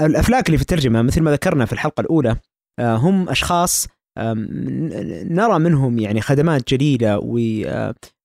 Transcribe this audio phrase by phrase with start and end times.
[0.00, 2.36] الأفلاك اللي في الترجمة مثل ما ذكرنا في الحلقة الأولى
[2.80, 7.18] آه، هم أشخاص نرى منهم يعني خدمات جليلة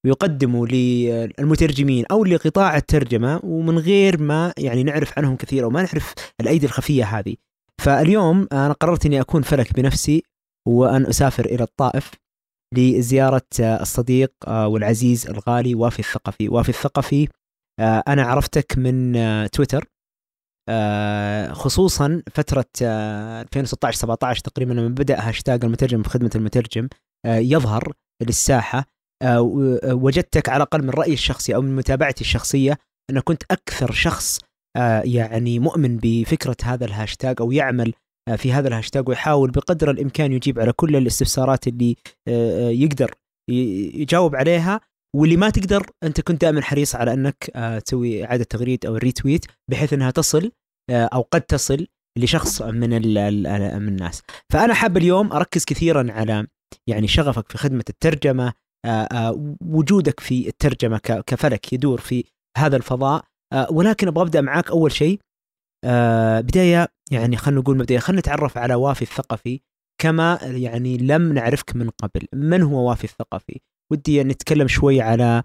[0.05, 6.13] ويقدموا للمترجمين أو لقطاع الترجمة ومن غير ما يعني نعرف عنهم كثير أو ما نعرف
[6.41, 7.35] الأيدي الخفية هذه.
[7.81, 10.23] فاليوم أنا قررت إني أكون فلك بنفسي
[10.67, 12.11] وأن أسافر إلى الطائف
[12.75, 17.27] لزيارة الصديق والعزيز الغالي وافي الثقفي، وافي الثقفي
[18.07, 19.13] أنا عرفتك من
[19.49, 19.92] تويتر آه،
[21.53, 26.87] خصوصا فترة 2016 آه، 17 تقريبا لما بدأ هاشتاج المترجم بخدمة المترجم
[27.25, 28.85] آه، يظهر للساحة.
[29.85, 32.77] وجدتك على الأقل من رأيي الشخصي أو من متابعتي الشخصية
[33.09, 34.39] أنا كنت أكثر شخص
[35.03, 37.93] يعني مؤمن بفكرة هذا الهاشتاج أو يعمل
[38.37, 41.95] في هذا الهاشتاج ويحاول بقدر الإمكان يجيب على كل الاستفسارات اللي
[42.83, 43.11] يقدر
[43.49, 44.81] يجاوب عليها.
[45.15, 49.45] واللي ما تقدر أنت كنت دائما حريص على أنك آه، تسوي إعادة تغريد أو الريتويت
[49.71, 50.51] بحيث إنها تصل
[50.89, 52.89] آه، أو قد تصل لشخص من
[53.79, 54.21] من الناس.
[54.53, 56.47] فأنا حاب اليوم أركز كثيرا على
[56.89, 58.53] يعني شغفك في خدمة الترجمة
[58.85, 62.23] آه، وجودك في الترجمة كفلك يدور في
[62.57, 63.25] هذا الفضاء.
[63.71, 65.19] ولكن أبغى أبدأ معاك أول شيء
[66.39, 69.61] بداية يعني خلينا نقول مبدئيا خلينا نتعرف على وافي الثقفي
[70.01, 72.27] كما يعني لم نعرفك من قبل.
[72.33, 73.61] من هو وافي الثقفي؟
[73.93, 75.43] ودي نتكلم شوي على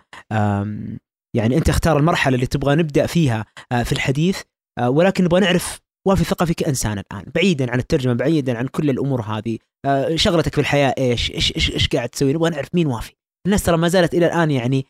[1.37, 4.43] يعني أنت اختار المرحلة اللي تبغى نبدأ فيها آه، في الحديث
[4.79, 9.23] آه، ولكن نبغى نعرف وافي ثقافي كانسان الآن بعيدا عن الترجمة بعيدا عن كل الأمور
[9.23, 13.13] هذه آه، شغلتك في الحياة إيش إيش إيش, إيش قاعد تسوي نبغى نعرف مين وافي.
[13.47, 14.87] الناس ترى ما زالت إلى الآن يعني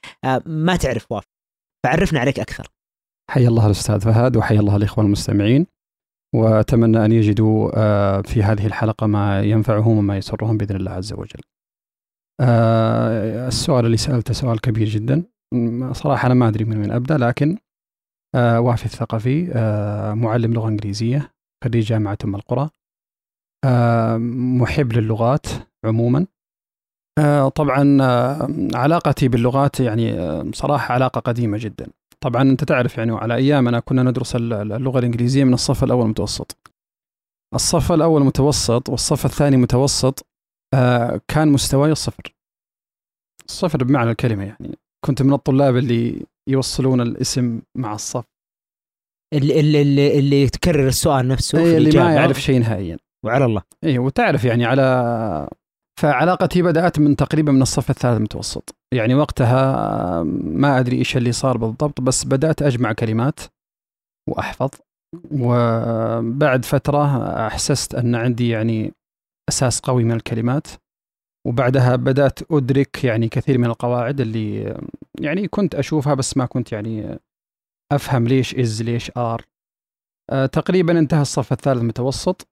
[0.47, 1.27] ما تعرف وافي.
[1.85, 2.69] فعرفنا عليك أكثر.
[3.31, 5.67] حيا الله الأستاذ فهد وحيا الله الإخوان المستمعين
[6.35, 7.71] وأتمنى أن يجدوا
[8.23, 11.41] في هذه الحلقة ما ينفعهم وما يسرهم بإذن الله عز وجل.
[12.41, 15.25] آه السؤال اللي سألته سؤال كبير جدا.
[15.93, 17.59] صراحة أنا ما أدري من وين أبدأ لكن
[18.35, 21.33] آه وافي الثقفي آه معلم لغة إنجليزية
[21.65, 22.71] خريج جامعة أم القرى.
[23.65, 24.17] آه
[24.61, 25.47] محب للغات
[25.85, 26.27] عموما.
[27.19, 31.87] آه طبعا آه علاقتي باللغات يعني آه صراحة علاقة قديمة جدا.
[32.21, 36.57] طبعا أنت تعرف يعني على أيامنا كنا ندرس اللغة الإنجليزية من الصف الأول متوسط
[37.55, 40.27] الصف الأول متوسط والصف الثاني متوسط
[40.75, 42.35] آه كان مستواي صفر.
[43.47, 44.79] صفر بمعنى الكلمة يعني.
[45.07, 48.25] كنت من الطلاب اللي يوصلون الاسم مع الصف.
[49.35, 52.99] اللي اللي اللي, يتكرر السؤال نفسه أي اللي ما يعرف شيء نهائيا.
[53.27, 53.63] وعلى الله.
[53.85, 55.49] اي وتعرف يعني على
[56.01, 58.77] فعلاقتي بدأت من تقريبا من الصف الثالث المتوسط.
[58.95, 63.41] يعني وقتها ما أدري إيش اللي صار بالضبط بس بدأت أجمع كلمات
[64.29, 64.71] وأحفظ.
[65.31, 68.93] وبعد فترة أحسست أن عندي يعني
[69.49, 70.67] أساس قوي من الكلمات.
[71.47, 74.77] وبعدها بدأت أدرك يعني كثير من القواعد اللي
[75.21, 77.19] يعني كنت أشوفها بس ما كنت يعني
[77.93, 79.45] أفهم ليش is ليش are
[80.31, 82.49] أه تقريبا انتهى الصف الثالث المتوسط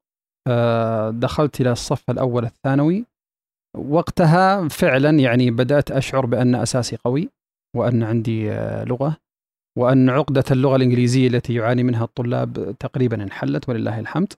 [0.49, 3.05] أه دخلت إلى الصف الأول الثانوي.
[3.77, 7.29] وقتها فعلا يعني بدأت أشعر بأن أساسي قوي
[7.77, 9.17] وأن عندي أه لغة.
[9.79, 14.33] وأن عقدة اللغة الإنجليزية التي يعاني منها الطلاب تقريبا انحلت ولله الحمد.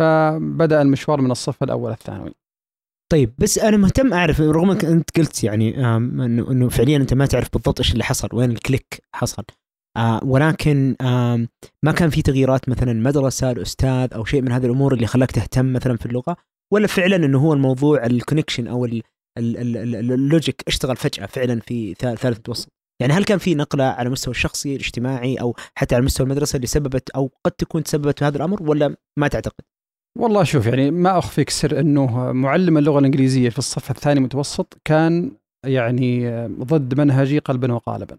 [0.00, 2.34] فبدأ المشوار من الصف الأول الثانوي.
[3.12, 7.26] طيب بس أنا مهتم أعرف رغم أنك أنت قلت يعني إنه إنه فعليا أنت ما
[7.26, 9.44] تعرف بالضبط إيش اللي حصل وين ال click حصل.
[9.96, 11.46] آه ولكن آه
[11.84, 15.72] ما كان في تغييرات مثلا مدرسة الأستاذ أو شيء من هذه الأمور اللي خلاك تهتم
[15.72, 16.36] مثلا في اللغة؟
[16.72, 18.88] ولا فعلا إنه هو الموضوع ال connection أو
[19.38, 24.76] اللوجيك اشتغل فجأة فعلا في ثالث متوسط يعني هل كان في نقلة على المستوى الشخصي
[24.76, 28.62] الاجتماعي أو حتى على مستوى المدرسة اللي سببت أو قد تكون تسببت في هذا الأمر
[28.62, 29.64] ولا ما تعتقد؟
[30.18, 35.30] والله شوف يعني ما أخفيك سر إنه معلم اللغة الإنجليزية في الصف الثاني متوسط كان
[35.66, 38.18] يعني ضد منهجي قلبا وقالبا.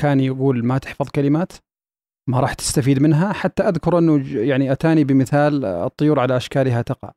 [0.00, 1.52] كان يقول ما تحفظ كلمات
[2.28, 7.12] ما راح تستفيد منها حتى أذكر إنه يعني أتاني بمثال الطيور على أشكالها تقع.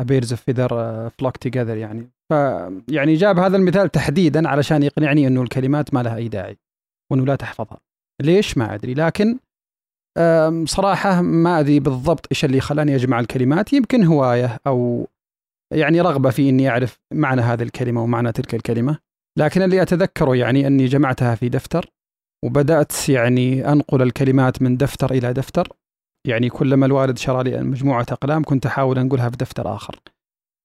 [0.00, 0.68] birds of a feather
[1.10, 2.34] flock together يعني ف
[2.88, 6.58] يعني جاب هذا المثال تحديدا علشان يقنعني إنه الكلمات ما لها أي داعي
[7.12, 7.80] وإنه لا تحفظها.
[8.22, 9.38] ليش ما أدري لكن
[10.64, 13.72] صراحة ما أدري بالضبط إيش اللي خلاني أجمع الكلمات.
[13.72, 15.08] يمكن هواية أو
[15.74, 18.98] يعني رغبة في إني أعرف معنى هذه الكلمة ومعنى تلك الكلمة.
[19.38, 21.90] لكن اللي أتذكره يعني أني جمعتها في دفتر
[22.44, 25.68] وبدأت يعني أنقل الكلمات من دفتر إلى دفتر.
[26.26, 29.98] يعني كلما الوالد شرى لي مجموعة أقلام كنت أحاول أنقلها في دفتر آخر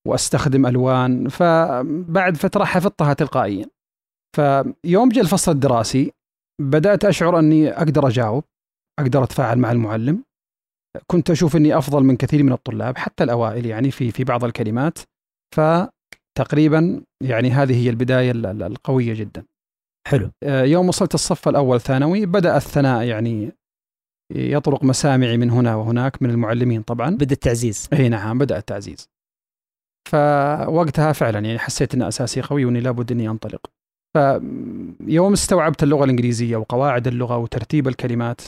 [0.08, 1.30] وأستخدم ألوان.
[1.30, 3.66] فبعد فترة حفظتها تلقائيا.
[4.36, 6.12] فيوم جاء الفصل الدراسي
[6.62, 8.44] بدأت أشعر أني أقدر أجاوب.
[9.00, 10.24] أقدر أتفاعل مع المعلم.
[11.08, 14.98] كنت أشوف إني أفضل من كثير من الطلاب حتى الأوائل يعني في في بعض الكلمات.
[15.56, 19.46] فتقريبا يعني هذه هي البداية القوية جدا.
[20.08, 20.32] حلو.
[20.44, 23.52] آه، يوم وصلت الصف الأول ثانوي بدأ الثناء يعني
[24.36, 27.10] يطرق مسامعي من هنا وهناك من المعلمين طبعا.
[27.10, 27.90] بدأ التعزيز.
[27.94, 29.10] إي نعم بدأ التعزيز.
[30.10, 33.62] فوقتها فعلا يعني حسيت ان أساسي قوي وإني لابد إني أنطلق.
[34.18, 38.42] فيوم استوعبت اللغة الإنجليزية وقواعد اللغة وترتيب الكلمات.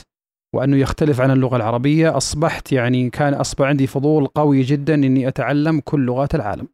[0.54, 2.16] وأنه يختلف عن اللغة العربية.
[2.16, 6.68] أصبحت يعني كان اصبح عندي فضول قوي جدا إني أتعلم كل لغات العالم.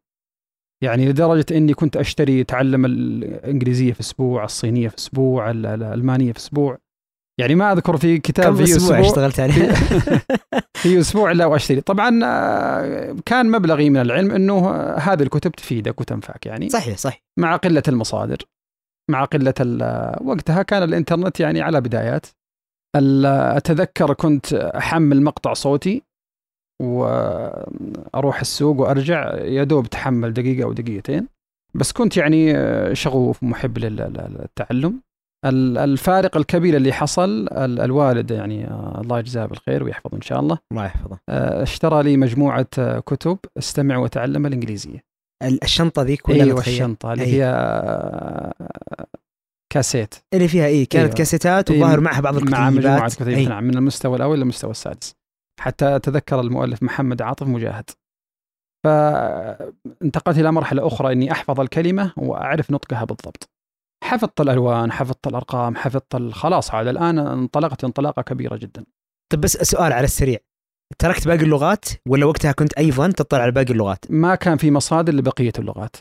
[0.83, 6.77] يعني لدرجة إني كنت أشتري أتعلم الإنجليزية في أسبوع، الصينية في أسبوع، الألمانية في أسبوع.
[7.39, 9.73] يعني ما أذكر في كتاب كم في أسبوع اشتغلت عليه
[10.81, 11.81] في أسبوع لا وأشتري.
[11.81, 16.69] طبعا آه، كان مبلغي من العلم إنه هذه الكتب تفيدك وتنفعك يعني.
[16.69, 17.23] صحيح صحيح.
[17.39, 18.37] مع قلة المصادر
[19.11, 19.53] مع قلة
[20.21, 22.25] وقتها كان الإنترنت يعني على بدايات.
[23.57, 26.03] أتذكر كنت أحمل مقطع صوتي
[26.83, 31.27] وأروح السوق وأرجع يا دوب تحمل دقيقة أو دقيقتين.
[31.73, 32.55] بس كنت يعني
[32.95, 35.01] شغوف محب للتعلم.
[35.45, 38.67] الفارق الكبير اللي حصل الوالد يعني
[39.01, 40.57] الله يجزاه بالخير ويحفظه إن شاء الله.
[40.71, 41.17] الله يحفظه.
[41.29, 45.03] اشترى لي مجموعة كتب استمع وتعلم الإنجليزية.
[45.43, 47.43] الشنطة ذيك ولا أيوه الشنطة اللي هي
[49.73, 51.15] كاسيت اللي فيها اي كانت أيوة.
[51.15, 51.99] كاسيتات وظاهر.
[51.99, 53.49] معها بعض الكتيبات مع مجموعة كتيبات أيوة.
[53.49, 55.15] نعم من المستوى الأول للمستوى السادس
[55.59, 57.89] حتى اتذكر المؤلف محمد عاطف مجاهد
[58.85, 63.49] فانتقلت إلى مرحلة أخرى إني أحفظ الكلمة وأعرف نطقها بالضبط
[64.03, 68.85] حفظت الألوان حفظت الأرقام حفظت خلاص عاد الآن انطلقت انطلاقة كبيرة جدا
[69.33, 70.37] طب بس سؤال على السريع
[70.99, 75.13] تركت باقي اللغات ولا وقتها كنت أيضا تطلع على باقي اللغات؟ ما كان في مصادر
[75.13, 75.95] لبقية اللغات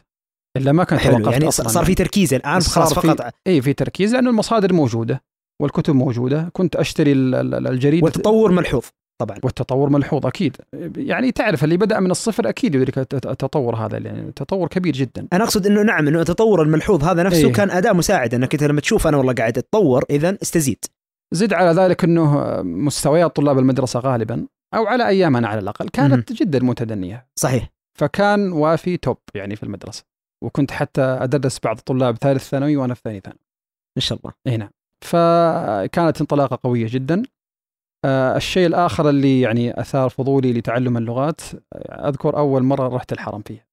[0.57, 1.69] إلا ما كان حلو يعني أصلاً.
[1.69, 3.33] صار في تركيز الآن خلاص فقط.
[3.47, 5.23] اي في تركيز لأنه المصادر موجودة
[5.63, 6.51] والكتب موجودة.
[6.53, 8.05] كنت أشتري الجريدة.
[8.05, 8.85] والتطور ملحوظ
[9.21, 9.39] طبعا.
[9.43, 10.57] والتطور ملحوظ أكيد.
[10.97, 15.29] يعني تعرف اللي بدأ من الصفر أكيد يدرك التطور هذا يعني تطور كبير جدا.
[15.33, 18.63] أنا أقصد إنه نعم إنه التطور الملحوظ هذا نفسه إيه؟ كان أداة مساعد إنك أنت
[18.65, 20.85] لما تشوف أنا والله قاعد أتطور اذا استزيد.
[21.33, 26.35] زد على ذلك إنه مستويات طلاب المدرسة غالبا أو على أيامنا على الأقل كانت م-
[26.35, 27.27] جدا متدنية.
[27.39, 27.73] صحيح.
[27.99, 30.05] فكان وافي توب يعني في المدرسة.
[30.45, 33.41] وكنت حتى أدرس بعض طلاب ثالث ثانوي وأنا في ثاني ثانوي.
[33.97, 34.33] ما شاء الله.
[34.47, 34.71] اي نعم.
[35.05, 37.23] فكانت انطلاقة قوية جدا.
[38.05, 41.41] آه الشيء الآخر اللي يعني أثار فضولي لتعلم اللغات
[41.89, 43.67] أذكر أول مرة رحت الحرم فيها.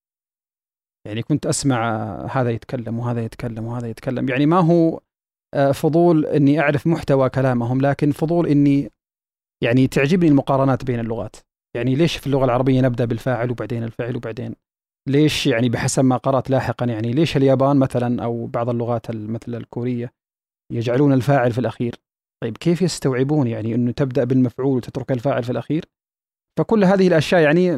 [1.07, 4.29] يعني كنت أسمع هذا يتكلم وهذا يتكلم وهذا يتكلم.
[4.29, 5.01] يعني ما هو
[5.53, 8.91] آه، فضول إني أعرف محتوى كلامهم لكن فضول إني
[9.63, 11.35] يعني تعجبني المقارنات بين اللغات.
[11.75, 14.55] يعني ليش في اللغة العربية نبدأ بالفاعل وبعدين الفعل وبعدين؟
[15.09, 20.13] ليش يعني بحسب ما قرأت لاحقا يعني ليش اليابان مثلا أو بعض اللغات مثل الكورية
[20.71, 21.95] يجعلون الفاعل في الأخير؟
[22.43, 25.85] طيب كيف يستوعبون يعني إنه تبدأ بالمفعول وتترك الفاعل في الأخير؟
[26.59, 27.75] فكل هذه الأشياء يعني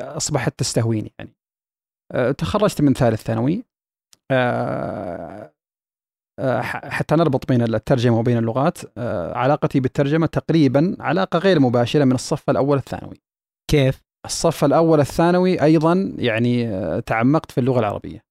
[0.00, 1.34] أصبحت تستهويني يعني.
[2.12, 3.64] أه تخرجت من ثالث ثانوي.
[4.30, 5.52] أه
[6.40, 8.98] أه حتى نربط بين الترجمة وبين اللغات.
[9.36, 13.20] علاقتي بالترجمة تقريبا علاقة غير مباشرة من الصف الأول الثانوي.
[13.70, 18.24] كيف؟ الصف الأول الثانوي أيضا يعني آه، تعمقت في اللغة العربية.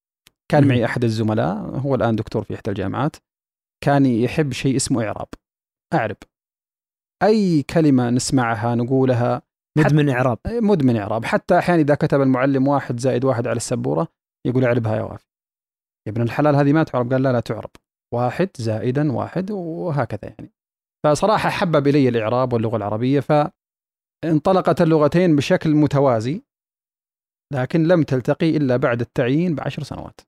[0.51, 3.15] كان معي أحد الزملاء هو الآن دكتور في إحدى الجامعات
[3.83, 5.27] كان يحب شيء اسمه إعراب
[5.93, 6.17] أعرب.
[7.23, 9.41] أي كلمة نسمعها نقولها
[9.77, 10.37] مدمن إعراب.
[10.47, 11.25] مدمن إعراب.
[11.25, 14.07] حتى أحيانا إذا كتب المعلم واحد زائد واحد على السبورة
[14.47, 15.25] يقول أعربها يا وافي.
[16.07, 17.13] يا ابن الحلال هذه ما تعرب.
[17.13, 17.69] قال لا لا تعرب.
[18.13, 20.53] واحد زائدا واحد وهكذا يعني.
[21.05, 23.19] فصراحة حبب إلي الإعراب واللغة العربية.
[23.19, 23.31] ف
[24.25, 26.41] انطلقت اللغتين بشكل متوازي
[27.53, 30.21] لكن لم تلتقي إلا بعد التعيين بعشر سنوات.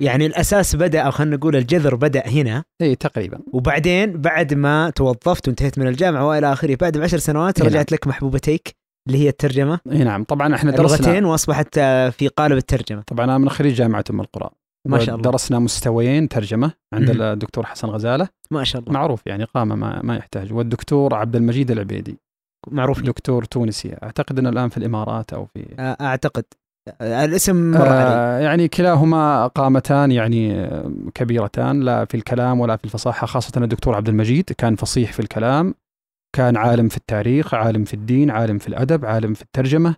[0.00, 2.64] يعني الأساس بدأ أو خلينا نقول الجذر بدأ هنا.
[2.82, 3.40] إي تقريبا.
[3.52, 7.96] وبعدين بعد ما توظفت وانتهيت من الجامعة وإلى آخره بعد بعشر سنوات إيه رجعت نعم.
[7.96, 8.76] لك محبوبتيك
[9.08, 10.24] اللي هي الترجمة؟ إي نعم.
[10.24, 11.06] طبعا إحنا درسنا.
[11.06, 11.78] لغتين وأصبحت
[12.10, 13.02] في قالب الترجمة.
[13.02, 14.50] طبعا أنا من خريج جامعة أم القرى.
[14.88, 15.30] ما شاء الله.
[15.30, 18.28] درسنا مستويين ترجمة عند الدكتور حسن غزالة.
[18.50, 18.92] ما شاء الله.
[18.92, 20.52] معروف يعني قامة ما, ما يحتاج.
[20.52, 22.18] والدكتور عبد المجيد العبيدي.
[22.70, 23.96] معروف دكتور تونسي.
[24.02, 26.44] أعتقد إنه الآن في الإمارات أو في أعتقد.
[27.00, 30.70] الاسم مر آه يعني كلاهما قامتان يعني
[31.14, 35.74] كبيرتان لا في الكلام ولا في الفصاحة خاصة الدكتور عبد المجيد كان فصيح في الكلام
[36.36, 39.96] كان عالم في التاريخ عالم في الدين عالم في الأدب عالم في الترجمة.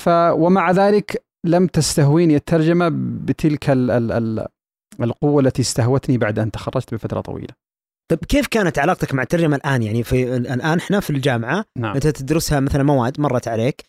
[0.00, 2.90] ف ومع ذلك لم تستهويني الترجمة
[3.24, 4.46] بتلك ال ال ال
[5.00, 7.63] القوة التي استهوتني بعد أن تخرجت بفترة طويلة.
[8.10, 11.94] طيب كيف كانت علاقتك مع الترجمة الآن يعني في الآن إحنا في الجامعة نعم.
[11.94, 13.84] أنت تدرسها مثلا مواد مرت عليك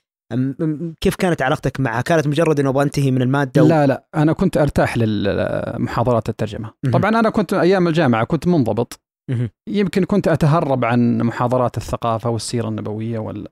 [1.02, 3.68] كيف كانت علاقتك معها؟ كانت مجرد إنه أبغى انتهي من المادة و...
[3.68, 9.02] لا لا أنا كنت أرتاح للمحاضرات الترجمة، طبعا أنا كنت أيام الجامعة كنت منضبط
[9.70, 13.46] يمكن كنت أتهرب عن محاضرات الثقافة والسيرة النبوية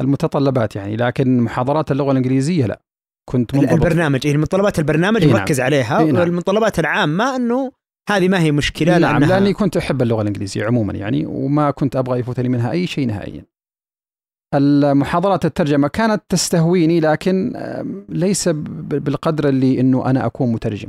[0.00, 2.82] والمتطلبات يعني لكن محاضرات اللغة الإنجليزية لا
[3.30, 5.66] كنت منضبط البرنامج إيه متطلبات البرنامج إيه مركز نعم.
[5.66, 6.20] عليها إيه نعم.
[6.20, 7.72] والمتطلبات العامة إنه
[8.08, 11.96] هذه ما هي مشكلة نعم لأنها لأني كنت أحب اللغة الإنجليزية عموما يعني وما كنت
[11.96, 13.44] أبغى يفوتني منها أي شيء نهائيا.
[14.54, 17.52] المحاضرات الترجمة كانت تستهويني لكن
[18.08, 20.88] ليس بالقدر اللي إنه أنا أكون مترجم.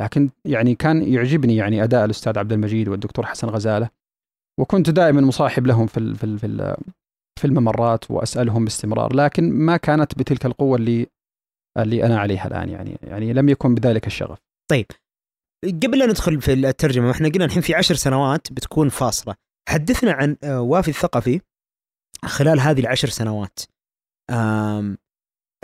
[0.00, 3.88] لكن يعني كان يعجبني يعني أداء الأستاذ عبد المجيد والدكتور حسن غزالة
[4.60, 6.76] وكنت دائما مصاحب لهم في في في
[7.40, 11.06] في الممرات وأسألهم باستمرار لكن ما كانت بتلك القوة اللي
[11.78, 14.38] اللي أنا عليها الآن يعني يعني لم يكن بذلك الشغف.
[15.64, 19.34] قبل لا ندخل في الترجمة إحنا قلنا الحين في عشر سنوات بتكون فاصلة.
[19.68, 21.40] حدثنا عن آه، وافي الثقفي
[22.24, 23.58] خلال هذه العشر سنوات.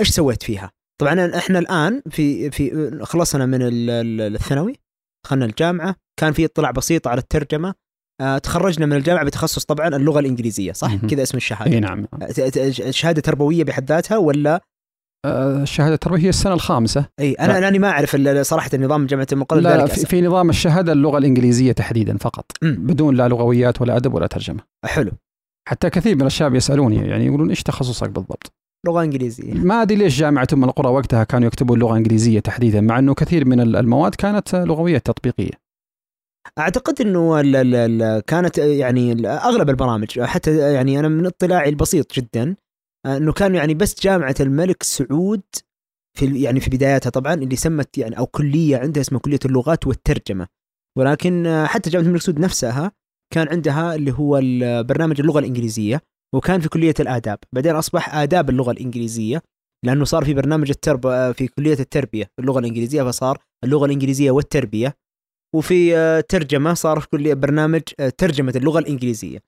[0.01, 4.75] إيش سويت فيها؟ طبعا إحنا الآن في في خلصنا من ال- ال- الثانوي
[5.27, 7.75] دخلنا الجامعة كان في اطلاع بسيط على الترجمة.
[8.21, 11.73] آه، تخرجنا من الجامعة بتخصص طبعا اللغة الإنجليزية صح؟ كذا اسم الشهادة.
[11.73, 12.05] إي نعم.
[12.05, 14.61] ت- شهادة تربوية بحد ذاتها ولا آه،
[15.27, 17.07] الشهادة التربويه هي السنة الخامسة.
[17.21, 20.07] أي أنا لاني ما أعرف صراحة النظام جامعة المقر لا في.
[20.07, 22.77] في نظام الشهادة اللغة الإنجليزية تحديدا فقط مم.
[22.81, 24.61] بدون لا لغويات ولا أدب ولا ترجمة.
[24.85, 25.13] حلو.
[25.69, 28.53] حتى كثير من الشباب يسألوني يعني يقولون إيش تخصصك بالضبط؟
[28.87, 29.55] لغة إنجليزية.
[29.55, 33.45] ما أدري ليش جامعة أم القرى وقتها كانوا يكتبون لغة إنجليزية تحديدا مع إنه كثير
[33.49, 35.71] من ال- المواد كانت لغوية تطبيقية.
[36.59, 42.15] أعتقد إنه ال ال ال كانت يعني أغلب البرامج حتى يعني أنا من اطلاعي البسيط
[42.15, 42.57] جدا
[43.07, 45.43] إنه كان يعني بس جامعة الملك سعود
[46.19, 50.47] في يعني في بداياتها طبعا اللي سمت يعني أو كلية عندها اسمها كلية اللغات والترجمة.
[50.99, 52.93] ولكن آه، حتى جامعة الملك سعود نفسها
[53.35, 54.41] كان عندها اللي هو
[54.83, 56.01] برنامج اللغة الإنجليزية
[56.35, 57.39] وكان في كلية الآداب.
[57.53, 59.43] بعدين أصبح آداب اللغة الإنجليزية
[59.85, 64.97] لأنه صار في برنامج الترب آه، في كلية التربية اللغة الإنجليزية فصار اللغة الإنجليزية والتربية.
[65.57, 69.39] وفي آه، ترجمة صار في كل برنامج آه، ترجمة اللغة الإنجليزية.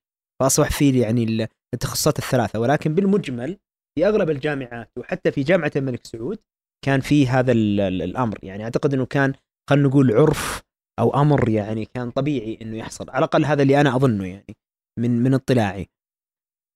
[0.40, 3.58] فأصبح في يعني التخصصات الثلاثة ولكن بالمجمل
[3.98, 6.38] في أغلب الجامعات وحتى في جامعة الملك سعود
[6.84, 8.38] كان في هذا ال- ال- الأمر.
[8.42, 9.32] يعني أعتقد إنه كان
[9.70, 10.62] خلينا نقول عرف
[11.00, 14.56] أو أمر يعني كان طبيعي إنه يحصل على الأقل هذا اللي أنا أظنه يعني
[14.98, 15.88] من من اطلاعي.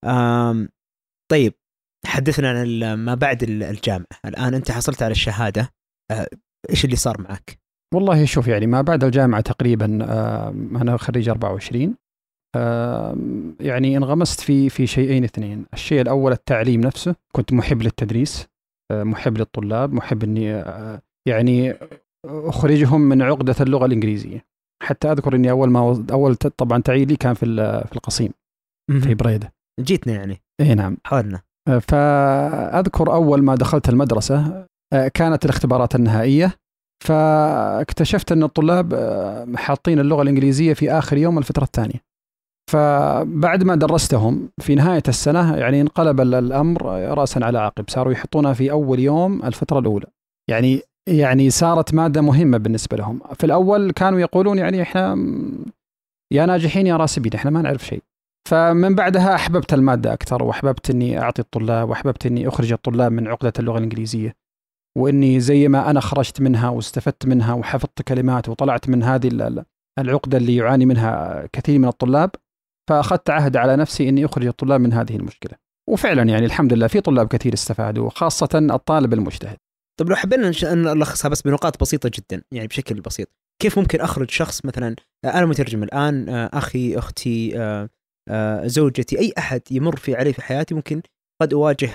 [0.05, 0.69] آم
[1.31, 1.55] طيب
[2.07, 4.07] حدثنا عن ما بعد ال- الجامعة.
[4.25, 5.73] الآن أنت حصلت على الشهادة
[6.11, 6.29] آه،
[6.71, 7.59] إيش اللي صار معك؟
[7.95, 11.95] والله شوف يعني ما بعد الجامعة تقريبا آه، أنا خريج 24 آه،
[13.61, 18.47] يعني انغمست في في شيئين اثنين، الشيء الأول التعليم نفسه، كنت محب للتدريس
[18.93, 21.75] آه، محب للطلاب، محب إني آه، يعني
[22.27, 24.45] أخرجهم من عقدة اللغة الإنجليزية.
[24.83, 27.45] حتى أذكر إني أول ما أول طبعا تعييني كان في
[27.87, 28.33] في القصيم
[29.03, 29.53] في بريدة.
[29.81, 30.97] جيتنا يعني إي نعم.
[31.05, 34.67] حولنا آه، فأذكر أول ما دخلت المدرسة
[35.15, 36.55] كانت الاختبارات النهائية
[37.05, 38.95] فاكتشفت إن الطلاب
[39.57, 42.06] حاطين اللغة الإنجليزية في آخر يوم الفترة الثانية.
[42.71, 46.83] فبعد ما درستهم في نهاية السنة يعني انقلب ال- الأمر
[47.19, 50.07] راسا على عقب، صاروا يحطونها في أول يوم الفترة الأولى.
[50.51, 55.65] يعني يعني صارت مادة مهمة بالنسبة لهم، في الأول كانوا يقولون يعني إحنا م-
[56.33, 58.03] يا ناجحين يا راسبين إحنا ما نعرف شيء.
[58.49, 63.53] فمن بعدها أحببت المادة أكثر وأحببت إني أعطي الطلاب وأحببت إني أخرج الطلاب من عقدة
[63.59, 64.35] اللغة الإنجليزية.
[64.99, 69.65] وإني زي ما أنا خرجت منها واستفدت منها وحفظت كلمات وطلعت من هذه ال- ال-
[69.99, 72.31] العقدة اللي يعاني منها كثير من الطلاب
[72.89, 75.53] فأخذت عهد على نفسي إني أخرج الطلاب من هذه المشكلة.
[75.89, 79.57] وفعلا يعني الحمد لله في طلاب كثير استفادوا خاصة الطالب المجتهد.
[80.01, 83.29] طيب لو حبينا نلخصها بس بنقاط بسيطة جدا يعني بشكل بسيط
[83.63, 87.53] كيف ممكن أخرج شخص مثلا آه، أنا مترجم الآن آه، أخي أختي
[88.29, 91.03] آه، زوجتي أي أحد يمر في علي في حياتي ممكن
[91.43, 91.91] قد أواجه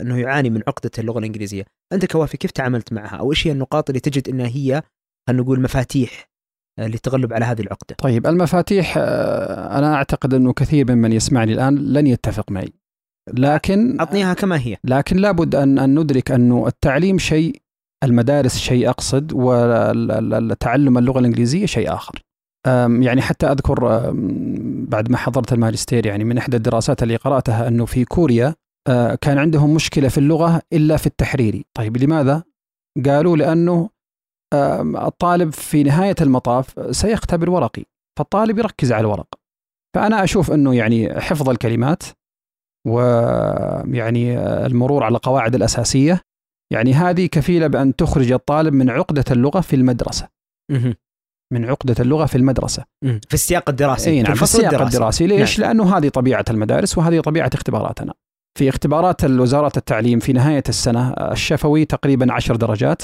[0.00, 3.90] أنه يعاني من عقدة اللغة الإنجليزية أنت كوافي كيف تعاملت معها أو إيش هي النقاط
[3.90, 4.82] اللي تجد إنها هي
[5.28, 6.30] خلينا نقول مفاتيح
[6.78, 12.06] للتغلب على هذه العقدة طيب المفاتيح آه، أنا أعتقد أنه كثير ممن يسمعني الآن لن
[12.06, 12.72] يتفق معي.
[13.34, 17.62] لكن أعطنيها كما هي لكن لابد ان أن ندرك أنه التعليم شيء
[18.04, 22.22] المدارس شيء أقصد وتعلم اللغة الإنجليزية شيء آخر.
[23.00, 24.10] يعني حتى أذكر
[24.88, 28.54] بعد ما حضرت الماجستير يعني من إحدى الدراسات اللي قرأتها أنه في كوريا
[28.88, 32.42] آه، كان عندهم مشكلة في اللغة إلا في التحريري، طيب لماذا؟
[33.06, 33.90] قالوا لأنه
[34.54, 37.84] الطالب في نهاية المطاف سيختبر ورقي،
[38.18, 39.28] فالطالب يركز على الورق.
[39.96, 42.02] فأنا أشوف إنه يعني حفظ الكلمات
[42.86, 46.20] ويعني المرور على القواعد الأساسية
[46.72, 50.28] يعني هذه كفيلة بأن تخرج الطالب من عقدة اللغة في المدرسة
[50.72, 50.94] مهم.
[51.52, 53.20] من عقدة اللغة في المدرسة مهم.
[53.28, 55.68] في السياق الدراسي إي نعم في السياق الدراسي ليش؟ نعم.
[55.68, 58.14] لأنه هذه طبيعة المدارس وهذه طبيعة اختباراتنا
[58.58, 63.02] في اختبارات وزاره التعليم في نهاية السنة الشفوي تقريبا عشر درجات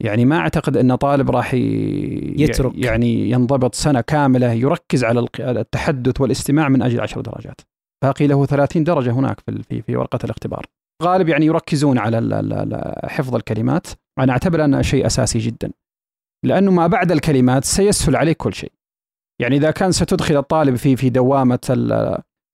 [0.00, 2.72] يعني ما أعتقد أن طالب راح يترك.
[2.74, 7.60] يعني ينضبط سنة كاملة يركز على التحدث والاستماع من أجل عشر درجات.
[8.04, 10.66] باقي له 30 درجة هناك في في, ورقة الاختبار.
[11.02, 13.86] غالب يعني يركزون على حفظ الكلمات.
[14.18, 15.70] أنا أعتبر أنها شيء أساسي جدا.
[16.46, 18.72] لأنه ما بعد الكلمات سيسهل عليك كل شيء.
[19.40, 21.58] يعني إذا كان ستدخل الطالب في في دوامة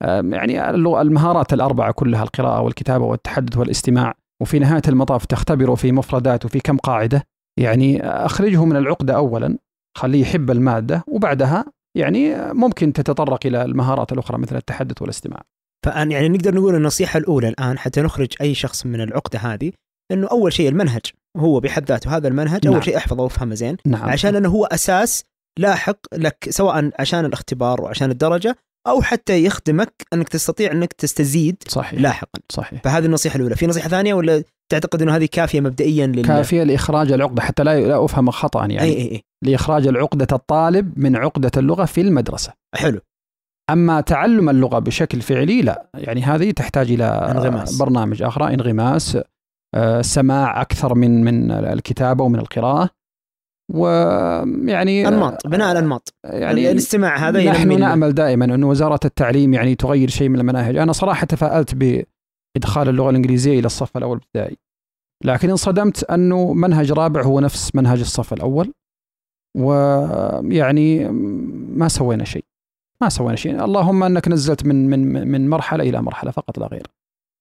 [0.05, 6.61] يعني المهارات الأربعة كلها القراءة والكتابة والتحدث والاستماع وفي نهاية المطاف تختبره في مفردات وفي
[6.61, 7.23] كم قاعدة
[7.61, 9.59] يعني أخرجه من العقدة اولا
[9.99, 11.65] خليه يحب المادة وبعدها
[11.97, 15.43] يعني ممكن تتطرق إلى المهارات الأخرى مثل التحدث والاستماع.
[15.87, 19.73] فان يعني نقدر نقول النصيحة الأولى الآن حتى نخرج أي شخص من العقدة هذه
[20.13, 21.03] إنه أول شيء المنهج
[21.37, 22.75] هو بحد ذاته هذا المنهج نعم.
[22.75, 24.11] اول شيء احفظه وافهمه زين نعم.
[24.11, 25.25] عشان إنه هو أساس
[25.59, 32.01] لاحق لك سواء عشان الاختبار وعشان الدرجة أو حتى يخدمك أنك تستطيع أنك تستزيد صحيح.
[32.01, 32.41] لاحقا.
[32.49, 32.83] صحيح.
[32.83, 33.57] فهذه النصيحة الأولى.
[33.57, 36.25] في نصيحة ثانية ولا تعتقد أنه هذه كافية مبدئيا لل...
[36.25, 37.43] كافية لإخراج العقدة.
[37.43, 38.81] حتى لا لا أفهم خطا يعني.
[38.81, 39.23] أي أي أي.
[39.45, 42.53] لإخراج العقدة الطالب من عقدة اللغة في المدرسة.
[42.75, 43.01] حلو.
[43.71, 45.91] أما تعلم اللغة بشكل فعلي لا.
[45.95, 47.79] يعني هذه تحتاج إلى انغماس.
[47.79, 49.19] برنامج آخر انغماس
[49.75, 52.91] آه، سماع أكثر من من الكتابه ومن القراءة.
[53.73, 60.09] ويعني أنماط بناء الانماط يعني الاستماع هذا نحن نأمل دائما أن وزارة التعليم يعني تغير
[60.09, 60.77] شيء من المناهج.
[60.77, 64.57] أنا صراحة تفائلت بإدخال اللغة الإنجليزية إلى الصف الأول ابتدائي
[65.25, 68.73] لكن انصدمت أنه منهج رابع هو نفس منهج الصف الأول.
[69.59, 71.09] ويعني
[71.69, 72.45] ما سوينا شيء.
[73.03, 73.65] ما سوينا شيء.
[73.65, 76.87] اللهم أنك نزلت من من من مرحلة إلى مرحلة فقط لا غير.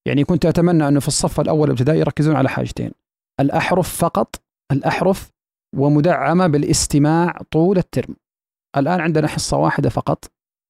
[0.08, 2.92] يعني كنت أتمنى انه في الصف الأول ابتدائي يركزون على حاجتين.
[3.40, 4.42] الأحرف فقط.
[4.72, 5.32] الأحرف
[5.76, 8.16] ومدعمة بالاستماع طول الترم.
[8.78, 10.26] الآن عندنا حصة واحدة فقط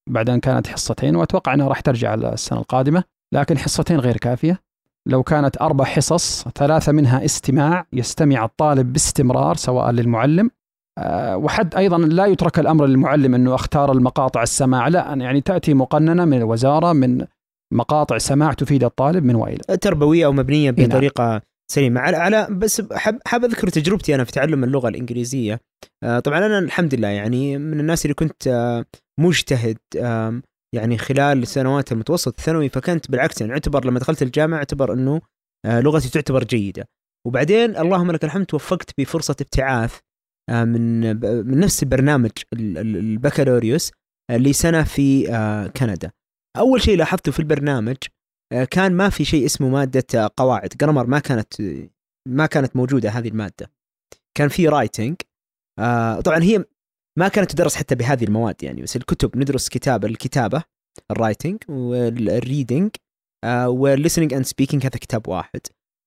[0.10, 4.62] بعد أن كانت حصتين وأتوقع أنها راح ترجع السنة القادمة لكن حصتين غير كافية.
[5.08, 10.50] لو كانت أربع حصص ثلاثة منها استماع يستمع الطالب باستمرار سواء للمعلم.
[10.98, 16.26] آه، وحد أيضا لا يترك الأمر للمعلم أنه أختار المقاطع السماع لا يعني تأتي مقننة
[16.26, 17.26] من الوزارة من
[17.74, 20.88] مقاطع سماع تفيد الطالب من والى تربوية أو مبنية نعم.
[20.88, 22.02] بطريقة سليمة.
[22.02, 25.60] على على بس حاب حاب أذكر تجربتي أنا في تعلم اللغة الإنجليزية.
[26.04, 28.86] آه، طبعا أنا الحمد لله يعني من الناس اللي كنت آه،
[29.20, 29.78] مجتهد
[30.76, 35.22] يعني خلال سنوات المتوسط الثانوي فكنت بالعكس يعني أعتبر لما دخلت الجامعة أعتبر إنه
[35.66, 36.88] لغتي تعتبر جيدة.
[37.28, 40.00] وبعدين اللهم لك الحمد توفقت بفرصة ابتعاث
[40.50, 41.00] آه، من
[41.48, 43.92] من نفس برنامج البكالوريوس
[44.32, 46.12] آه، لسنة في آه، كندا.
[46.58, 47.98] أول شيء لاحظته في البرنامج
[48.72, 50.70] كان ما في شيء اسمه مادة قواعد.
[50.70, 51.54] grammar ما كانت
[52.28, 53.72] ما كانت موجودة هذه المادة.
[54.38, 55.16] كان في writing
[56.26, 56.66] طبعا هي
[57.20, 60.64] ما كانت تدرس حتى بهذه المواد يعني بس الكتب ندرس كتابه الكتابة
[61.12, 62.90] ال writing وال reading
[63.66, 65.62] وال listening and speaking هذا كتاب واحد.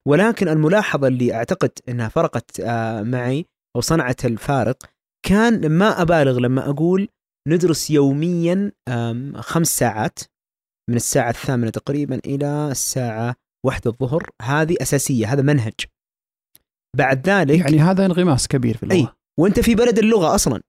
[0.09, 2.61] ولكن الملاحظة اللي أعتقد إنها فرقت
[3.01, 4.77] معي أو صنعت الفارق
[5.27, 7.09] كان ما أبالغ لما أقول
[7.49, 8.73] ندرس يوميا
[9.37, 10.19] خمس ساعات.
[10.89, 14.31] من الساعة الثامنة تقريبا إلى الساعة واحدة الظهر.
[14.43, 15.75] هذه أساسية هذا منهج.
[16.97, 18.97] بعد ذلك يعني هذا انغماس كبير في اللغة.
[18.97, 20.61] أي وأنت في بلد اللغة أصلا.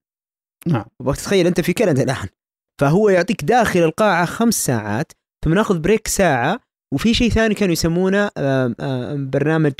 [0.67, 0.85] نعم.
[1.13, 2.27] تخيل أنت في كندا الآن.
[2.81, 5.11] فهو يعطيك داخل القاعة خمس ساعات
[5.45, 6.59] ثم نأخذ بريك ساعة
[6.93, 8.29] وفي شيء ثاني كانوا يسمونه
[9.15, 9.73] برنامج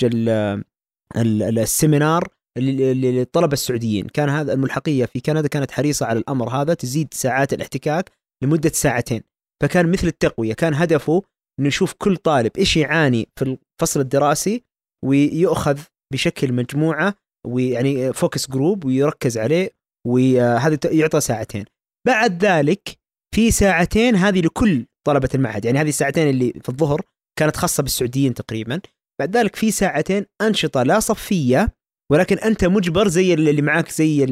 [1.17, 4.07] ال seminar للطلبة السعوديين.
[4.07, 8.11] كان هذا الملحقية في كندا كانت حريصة على الأمر هذا تزيد ساعات الاحتكاك
[8.43, 9.21] لمدة ساعتين.
[9.63, 11.23] فكان مثل التقوية كان هدفه
[11.59, 14.63] إنه يشوف كل طالب إيش يعاني في الفصل الدراسي
[15.05, 15.79] ويؤخذ
[16.13, 17.15] بشكل مجموعة
[17.47, 19.69] ويعني focus group ويركز عليه
[20.07, 21.65] وهذا يعطى ساعتين.
[22.07, 22.89] بعد ذلك
[23.35, 27.01] في ساعتين هذه لكل طلبة المعهد يعني هذه الساعتين اللي في الظهر
[27.39, 28.81] كانت خاصة بالسعوديين تقريبا.
[29.19, 31.73] بعد ذلك في ساعتين أنشطة لا صفية
[32.11, 34.23] ولكن أنت مجبر زي اللي معاك زي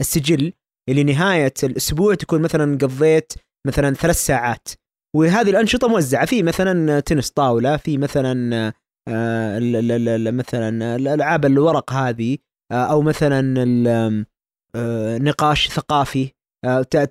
[0.00, 0.52] السجل
[0.88, 3.32] اللي نهاية الأسبوع تكون مثلا قضيت
[3.66, 4.68] مثلا ثلاث ساعات.
[5.16, 6.26] وهذه الأنشطة موزعة.
[6.26, 8.72] في مثلا تنس طاولة في مثلا
[9.08, 9.58] آه
[10.30, 12.38] مثلا الألعاب الورق هذه
[12.72, 14.24] آه أو مثلا
[14.76, 16.32] آه نقاش ثقافي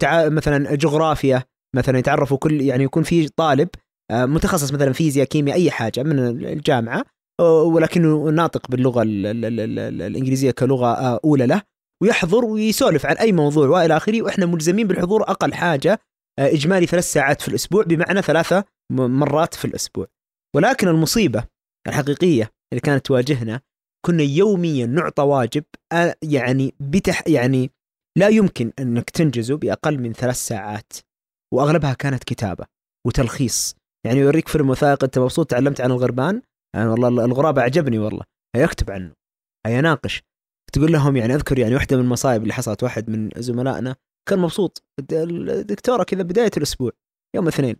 [0.09, 1.43] مثلا جغرافيا
[1.75, 3.69] مثلا يتعرفوا كل يعني يكون في طالب
[4.11, 7.05] متخصص مثلا فيزياء كيمياء أي حاجة من الجامعة
[7.41, 11.61] ولكنه ناطق باللغة الإنجليزية كلغة أولى له
[12.03, 15.99] ويحضر ويسولف عن أي موضوع وإلى آخره وإحنا ملزمين بالحضور أقل حاجة
[16.39, 20.07] إجمالي ثلاث ساعات في الأسبوع بمعنى ثلاثة مرات في الأسبوع.
[20.55, 21.43] ولكن المصيبة
[21.87, 23.61] الحقيقية اللي كانت تواجهنا
[24.05, 27.71] كنا يوميا نعطى واجب آه، يعني بتح يعني
[28.17, 30.93] لا يمكن أنك تنجزه بأقل من ثلاث ساعات.
[31.53, 32.65] وأغلبها كانت كتابة
[33.07, 33.75] وتلخيص.
[34.05, 36.41] يعني يوريك فيلم وثائقي أنت مبسوط تعلمت عن الغربان؟
[36.75, 38.23] يعني والله الغراب أعجبني والله.
[38.55, 39.13] يكتب عنه.
[39.67, 40.23] يناقش
[40.73, 43.95] تقول لهم يعني أذكر يعني واحدة من المصايب اللي حصلت واحد من زملائنا
[44.29, 44.83] كان مبسوط.
[45.11, 46.91] الدكتورة كذا بداية الأسبوع
[47.35, 47.75] يوم الاثنين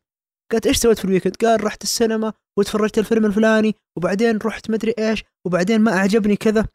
[0.52, 4.94] قالت إيش سويت في ال weekend؟ قال رحت السينما وتفرجت الفيلم الفلاني وبعدين رحت مدري
[5.00, 6.66] إيش وبعدين ما أعجبني كذا.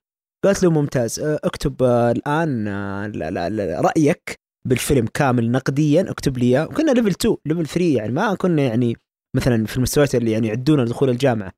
[0.44, 2.64] قالت له ممتاز اكتب الآن
[3.12, 4.34] لا- لا- لا- رأيك
[4.66, 6.64] بالفيلم كامل نقديا اكتب لي إياه.
[6.66, 8.96] وكنا level 2 level 3 يعني ما كنا يعني
[9.36, 11.52] مثلا في المستويات اللي يعني يعدونا لدخول الجامعة.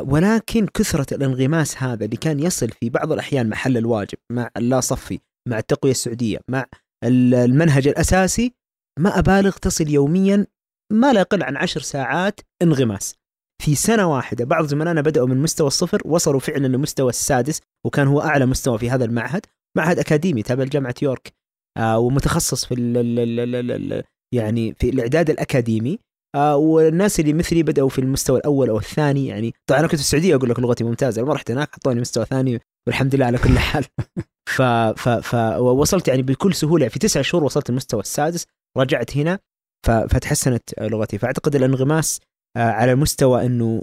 [0.00, 5.18] ولكن كثرة الانغماس هذا اللي كان يصل في بعض الأحيان محل الواجب مع اللا صفي
[5.48, 6.64] مع التقوية السعودية مع
[7.04, 8.54] المنهج الأساسي
[8.98, 10.46] ما أبالغ تصل يوميا
[10.92, 13.14] ما لا يقل عن عشر ساعات انغماس.
[13.62, 18.20] في سنة واحدة بعض زملائنا بدأوا من مستوى الصفر وصلوا فعلا لمستوى السادس وكان هو
[18.20, 21.32] أعلى مستوى في هذا المعهد معهد أكاديمي تابع لجامعة يورك
[21.78, 24.02] آه ومتخصص في ال ال ال ال ال ال
[24.34, 25.98] يعني في الإعداد الأكاديمي
[26.34, 30.02] آه والناس اللي مثلي بدأوا في المستوى الأول أو الثاني يعني طبعا أنا كنت في
[30.02, 32.60] السعودية أقول لك لغتي ممتازة لما رحت هناك حطوني مستوى ثاني.
[32.88, 33.84] والحمد لله على كل حال
[34.56, 34.62] ف
[35.02, 38.46] ف ف وصلت يعني بكل سهولة في تسعة شهور وصلت المستوى السادس
[38.78, 39.38] رجعت هنا
[39.86, 42.20] ف- فتحسنت لغتي فأعتقد الانغماس
[42.56, 43.82] آه، على مستوى إنه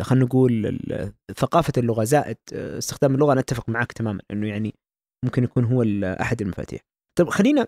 [0.00, 0.80] خلينا نقول
[1.36, 4.74] ثقافة اللغة زائد آه، استخدام اللغة أنا أتفق معك تماما إنه يعني
[5.24, 5.82] ممكن يكون هو
[6.20, 6.80] أحد المفاتيح.
[7.18, 7.66] طيب خلينا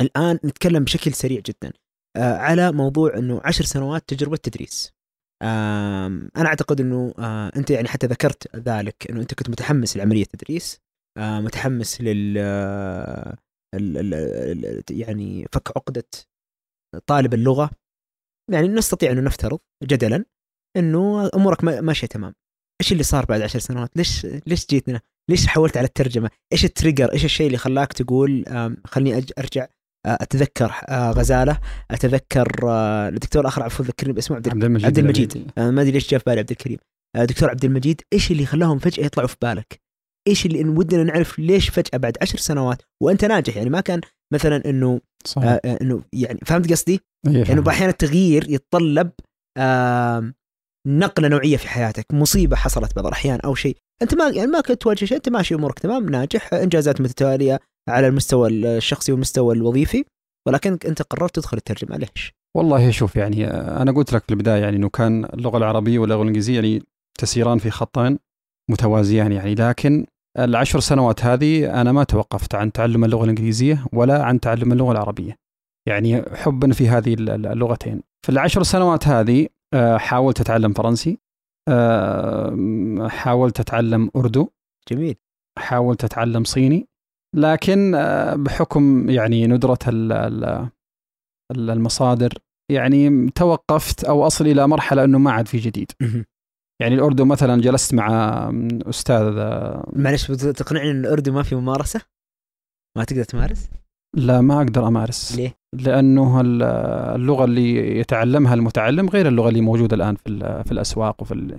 [0.00, 1.72] الآن نتكلم بشكل سريع جدا
[2.16, 4.92] آه، على موضوع إنه عشر سنوات تجربة تدريس.
[5.42, 10.80] أنا أعتقد إنه آه، أنت يعني حتى ذكرت ذلك إنه أنت كنت متحمس لعملية التدريس
[11.18, 13.36] آه، متحمس لل آه،
[14.90, 16.04] يعني فك عقدة
[17.06, 17.70] طالب اللغة.
[18.50, 20.24] يعني نستطيع انه نفترض جدلا
[20.76, 22.34] إنه أمورك ما- ماشية تمام.
[22.80, 27.12] إيش اللي صار بعد عشر سنوات؟ ليش ليش جيتنا ليش حولت على الترجمة؟ إيش التريجر؟
[27.12, 28.44] إيش الشيء اللي خلاك تقول
[29.22, 29.66] أج- أرجع؟
[30.06, 31.58] أتذكر آه، غزالة.
[31.90, 35.50] أتذكر آه، الدكتور اخر عفوا ذكرني باسمه عبد عبد المجيد عبد المجيد.
[35.58, 36.78] آه، ما أدري ليش جاء في بالي عبد الكريم.
[37.16, 39.80] آه، دكتور عبد المجيد إيش اللي خلاهم فجأة يطلعوا في بالك؟
[40.28, 44.00] إيش اللي إن ودنا نعرف ليش فجأة بعد عشر سنوات وأنت ناجح؟ يعني ما كان
[44.34, 45.48] مثلا إنه صحيح.
[45.48, 47.68] آه، آه، إنه يعني فهمت قصدي؟ إيه، يعني.
[47.68, 49.10] أحيانا التغيير يتطلب
[49.58, 50.34] آم،
[50.88, 53.76] نقلة نوعية في حياتك مصيبة حصلت بعض الأحيان أو شيء.
[54.02, 58.08] أنت ما يعني ما كنت تواجه شيء أنت ماشي أمورك تمام ناجح إنجازات متتالية على
[58.08, 60.04] المستوى الشخصي والمستوى الوظيفي
[60.46, 64.76] ولكن أنت قررت تدخل الترجمة ليش؟ والله شوف يعني أنا قلت لك في البداية يعني
[64.76, 66.82] إنه كان اللغة العربية واللغة الإنجليزية يعني
[67.18, 68.18] تسيران في خطين
[68.70, 70.06] متوازيان يعني لكن
[70.38, 75.36] العشر سنوات هذه أنا ما توقفت عن تعلم اللغة الإنجليزية ولا عن تعلم اللغة العربية.
[75.88, 78.00] يعني حبا في هذه الل- اللغتين.
[78.26, 81.18] في العشر سنوات هذه آه، حاولت أتعلم فرنسي
[81.68, 84.48] آه، حاولت أتعلم أردو
[84.90, 85.14] جميل
[85.58, 86.88] حاولت أتعلم صيني
[87.36, 89.46] لكن آه، بحكم يعني
[91.52, 92.32] ال- المصادر
[92.72, 95.92] يعني توقفت أو أصل إلى مرحلة إنه ما عاد في جديد.
[96.82, 98.08] يعني الأردن مثلا جلست مع
[98.88, 102.00] أستاذ آه، معلش تقنعني إن الأردن ما في ممارسة؟
[102.98, 103.70] ما تقدر تمارس؟
[104.16, 106.62] لا ما أقدر أمارس ليه؟ لأنه ال-
[107.14, 111.58] اللغة اللي يتعلمها المتعلم غير اللغة اللي موجودة الآن في في الأسواق وفي.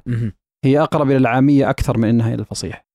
[0.66, 2.86] هي أقرب إلى العامية أكثر من إنها إلى الفصيح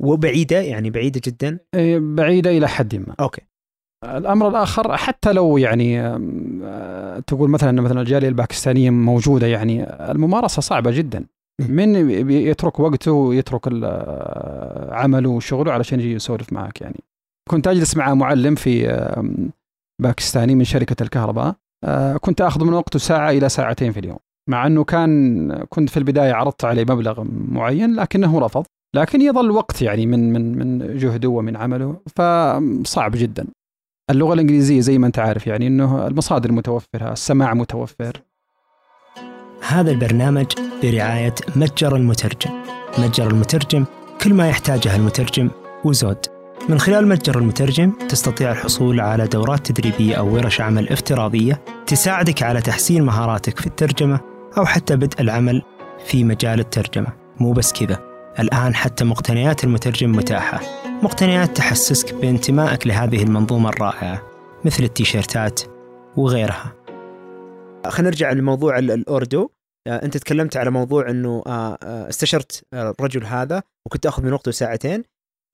[0.00, 3.14] وبعيدة يعني بعيدة جدا؟ إيه، بعيدة إلى حد ما.
[3.20, 3.42] أوكي.
[4.04, 10.90] الأمر الآخر حتى لو يعني آه، تقول مثلا مثلا الجالية الباكستانية موجودة يعني الممارسة صعبة
[10.90, 11.26] جدا.
[11.68, 17.00] من يترك وقته ويترك آه، عمله وشغله علشان يجي يسولف معك يعني.
[17.50, 18.86] كنت أجلس مع معلم في
[20.02, 21.54] باكستاني من شركة الكهرباء.
[21.84, 24.18] آه، كنت آخذ من وقته ساعة إلى ساعتين في اليوم.
[24.50, 28.66] مع إنه كان كنت في البداية عرضت عليه مبلغ معين لكنه رفض.
[28.94, 33.46] لكن يظل وقت يعني من من من جهده ومن عمله فصعب جدا.
[34.10, 38.22] اللغة الإنجليزية زي ما أنت عارف يعني إنه المصادر متوفرة السماع متوفر.
[39.68, 40.46] هذا البرنامج
[40.82, 42.50] برعاية متجر المترجم.
[42.98, 43.84] متجر المترجم
[44.20, 45.50] كل ما يحتاجه المترجم
[45.84, 46.26] وزود.
[46.68, 52.60] من خلال متجر المترجم تستطيع الحصول على دورات تدريبية أو ورش عمل افتراضية تساعدك على
[52.60, 54.20] تحسين مهاراتك في الترجمة
[54.58, 55.62] أو حتى بدء العمل
[56.06, 57.12] في مجال الترجمة.
[57.40, 58.09] مو بس كذا.
[58.40, 60.60] الآن حتى مقتنيات المترجم متاحة.
[61.02, 64.22] مقتنيات تحسسك بانتمائك لهذه المنظومة الرائعة
[64.64, 65.60] مثل التيشيرتات
[66.16, 66.72] وغيرها.
[67.86, 69.50] خلينا نرجع لموضوع ال- الاردو
[69.88, 74.50] آه، أنت تكلمت على موضوع إنه آه، آه، استشرت الرجل هذا وكنت آخذ من وقته
[74.50, 75.04] ساعتين.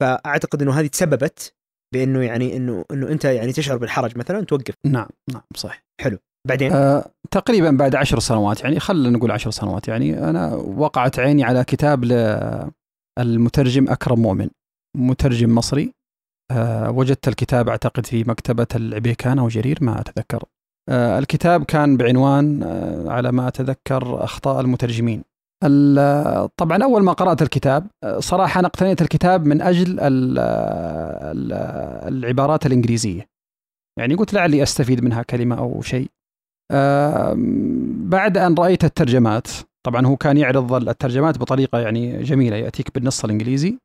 [0.03, 1.53] فأعتقد إنه هذه تسببت
[1.95, 5.81] بإنه يعني إنه إنه أنت يعني تشعر بالحرج مثلا توقف نعم نعم صح
[6.49, 11.45] بعدين؟ آه تقريبا بعد عشر سنوات يعني خلينا نقول عشر سنوات يعني أنا وقعت عيني
[11.45, 12.05] على كتاب
[13.19, 14.49] للمترجم أكرم مؤمن
[14.97, 15.93] مترجم مصري.
[16.51, 20.45] آه وجدت الكتاب أعتقد في مكتبة العبيكان أو جرير ما أتذكر.
[20.89, 25.23] آه الكتاب كان بعنوان آه على ما أتذكر أخطاء المترجمين.
[25.65, 31.53] ال- طبعا أول ما قرأت الكتاب آه، صراحة أنا اقتنيت الكتاب من أجل ال- ال-
[32.15, 33.27] العبارات الإنجليزية.
[33.99, 36.11] يعني قلت لعلي أستفيد منها كلمة أو شيء.
[38.11, 39.49] بعد أن رأيت الترجمات
[39.87, 43.79] طبعا هو كان يعرض الترجمات بطريقة يعني جميلة يأتيك بالنص الإنجليزي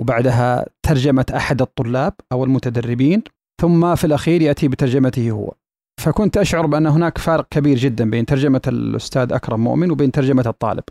[0.00, 3.22] وبعدها ترجمة أحد الطلاب أو المتدربين
[3.60, 5.52] ثم في الأخير يأتي بترجمته هو.
[6.00, 10.84] فكنت أشعر بأن هناك فارق كبير جدا بين ترجمة الأستاذ أكرم مؤمن وبين ترجمة الطالب.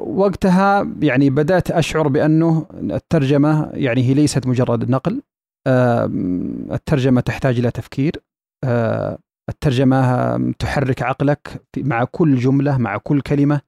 [0.00, 5.22] وقتها يعني بدأت أشعر بأنه الترجمة يعني هي ليست مجرد نقل
[6.72, 8.12] الترجمة تحتاج إلى تفكير
[9.48, 13.60] الترجمة تحرك عقلك مع كل جملة مع كل كلمة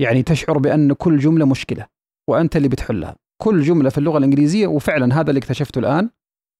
[0.00, 1.86] يعني تشعر بأن كل جملة مشكلة
[2.30, 3.16] وأنت اللي بتحلها.
[3.42, 6.10] كل جملة في اللغة الإنجليزية وفعلا هذا اللي اكتشفته الآن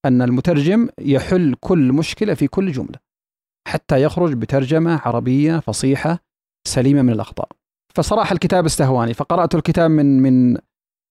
[0.06, 2.98] أن المترجم يحل كل مشكلة في كل جملة
[3.68, 6.18] حتى يخرج بترجمة عربية فصيحة
[6.68, 7.48] سليمة من الأخطاء.
[7.94, 10.56] فصراحة الكتاب استهواني فقرأت الكتاب من من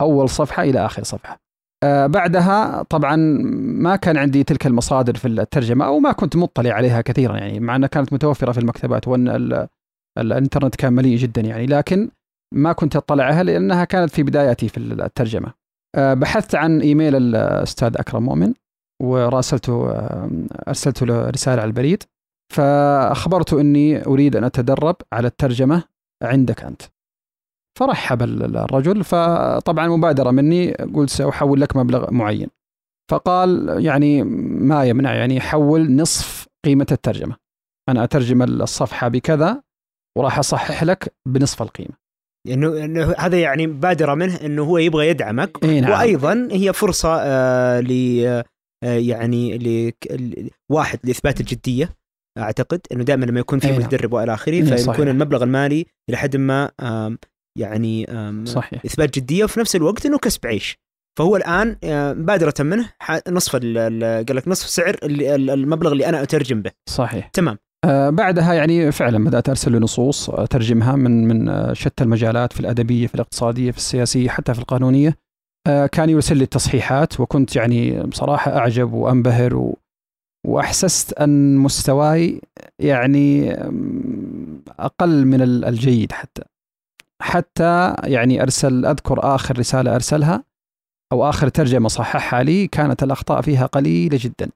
[0.01, 1.39] أول صفحة إلى آخر صفحة.
[1.83, 3.15] آه بعدها طبعا
[3.55, 7.75] ما كان عندي تلك المصادر في الترجمة أو ما كنت مطلع عليها كثيرا يعني مع
[7.75, 9.67] أنها كانت متوفرة في المكتبات وأن
[10.17, 11.65] الإنترنت كان مليء جدا يعني.
[11.65, 12.09] لكن
[12.53, 15.53] ما كنت أطلعها لأنها كانت في بداياتي في الترجمة.
[15.95, 18.53] آه، بحثت عن إيميل الأستاذ أكرم مؤمن
[19.03, 20.29] وراسلته آه،
[20.67, 22.03] ارسلت له رسالة على البريد
[22.53, 25.83] فأخبرته إني أريد أن أتدرب على الترجمة
[26.23, 26.81] عندك أنت.
[27.79, 32.47] فرحب الرجل فطبعا مبادرة مني قلت سأحول لك مبلغ معين.
[33.11, 37.35] فقال يعني ما يمنع يعني حول نصف قيمة الترجمة.
[37.89, 39.63] أنا أترجم الصفحة بكذا
[40.17, 41.98] وراح أصحح لك بنصف القيمة.
[42.53, 45.63] إنه إنه هذا يعني بادرة منه إنه هو يبغى يدعمك.
[45.63, 45.91] إيه نعم.
[45.91, 47.91] وأيضا هي فرصة آه ل
[48.27, 48.43] آه
[48.83, 49.91] يعني ل
[50.71, 51.89] واحد لإثبات الجدية.
[52.37, 53.81] أعتقد إنه دائما لما يكون في إيه نعم.
[53.81, 54.99] متدرب وإلى آخره فيكون صحيح.
[54.99, 57.17] المبلغ المالي إلى حد ما آم
[57.57, 58.85] يعني آم صحيح.
[58.85, 59.43] إثبات جدية.
[59.43, 60.77] وفي نفس الوقت إنه كسب عيش.
[61.19, 62.89] فهو الآن آه، بادرة منه
[63.29, 66.71] نصف ال- ال- قال لك نصف سعر المبلغ اللي أنا أترجم به.
[66.89, 67.27] صحيح.
[67.27, 67.53] تمام.
[67.55, 67.68] آه
[68.09, 73.07] بعدها يعني فعلا بدأت أرسل له نصوص اترجمها من من آه، شتى المجالات في الأدبية
[73.07, 75.17] في الاقتصادية في السياسية حتى في القانونية.
[75.67, 79.77] آه كان يرسل لي التصحيحات وكنت يعني بصراحة أعجب وأنبهر و
[80.47, 82.41] وأحسست أن مستواي
[82.79, 83.53] يعني
[84.79, 86.41] أقل من ال- الجيد حتى.
[87.21, 90.43] حتى يعني أرسل أذكر آخر رسالة أرسلها
[91.11, 94.49] أو آخر ترجمة صححها لي كانت الأخطاء فيها قليلة جدا.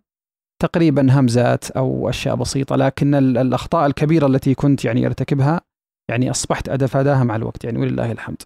[0.65, 5.61] تقريبا همزات أو أشياء بسيطة لكن ال- الأخطاء الكبيرة التي كنت يعني أرتكبها
[6.11, 8.41] يعني أصبحت اتفاداها مع الوقت يعني ولله الحمد.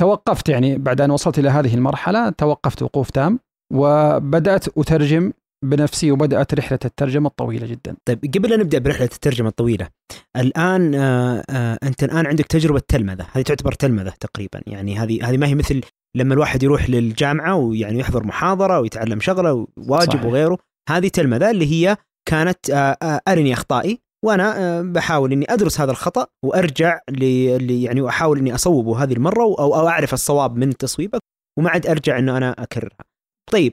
[0.00, 3.38] توقفت يعني بعد أن وصلت إلى هذه المرحلة توقفت وقوف تام
[3.74, 5.32] وبدأت أترجم
[5.64, 7.96] بنفسي وبدأت رحلة الترجمة الطويلة جدا.
[8.04, 9.88] طيب قبل أن نبدأ برحلة الترجمة الطويلة
[10.36, 15.36] الآن آه آه أنت الآن عندك تجربة تلمذة هذه تعتبر تلمذة تقريبا يعني هذه هذه
[15.36, 15.80] ما هي مثل
[16.16, 20.24] لما الواحد يروح للجامعة ويعني يحضر محاضرة ويتعلم شغلة وواجب صحيح.
[20.24, 20.58] وغيره
[20.90, 21.96] هذه تلمذة اللي هي
[22.28, 27.24] كانت آه آه أرني أخطائي وأنا آه بحاول إني أدرس هذا الخطأ وأرجع ل
[27.66, 31.20] ل- يعني واحاول إني أصوبه هذه المرة أو أو أعرف الصواب من تصويبك
[31.58, 33.04] وما عاد أرجع إنه أنا أكررها.
[33.52, 33.72] طيب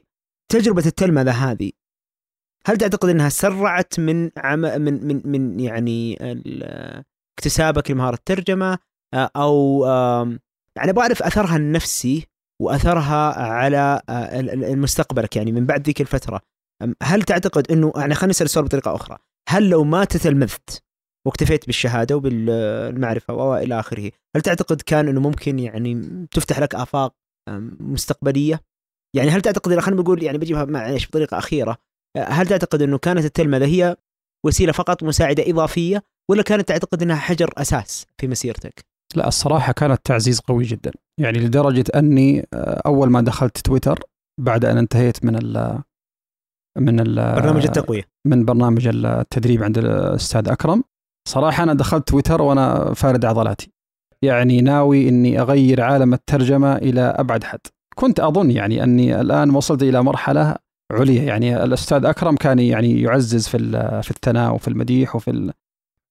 [0.52, 1.72] تجربة التلمذة هذه
[2.68, 6.18] هل تعتقد إنها سرعت من عم من من من يعني
[7.40, 8.78] اكتسابك لمهارة الترجمة
[9.16, 9.86] أو
[10.78, 12.28] يعني أبغى أعرف أثرها النفسي
[12.62, 14.02] وأثرها على
[14.76, 16.42] مستقبلك يعني من بعد ذيك الفترة
[17.04, 19.18] هل تعتقد إنه يعني خلينا نسأل السؤال بطريقة أخرى.
[19.50, 20.84] هل لو ما تتلمذت
[21.28, 27.14] واكتفيت بالشهادة وبالمعرفة والى آخره هل تعتقد كان إنه ممكن يعني تفتح لك آفاق
[27.80, 28.62] مستقبلية؟
[29.16, 31.78] يعني هل تعتقد خلينا نقول يعني بجيبها معلش بطريقة أخيرة
[32.18, 33.96] هل تعتقد إنه كانت التلمذة هي
[34.46, 38.86] وسيلة فقط مساعدة إضافية ولا كانت تعتقد إنها حجر أساس في مسيرتك؟
[39.16, 40.92] لا الصراحة كانت تعزيز قوي جدا.
[41.20, 44.00] يعني لدرجة أني آه، أول ما دخلت تويتر
[44.42, 45.36] بعد أن انتهيت من
[46.78, 48.04] من ال برنامج التقوية.
[48.28, 50.84] من برنامج التدريب عند الأستاذ أكرم.
[51.28, 53.72] صراحة أنا دخلت تويتر وأنا فارد عضلاتي.
[54.22, 57.60] يعني ناوي إني أغير عالم الترجمة إلى أبعد حد.
[57.96, 60.56] كنت أظن يعني أني الآن وصلت إلى مرحلة
[60.92, 61.24] عليا.
[61.24, 65.54] يعني الأستاذ أكرم كان يعني يعزز في ال- في الثناء وفي المديح وفي ال...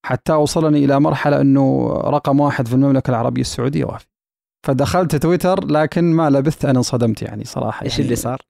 [0.06, 4.06] حتى وصلني إلى مرحلة إنه رقم واحد في المملكة العربية السعودية وافي.
[4.66, 7.84] فدخلت تويتر لكن ما لبثت ان انصدمت يعني صراحة.
[7.84, 8.40] إيش يعني اللي صار؟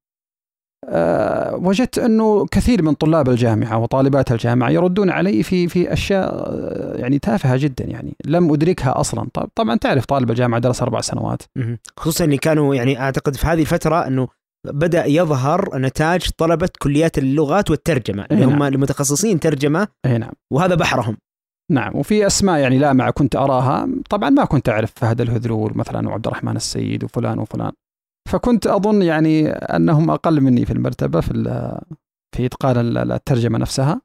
[0.88, 6.96] أه وجدت أنه كثير من طلاب الجامعة وطالبات الجامعة يردون علي في في أشياء آه،
[6.96, 9.28] يعني تافهة جدا يعني لم أدركها أصلا.
[9.34, 11.42] طب طبعا تعرف طالب الجامعة درس أربع سنوات.
[11.96, 14.28] خصوصا اللي كانوا يعني أعتقد في هذه الفترة أنه
[14.66, 18.62] بدأ يظهر نتاج طلبة كليات اللغات والترجمة اللي هم نعم.
[18.62, 20.32] المتخصصين ترجمة أي نعم.
[20.52, 21.16] وهذا بحرهم.
[21.70, 23.88] نعم وفي أسماء يعني لامعه كنت أراها.
[24.10, 27.72] طبعا ما كنت أعرف فهد الهذلول مثلا وعبد الرحمن السيد وفلان وفلان.
[28.30, 31.32] فكنت أظن يعني أنهم أقل مني في المرتبة في
[32.36, 34.00] في إتقان ال- الترجمة نفسها.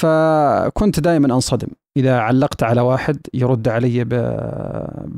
[0.00, 1.68] فكنت دائما أنصدم.
[1.96, 4.08] إذا علقت على واحد يرد علي ب-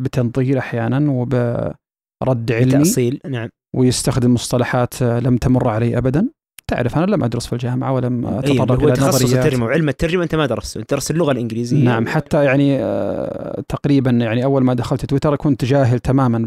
[0.03, 3.49] بتنظير أحيانا وبرد علمي تاصيل نعم.
[3.77, 6.29] ويستخدم مصطلحات لم تمر علي ابدا
[6.67, 9.45] تعرف أنا لم أدرس في الجامعة ولم اي اتطرق إلى تخصص نظريات.
[9.47, 11.85] الترجمة وعلم الترجمة أنت ما درسته أنت درست اللغة الإنجليزية.
[11.85, 16.39] نعم حتى يعني آه، تقريبا يعني أول ما دخلت تويتر كنت جاهل تماما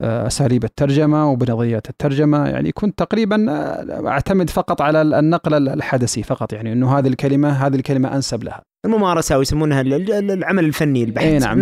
[0.00, 2.48] باساليب الترجمة وبنظريات الترجمة.
[2.48, 6.52] يعني كنت تقريبا آه، أعتمد فقط على النقل الحدثي فقط.
[6.52, 8.62] يعني إنه هذه الكلمة هذه الكلمة أنسب لها.
[8.86, 11.60] الممارسة أو يسمونها ال- ال- العمل الفني البحث إي نعم.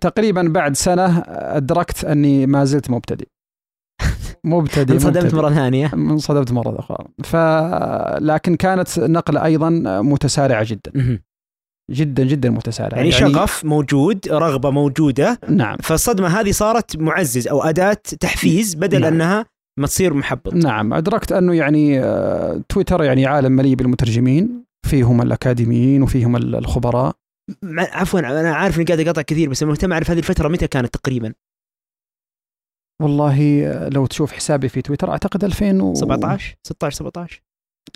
[0.00, 3.28] تقريبا بعد سنة أدركت أني ما زلت مبتدئ.
[4.44, 5.34] مبتدئ انصدمت.
[5.34, 5.90] مرة ثانية.
[5.94, 7.04] انصدمت مرة أخرى.
[7.24, 7.36] ف
[8.22, 8.56] لكن
[8.98, 9.70] نقله أيضا
[10.02, 11.18] متسارعه جدا.
[11.90, 15.40] جدا جدا متسارعه يعني شغف موجود رغبة موجودة.
[15.48, 15.76] نعم.
[15.76, 19.12] فالصدمة هذه صارت معزز أو أداة تحفيز بدل نعم.
[19.12, 19.46] أنها
[19.78, 20.54] ما تصير محبط.
[20.54, 20.92] نعم.
[20.92, 24.64] أدركت أنه يعني آه، تويتر يعني عالم مليء بالمترجمين.
[24.86, 27.12] فيهم الأكاديميين وفيهم ال- الخبراء.
[27.64, 31.32] عفوا أنا عارف إني قاعد أقاطع كثير بس مهتم أعرف هذه الفترة متى كانت تقريبا؟
[33.02, 35.94] والله آه، لو تشوف حسابي في تويتر أعتقد 2000 و...
[35.94, 37.42] 17 16 17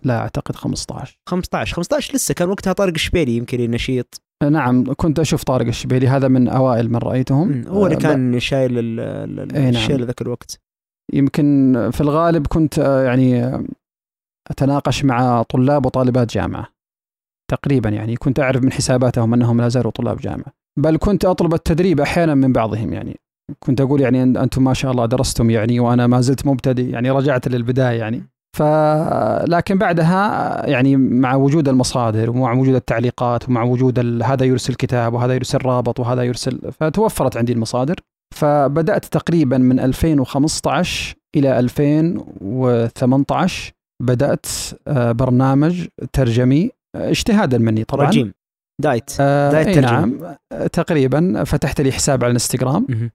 [0.04, 5.44] لا أعتقد 15 15 15 لسه كان وقتها طارق الشبيلي يمكن نشيط نعم كنت أشوف
[5.44, 6.08] طارق الشبيلي.
[6.08, 7.64] هذا من أوائل من رأيتهم.
[7.68, 9.68] هو اللي آه، كان شايل إيه نعم.
[9.68, 10.60] الشيل ذاك الوقت.
[11.12, 13.64] يمكن في الغالب كنت آه، يعني آه،
[14.50, 16.68] أتناقش مع طلاب وطالبات جامعة
[17.50, 20.52] تقريبا يعني كنت أعرف من حساباتهم أنهم لا زالوا طلاب جامعة.
[20.78, 23.20] بل كنت أطلب التدريب أحيانا من بعضهم يعني.
[23.58, 27.48] كنت أقول يعني أنتم ما شاء الله درستم يعني وأنا ما زلت مبتدئ يعني رجعت
[27.48, 28.22] للبداية يعني.
[28.56, 28.62] ف
[29.48, 34.22] لكن بعدها يعني مع وجود المصادر ومع وجود التعليقات ومع وجود ال...
[34.22, 37.96] هذا يرسل كتاب وهذا يرسل رابط وهذا يرسل فتوفرت عندي المصادر.
[38.34, 44.46] فبدأت تقريبا من 2015 إلى 2018 بدأت
[44.88, 48.06] آه، برنامج ترجمي آه، اجتهادا مني طبعا.
[48.06, 48.32] رجيم.
[48.82, 49.10] diet.
[49.20, 49.90] آه diet ترجمة.
[49.90, 50.18] نعم.
[50.66, 53.10] تقريبا فتحت لي حساب على الانستغرام.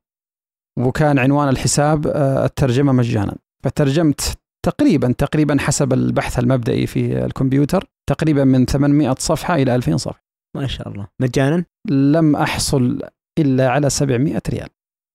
[0.80, 3.36] وكان عنوان الحساب الترجمة مجانا.
[3.64, 10.24] فترجمت تقريبا تقريبا حسب البحث المبدئي في الكمبيوتر تقريبا من 800 صفحة إلى 2000 صفحة.
[10.58, 11.08] ما شاء الله.
[11.22, 13.02] مجانا؟ لم أحصل
[13.40, 14.68] إلا على 700 ريال.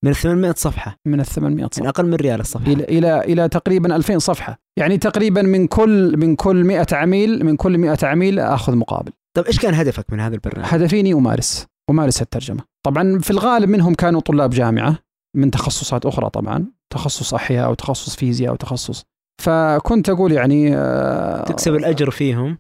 [0.05, 2.73] من 800 صفحة؟ من ال 800 يعني صفحه أقل من ريال الصفحة.
[2.73, 4.59] إلى إلى إلى تقريبا 2000 صفحة.
[4.79, 9.13] يعني تقريبا من كل من كل 100 عميل من كل 100 عميل أخذ مقابل.
[9.37, 12.65] طيب إيش كان هدفك من هذا البرنامج؟ هدفي اني أمارس أمارس الترجمة.
[12.87, 14.99] طبعا في الغالب منهم كانوا طلاب جامعة
[15.37, 19.05] من تخصصات أخرى طبعا تخصص أحياء أو تخصص فيزياء أو تخصص
[19.41, 22.59] فكنت أقول يعني آه، تكسب الأجر فيهم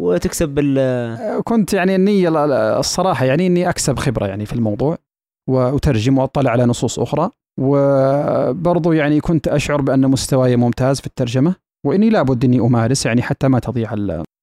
[0.00, 4.98] وتكسب ال كنت يعني النية ال- الصراحة يعني إني أكسب خبرة يعني في الموضوع
[5.50, 7.30] واترجم وأطلع على نصوص أخرى.
[7.60, 11.54] وبرضو يعني كنت أشعر بأن مستواي ممتاز في الترجمة
[11.86, 13.94] وإني لابد إني أمارس يعني حتى ما تضيع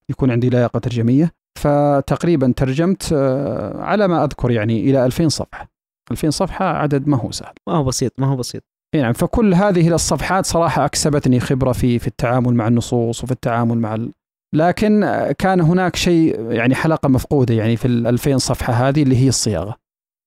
[0.09, 1.31] يكون عندي لياقة ترجمية.
[1.59, 5.67] فتقريبا ترجمت آه، على ما أذكر يعني إلى 2000 صفحة.
[6.11, 8.63] 2000 صفحة عدد ما هو سهل ما هو بسيط ما هو بسيط.
[8.97, 13.77] اي نعم فكل هذه الصفحات صراحة أكسبتني خبرة في في التعامل مع النصوص وفي التعامل
[13.77, 14.11] مع ال...
[14.55, 15.05] لكن
[15.37, 19.75] كان هناك شيء يعني حلقة مفقودة يعني في ال 2000 صفحة هذه اللي هي الصياغة.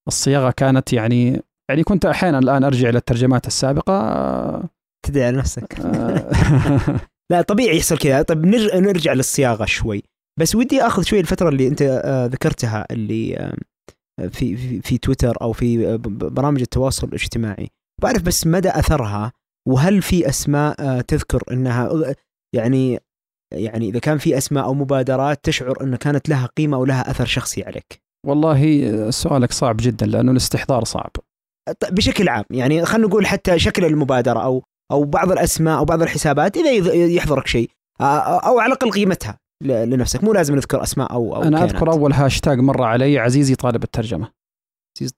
[0.09, 4.69] الصياغة كانت يعني يعني كنت أحيانا الآن أرجع إلى الترجمات السابقة.
[5.07, 5.81] تدعي على نفسك.
[5.81, 7.01] آه،
[7.33, 8.23] لا طبيعي يحصل كذا.
[8.23, 10.03] طيب نرجع, للصياغة شوي.
[10.41, 13.53] بس ودي أخذ شوي الفترة اللي أنت آه، ذكرتها اللي
[14.29, 17.71] في في, في تويتر أو في آه، برامج التواصل الاجتماعي.
[18.03, 19.33] بعرف بس مدى أثرها
[19.69, 22.15] وهل في أسماء آه، تذكر إنها
[22.57, 22.99] يعني
[23.55, 27.25] يعني إذا كان في أسماء أو مبادرات تشعر إن كانت لها قيمة أو لها أثر
[27.25, 31.11] شخصي عليك والله سؤالك صعب جدا لأنه الاستحضار صعب.
[31.91, 36.57] بشكل عام يعني خلينا نقول حتى شكل المبادرة أو أو بعض الأسماء أو بعض الحسابات
[36.57, 38.05] إذا يحضرك شيء آه،
[38.39, 41.75] أو على الأقل قيمتها لنفسك مو لازم نذكر أسماء أو أو أنا كيانات.
[41.75, 44.29] أذكر أول هاشتاج مر علي عزيزي طالب الترجمة.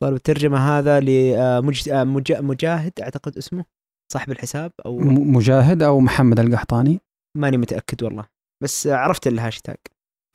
[0.00, 0.14] طالب.
[0.16, 3.64] الترجمة هذا لمجاهد أعتقد اسمه.
[4.12, 7.00] صاحب الحساب أو مجاهد أو محمد القحطاني.
[7.38, 8.24] ماني متأكد والله.
[8.62, 9.76] بس آه، عرفت الهاشتاج.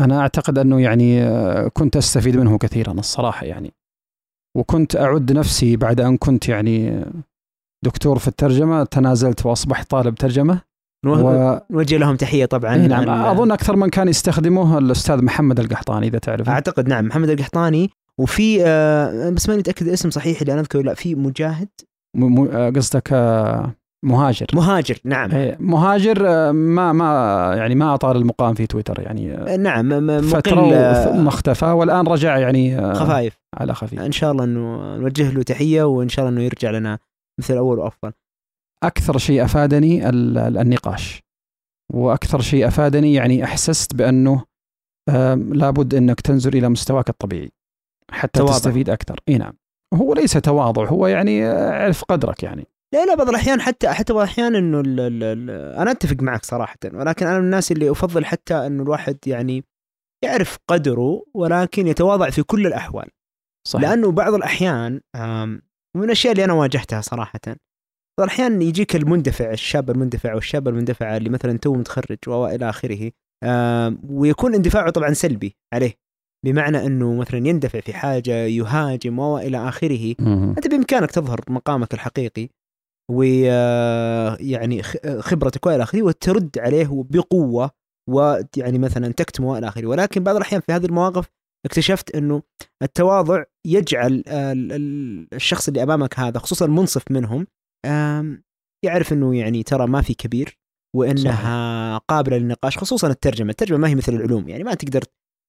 [0.01, 3.73] أنا أعتقد أنه يعني آه، كنت أستفيد منه كثيرا الصراحة يعني.
[4.57, 7.05] وكنت أعد نفسي بعد أن كنت يعني
[7.85, 10.61] دكتور في الترجمة تنازلت وأصبحت طالب ترجمة.
[11.05, 11.59] نو- و...
[11.69, 13.09] نوجه لهم تحية طبعا إيه نعم.
[13.09, 16.51] عن- أظن أكثر من كان يستخدمه الأستاذ محمد القحطاني إذا تعرفه.
[16.51, 17.05] أعتقد نعم.
[17.05, 21.69] محمد القحطاني وفي آه، بس ماني متأكد الاسم صحيح اللي أنا أذكره لا في مجاهد.
[22.51, 23.73] آه، قصدك آه،
[24.05, 24.47] مهاجر.
[24.53, 25.31] مهاجر نعم.
[25.31, 27.05] إيه، مهاجر آه، ما ما
[27.57, 29.89] يعني ما أطال المقام في تويتر يعني نعم
[30.29, 33.37] مقل ثم اختفى والآن رجع يعني خفايف.
[33.55, 33.99] على خفيف.
[33.99, 36.99] إن شاء الله إنه نوجه له تحية وإن شاء الله إنه يرجع لنا
[37.39, 38.11] مثل أول وأفضل.
[38.83, 41.23] أكثر شيء أفادني ال- ال- النقاش.
[41.93, 44.43] وأكثر شيء أفادني يعني أحسست بأنه
[45.51, 47.51] لابد إنك تنزل إلى مستواك الطبيعي.
[48.11, 48.53] حتى تواضع.
[48.53, 49.19] تستفيد أكثر.
[49.29, 49.53] إي نعم.
[49.93, 52.67] هو ليس تواضع هو يعني آه، اعرف قدرك يعني.
[52.93, 56.45] لا لا بعض الأحيان حتى حتى بعض الأحيان إنه ال ال ال أنا أتفق معك
[56.45, 59.63] صراحة ولكن أنا من الناس اللي أفضل حتى إنه الواحد يعني
[60.23, 63.09] يعرف قدره ولكن يتواضع في كل الأحوال.
[63.67, 63.89] صحيح.
[63.89, 65.01] لأنه بعض الأحيان
[65.97, 67.39] من الأشياء اللي أنا واجهتها صراحة
[68.19, 73.11] بعض الأحيان يجيك المندفع الشاب المندفع والشابه المندفعه اللي مثلا تو متخرج وإلى آخره
[74.09, 76.06] ويكون اندفاعه طبعا سلبي عليه.
[76.47, 80.15] بمعنى أنه مثلا يندفع في حاجة يهاجم والى آخره.
[80.57, 82.49] أنت بإمكانك تظهر مقامك الحقيقي
[83.11, 84.83] ويعني
[85.19, 87.71] خبرتك والى آخره وترد عليه بقوة
[88.09, 89.87] ويعني مثلا تكتمه والى آخره.
[89.87, 91.29] ولكن بعض الأحيان في هذه المواقف
[91.65, 92.41] اكتشفت أنه
[92.83, 97.47] التواضع يجعل ال- ال- الشخص اللي أمامك هذا خصوصا المنصف منهم
[98.85, 100.57] يعرف أنه يعني ترى ما في كبير
[100.95, 105.03] وأنها قابلة للنقاش خصوصا الترجمة، الترجمة ما هي مثل العلوم يعني ما تقدر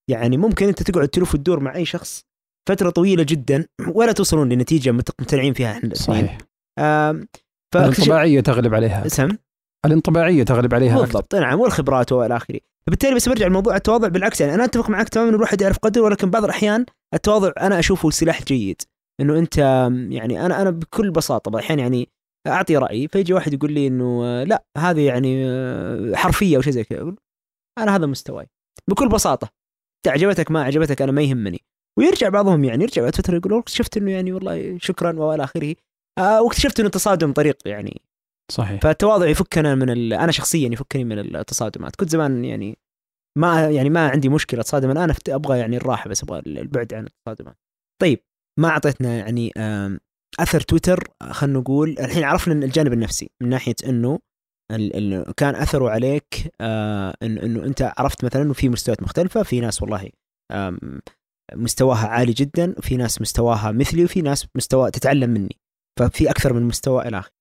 [0.08, 2.24] يعني ممكن أنت تقعد تلف وتدور مع أي شخص
[2.68, 5.94] فترة طويلة جدا ولا توصلون لنتيجة مقتنعين فيها إحنا.
[5.94, 6.38] صحيح.
[7.76, 9.08] الانطباعية تغلب عليها.
[9.08, 9.28] سم
[9.86, 10.92] الانطباعية تغلب عليها.
[10.92, 11.04] أكثر.
[11.04, 11.34] بالضبط.
[11.34, 12.60] نعم والخبرات وإلى آخره.
[12.86, 14.08] فبالتالي بس برجع لموضوع التواضع.
[14.08, 18.10] بالعكس يعني أنا أتفق معك تماما الواحد يعرف قدره ولكن بعض الأحيان التواضع أنا أشوفه
[18.10, 18.82] سلاح جيد.
[19.20, 19.58] إنه أنت
[20.10, 22.08] يعني أنا أنا بكل بساطة بعض الأحيان يعني
[22.46, 26.84] أعطي رايي فيجي واحد يقول لي إنه لا هذه يعني آه، حرفية أو شيء زي
[26.84, 27.00] كذا.
[27.00, 27.16] أقول
[27.78, 28.46] أنا هذا مستواي.
[28.88, 29.57] بكل بساطة.
[30.06, 31.64] عجبتك ما عجبتك أنا ما يهمني.
[31.98, 35.74] ويرجع بعضهم يعني يرجع بعد فتره يقول اكتشفت إنه يعني والله شكرا وإلى آخره.
[36.18, 38.02] آه واكتشفت إنه تصادم طريق يعني.
[38.50, 38.80] صحيح.
[38.80, 40.12] فالتواضع يفكنا من ال...
[40.12, 41.96] أنا شخصيا يفكني من التصادمات.
[41.96, 42.78] كنت زمان يعني
[43.38, 47.56] ما يعني ما عندي مشكلة اتصادم الآن أبغى يعني الراحة بس أبغى البعد عن التصادمات.
[48.02, 48.18] طيب
[48.58, 49.52] ما أعطيتنا يعني
[50.40, 54.18] أثر تويتر خلينا نقول الحين عرفنا الجانب النفسي من ناحية إنه
[54.70, 55.34] ال...
[55.36, 57.38] كان أثره عليك آه إن...
[57.38, 60.10] إنه أنت عرفت مثلا إنه في مستويات مختلفة في ناس والله
[61.54, 65.56] مستواها عالي جدا وفي ناس مستواها مثلي وفي ناس مستوى تتعلم مني
[65.98, 67.32] ففي أكثر من مستوى إلى آخره.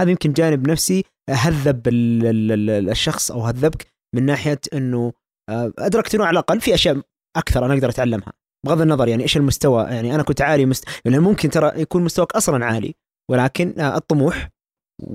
[0.00, 5.12] هذا يمكن جانب نفسي هذب ال- ال- ال- الشخص أو هذبك من ناحية إنه
[5.50, 7.00] آه، أدركت إنه على الأقل في أشياء
[7.36, 8.32] أكثر أنا أقدر أتعلمها.
[8.66, 10.84] بغض النظر يعني إيش المستوى يعني أنا كنت عالي مست...
[11.04, 12.94] يعني ممكن ترى يكون مستواك أصلا عالي
[13.30, 14.48] ولكن آه، الطموح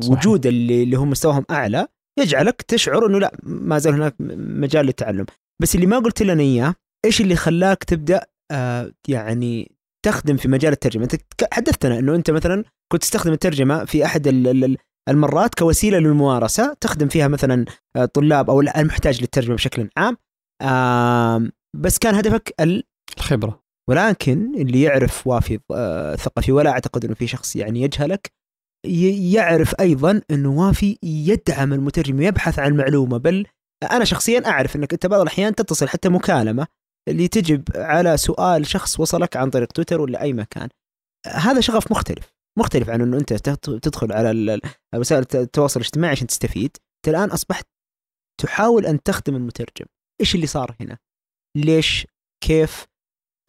[0.02, 0.12] صحيح.
[0.18, 1.88] وجود اللي, اللي هم مستواهم أعلى
[2.20, 4.16] يجعلك تشعر إنه لا ما زال هناك
[4.60, 5.26] مجال للتعلم.
[5.62, 6.76] بس اللي ما قلت لنا إياه
[7.06, 9.72] إيش اللي خلاك تبدأ آه يعني
[10.06, 11.16] تخدم في مجال الترجمة؟ أنت
[11.54, 14.78] حدثتنا إنه أنت مثلا كنت تستخدم الترجمة في أحد ال- ال-
[15.10, 17.66] المرات كوسيلة للممارسة تخدم فيها مثلا
[17.96, 20.18] آه، طلاب أو المحتاج للترجمة بشكل عام
[21.76, 22.84] بس كان هدفك ال
[23.18, 23.62] الخبرة.
[23.90, 28.32] ولكن اللي يعرف وافي آه، ثقفي ولا أعتقد إنه في شخص يعني يجهلك
[29.34, 33.46] يعرف أيضا إنه وافي يدعم المترجم ويبحث عن معلومة بل
[33.92, 36.68] أنا شخصيا أعرف إنك أنت بعض الأحيان تتصل حتى مكالمة
[37.10, 40.70] اللي تجب على سؤال شخص وصلك عن طريق تويتر ولا أي مكان.
[41.28, 44.60] هذا شغف مختلف مختلف عن إنه أنت تدخل على
[44.96, 46.78] وسائل الت- التواصل الاجتماعي عشان تستفيد.
[46.98, 47.66] أنت الآن أصبحت
[48.42, 49.86] تحاول أن تخدم المترجم.
[50.22, 50.98] إيش اللي صار هنا؟
[51.58, 52.08] ليش؟
[52.44, 52.86] كيف؟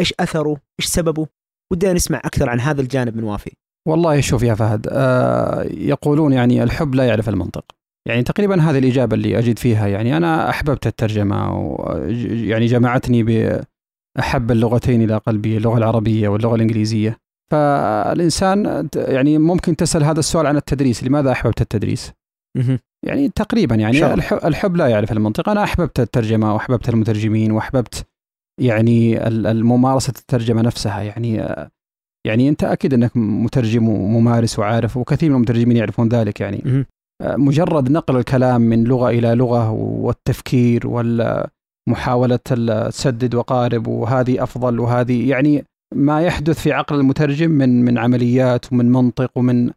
[0.01, 1.27] إيش أثره؟ إيش سببه؟
[1.73, 3.53] ودنا نسمع أكثر عن هذا الجانب من وافي.
[3.89, 7.65] والله شوف يا فهد آه يقولون يعني الحب لا يعرف المنطق.
[8.09, 11.97] يعني تقريبا هذه الإجابة اللي أجد فيها يعني أنا أحببت الترجمة و
[12.31, 17.17] يعني جمعتني بأحب اللغتين إلى قلبي اللغة العربية واللغة الإنجليزية.
[17.53, 22.13] فالإنسان يعني ممكن تسأل هذا السؤال عن التدريس لماذا أحببت التدريس؟
[23.07, 24.33] يعني تقريبا يعني شرح.
[24.45, 25.49] الحب, لا يعرف المنطق.
[25.49, 28.07] أنا أحببت الترجمة وأحببت المترجمين وأحببت
[28.61, 31.45] يعني ال- الممارسة الترجمة نفسها يعني
[32.27, 36.85] يعني أنت أكيد أنك مترجم وممارس وعارف وكثير من المترجمين يعرفون ذلك يعني.
[37.23, 45.29] آه، مجرد نقل الكلام من لغة إلى لغة والتفكير ومحاولة تسدد وقارب وهذه أفضل وهذه
[45.31, 45.65] يعني
[45.95, 49.71] ما يحدث في عقل المترجم من من عمليات ومن منطق ومن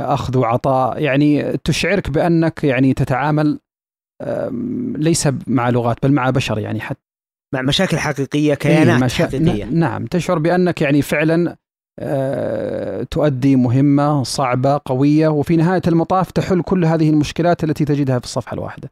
[0.00, 1.02] أخذ وعطاء.
[1.02, 3.58] يعني تشعرك بأنك يعني تتعامل
[4.96, 7.00] ليس مع لغات بل مع بشر يعني حتى.
[7.54, 9.64] مع مشاكل حقيقية كيانات إيه، مشا- حقيقية.
[9.64, 11.56] نعم تشعر بأنك يعني فعلا
[13.10, 18.54] تؤدي مهمة صعبة قوية وفي نهاية المطاف تحل كل هذه المشكلات التي تجدها في الصفحة
[18.54, 18.90] الواحدة.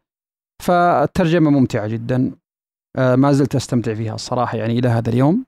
[0.62, 2.32] فالترجمة ممتعة جدا.
[2.98, 5.44] آه، ما زلت أستمتع فيها الصراحة يعني إلى هذا اليوم.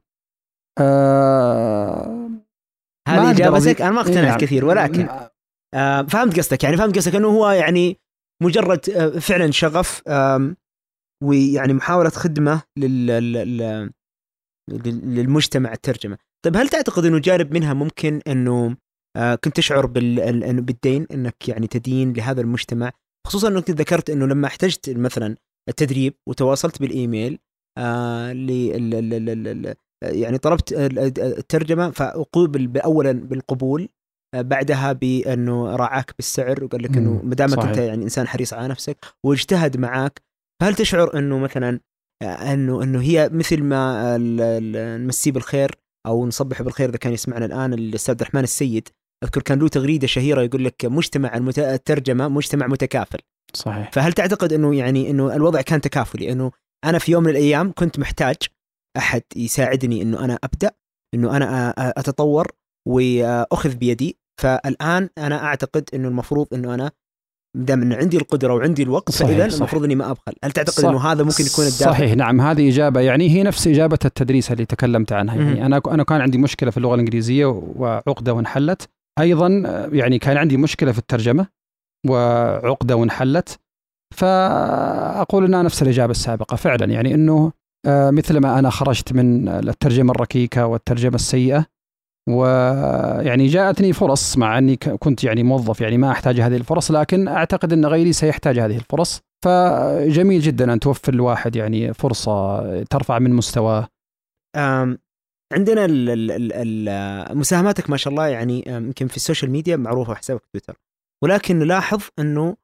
[0.81, 2.29] آه،
[3.09, 3.37] هذه
[3.77, 4.39] أضيف- أنا ما أقتنعت نعم.
[4.39, 5.09] كثير ولكن
[5.75, 6.65] آه فهمت قصدك.
[6.65, 7.97] يعني فهمت قصدك إنه هو يعني
[8.43, 10.03] مجرد آه فعلا شغف
[11.25, 11.73] ويعني
[12.79, 13.91] لل لل-
[14.71, 16.19] لل- للمجتمع الترجمة.
[16.45, 18.77] طيب هل تعتقد إنه جانب منها ممكن إنه
[19.17, 22.93] آه كنت تشعر بال بالدين إنك يعني تدين لهذا المجتمع
[23.27, 25.37] خصوصا انك ذكرت إنه لما احتجت مثلا
[25.69, 27.39] التدريب وتواصلت بالإيميل
[27.79, 30.99] آه لل- لل- لل- لل- يعني طلبت ال-
[31.39, 33.89] الترجمة فاقوبل اولا بالقبول
[34.37, 37.21] بعدها بإنه راعاك بالسعر وقال لك إنه.
[37.23, 37.59] ما دامك.
[37.59, 40.23] أنت يعني إنسان حريص على نفسك واجتهد معاك
[40.63, 41.81] فهل تشعر إنه مثلا
[42.23, 44.17] إنه إنه هي مثل ما
[44.99, 45.71] نمسيه بالخير
[46.07, 48.89] أو نصبح بالخير إذا كان يسمعنا الآن الأستاذ عبد الرحمن السيد.
[49.25, 51.37] أذكر كان له تغريدة شهيرة يقول لك مجتمع.
[51.59, 53.19] الترجمة مجتمع متكافل.
[53.55, 53.91] صحيح.
[53.93, 56.53] فهل تعتقد إنه يعني إنه الوضع كان تكافلي؟ إنه
[56.85, 58.37] أنا في يوم من الأيام كنت محتاج
[58.97, 60.71] أحد يساعدني إنه أنا أبدأ
[61.15, 62.53] إنه أنا أتطور
[62.89, 64.19] وأخذ بيدي.
[64.41, 66.91] فالآن أنا أعتقد إنه المفروض إنه أنا
[67.57, 69.47] دام إنه عندي القدرة وعندي الوقت فإذا.
[69.47, 70.33] المفروض إني ما أبخل.
[70.45, 73.99] هل تعتقد إنه هذا ممكن يكون الدافع؟ صحيح نعم هذه إجابة يعني هي نفس إجابة
[74.05, 75.37] التدريس اللي تكلمت عنها.
[75.37, 78.89] يعني أنا أنا كان عندي مشكلة في اللغة الإنجليزية وعقدة وانحلت.
[79.19, 79.49] أيضا
[79.93, 81.47] يعني كان عندي مشكلة في الترجمة
[82.09, 83.59] وعقدة وانحلت.
[84.15, 86.85] فأقول إنها نفس الإجابة السابقة فعلا.
[86.85, 87.53] يعني إنه
[87.87, 91.67] آه، مثلما أنا خرجت من الترجمة الركيكة والترجمة السيئة
[92.29, 97.73] ويعني جاءتني فرص مع أني كنت يعني موظف يعني ما أحتاج هذه الفرص لكن أعتقد
[97.73, 99.21] أن غيري سيحتاج هذه الفرص.
[99.45, 103.89] فجميل جدا أن توفر الواحد يعني فرصة ترفع من مستواه.
[105.53, 105.87] عندنا
[107.35, 110.77] مساهماتك ما شاء الله يعني يمكن في ال social media معروفة حسابك تويتر.
[111.25, 112.57] ولكن نلاحظ أنه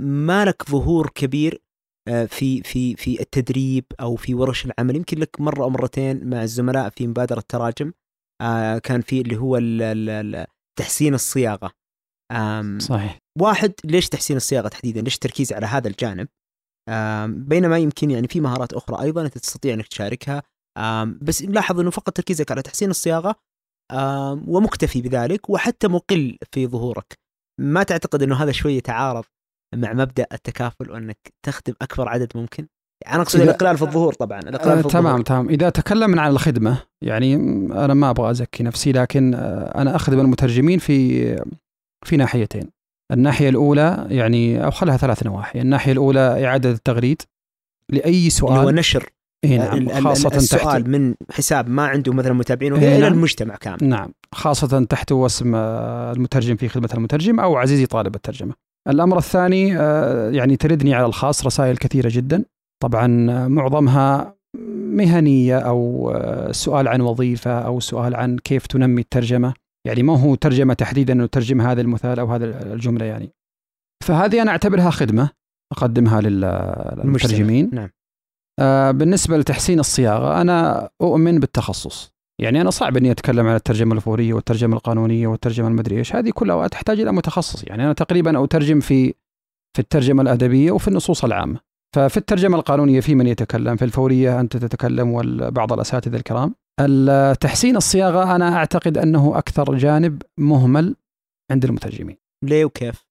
[0.00, 1.62] ما لك ظهور كبير
[2.08, 4.96] في في في التدريب أو في ورش العمل.
[4.96, 7.92] يمكن لك مرة أو مرتين مع الزملاء في مبادرة تراجم
[8.42, 10.46] آه، كان في اللي هو ال- ال- ال-
[10.78, 11.70] تحسين الصياغة
[12.78, 16.28] صحيح واحد ليش تحسين الصياغة تحديدا؟ ليش التركيز على هذا الجانب؟
[17.48, 20.42] بينما يمكن يعني في مهارات أخرى أيضا أنت تستطيع أنك تشاركها
[21.22, 23.36] بس نلاحظ إنه فقط تركيزك على تحسين الصياغة
[24.48, 27.18] ومكتفي بذلك وحتى مقل في ظهورك.
[27.60, 29.24] ما تعتقد إنه هذا شوي يتعارض
[29.74, 32.66] مع مبدأ التكافل وأنك تخدم أكبر عدد ممكن؟
[33.08, 35.22] أنا أقصد إذا- الإقلال في الظهور طبعا الإقلال آه في تمام الظهور.
[35.22, 37.34] تمام إذا تكلمنا عن الخدمة يعني
[37.84, 41.24] أنا ما أبغى أزكي نفسي لكن آه، أنا أخدم المترجمين في
[42.06, 42.70] في ناحيتين.
[43.12, 45.60] الناحية الأولى يعني أو خلها ثلاث نواحي.
[45.60, 47.22] الناحية الأولى إعادة التغريد
[47.92, 49.08] لأي اللي هو سؤال نشر
[49.44, 53.12] إيه ال- نعم تحت السؤال من حساب ما عنده مثلا متابعين إيه إلى نعم.
[53.12, 53.78] المجتمع كامل.
[53.82, 54.12] نعم.
[54.34, 58.54] خاصة تحت اسم آه، المترجم في خدمة المترجم أو عزيزي طالب الترجمة.
[58.88, 62.44] الأمر الثاني آه، يعني تردني على الخاص رسائل كثيرة جدا.
[62.82, 63.06] طبعا
[63.48, 64.34] معظمها
[64.74, 66.12] مهنية أو
[66.50, 69.54] سؤال عن وظيفة أو سؤال عن كيف تنمي الترجمة.
[69.86, 73.30] يعني ما هو ترجمة تحديدا أنه ترجم هذا المثال أو هذا الجملة يعني.
[74.04, 75.30] فهذه أنا أعتبرها خدمة
[75.72, 77.70] أقدمها لل- للمترجمين.
[77.72, 77.90] نعم.
[78.60, 82.14] آه، بالنسبة لتحسين الصياغة أنا أؤمن بالتخصص.
[82.40, 86.16] يعني أنا صعب أني أتكلم عن الترجمة الفورية والترجمة القانونية والترجمة المدري إيش.
[86.16, 87.64] هذه كلها تحتاج إلى متخصص.
[87.64, 89.14] يعني أنا تقريبا أترجم في
[89.76, 91.60] في الترجمة الأدبية وفي النصوص العامة.
[91.94, 96.54] ففي الترجمة القانونية في من يتكلم في الفورية أنت تتكلم وبعض الأساتذة الكرام.
[97.40, 100.96] تحسين الصياغة أنا أعتقد أنه أكثر جانب مهمل
[101.50, 102.16] عند المترجمين.
[102.44, 103.04] ليه وكيف؟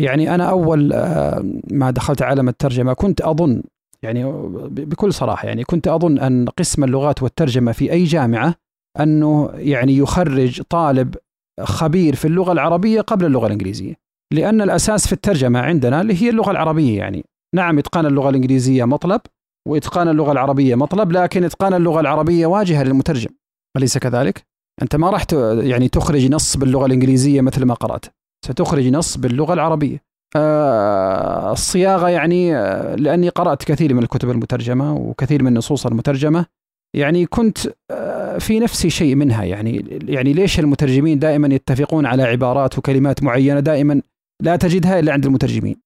[0.00, 3.62] يعني أنا أول آه، ما دخلت عالم الترجمة كنت أظن
[4.02, 4.24] يعني
[4.68, 8.54] بكل صراحة يعني كنت أظن أن قسم اللغات والترجمة في أي جامعة
[9.00, 11.14] أنه يعني يخرج طالب
[11.60, 13.94] خبير في اللغة العربية قبل اللغة الإنجليزية.
[14.32, 17.24] لأن الأساس في الترجمة عندنا اللي هي اللغة العربية يعني.
[17.54, 19.20] نعم إتقان اللغة الإنجليزية مطلب
[19.68, 23.30] وإتقان اللغة العربية مطلب لكن إتقان اللغة العربية واجهة للمترجم.
[23.76, 24.46] أليس كذلك؟
[24.82, 25.26] أنت ما راح
[25.60, 28.04] يعني تخرج نص باللغة الإنجليزية مثل ما قرأت.
[28.46, 30.02] ستخرج نص باللغة العربية.
[30.36, 36.46] آه، الصياغة يعني آه، لأني قرأت كثير من الكتب المترجمة وكثير من النصوص المترجمة
[36.96, 37.58] يعني كنت
[37.90, 39.44] آه، في نفسي شيء منها.
[39.44, 44.02] يعني يعني ليش المترجمين دائما يتفقون على عبارات وكلمات معينة؟ دائما
[44.42, 45.85] لا تجدها إلا عند المترجمين.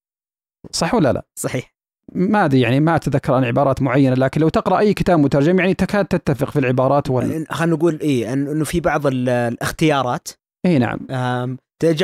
[0.73, 1.75] صح ولا لا؟ صحيح.
[2.13, 5.75] ما أدري يعني ما أتذكر عن عبارات معينة لكن لو تقرأ أي كتاب مترجم يعني
[5.75, 7.47] تكاد تتفق في العبارات وال...
[7.51, 10.29] خلينا نقول أن- إنه في بعض ال- الاختيارات.
[10.67, 10.99] إي نعم.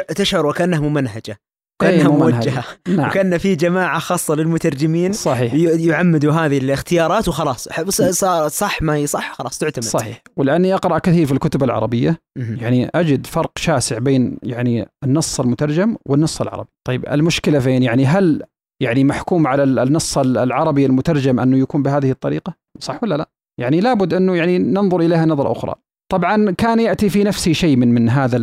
[0.09, 1.38] تشعر وكانها ممنهجة.
[1.82, 2.08] كأنها.
[2.08, 2.64] موجهة.
[2.88, 3.08] نعم.
[3.08, 5.54] وكأن في جماعة خاصة للمترجمين صحيح.
[5.54, 7.68] يعمدوا هذه الاختيارات وخلاص.
[7.88, 9.84] صار صح ما هي صح خلاص تعتمد.
[9.84, 10.22] صحيح.
[10.36, 12.18] ولأني أقرأ كثير في الكتب العربية.
[12.36, 16.68] يعني أجد فرق شاسع بين يعني النص المترجم والنص العربي.
[16.86, 18.42] طيب المشكلة فين؟ يعني هل
[18.82, 23.28] يعني محكوم على ال- النص ال- العربي المترجم أنه يكون بهذه الطريقة؟ صح ولا لا؟
[23.60, 25.74] يعني لابد أنه يعني ننظر إليها نظرة أخرى.
[26.12, 28.36] طبعا كان يأتي في نفسي شيء من من هذا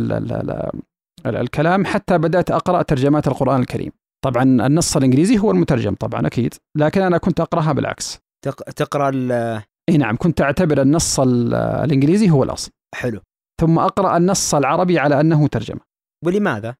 [1.26, 3.92] الكلام حتى بدأت أقرأ ترجمات القرآن الكريم.
[4.24, 8.18] طبعا النص الإنجليزي هو المترجم طبعا أكيد لكن أنا كنت أقرأها بالعكس.
[8.44, 12.70] تق- تقرأ ال- إي نعم كنت أعتبر النص ال- الإنجليزي هو الأصل.
[12.94, 13.20] حلو.
[13.60, 15.80] ثم أقرأ النص العربي على أنه ترجمة.
[16.24, 16.74] ولماذا؟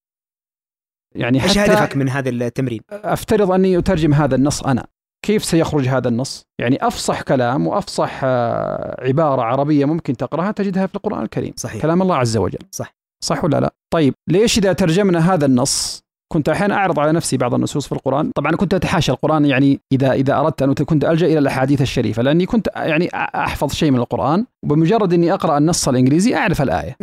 [1.16, 4.86] يعني إيش حتى هدفك من هذا التمرين؟ أفترض أني أترجم هذا النص أنا.
[5.26, 10.94] كيف سيخرج هذا النص؟ يعني أفصح كلام وأفصح آه، عبارة عربية ممكن تقرأها تجدها في
[10.94, 11.52] القرآن الكريم.
[11.56, 11.82] صحيح.
[11.82, 12.58] كلام الله عز وجل.
[12.70, 12.94] صح.
[13.24, 17.54] صح ولا لا؟ طيب ليش إذا ترجمنا هذا النص؟ كنت أحيانا أعرض على نفسي بعض
[17.54, 18.30] النصوص في القرآن.
[18.36, 22.46] طبعا كنت أتحاشى القرآن يعني إذا إذا أردت أن كنت ألجأ إلى الأحاديث الشريفة لأني
[22.46, 26.96] كنت يعني أحفظ شيء من القرآن وبمجرد إني أقرأ النص الإنجليزي أعرف الآية.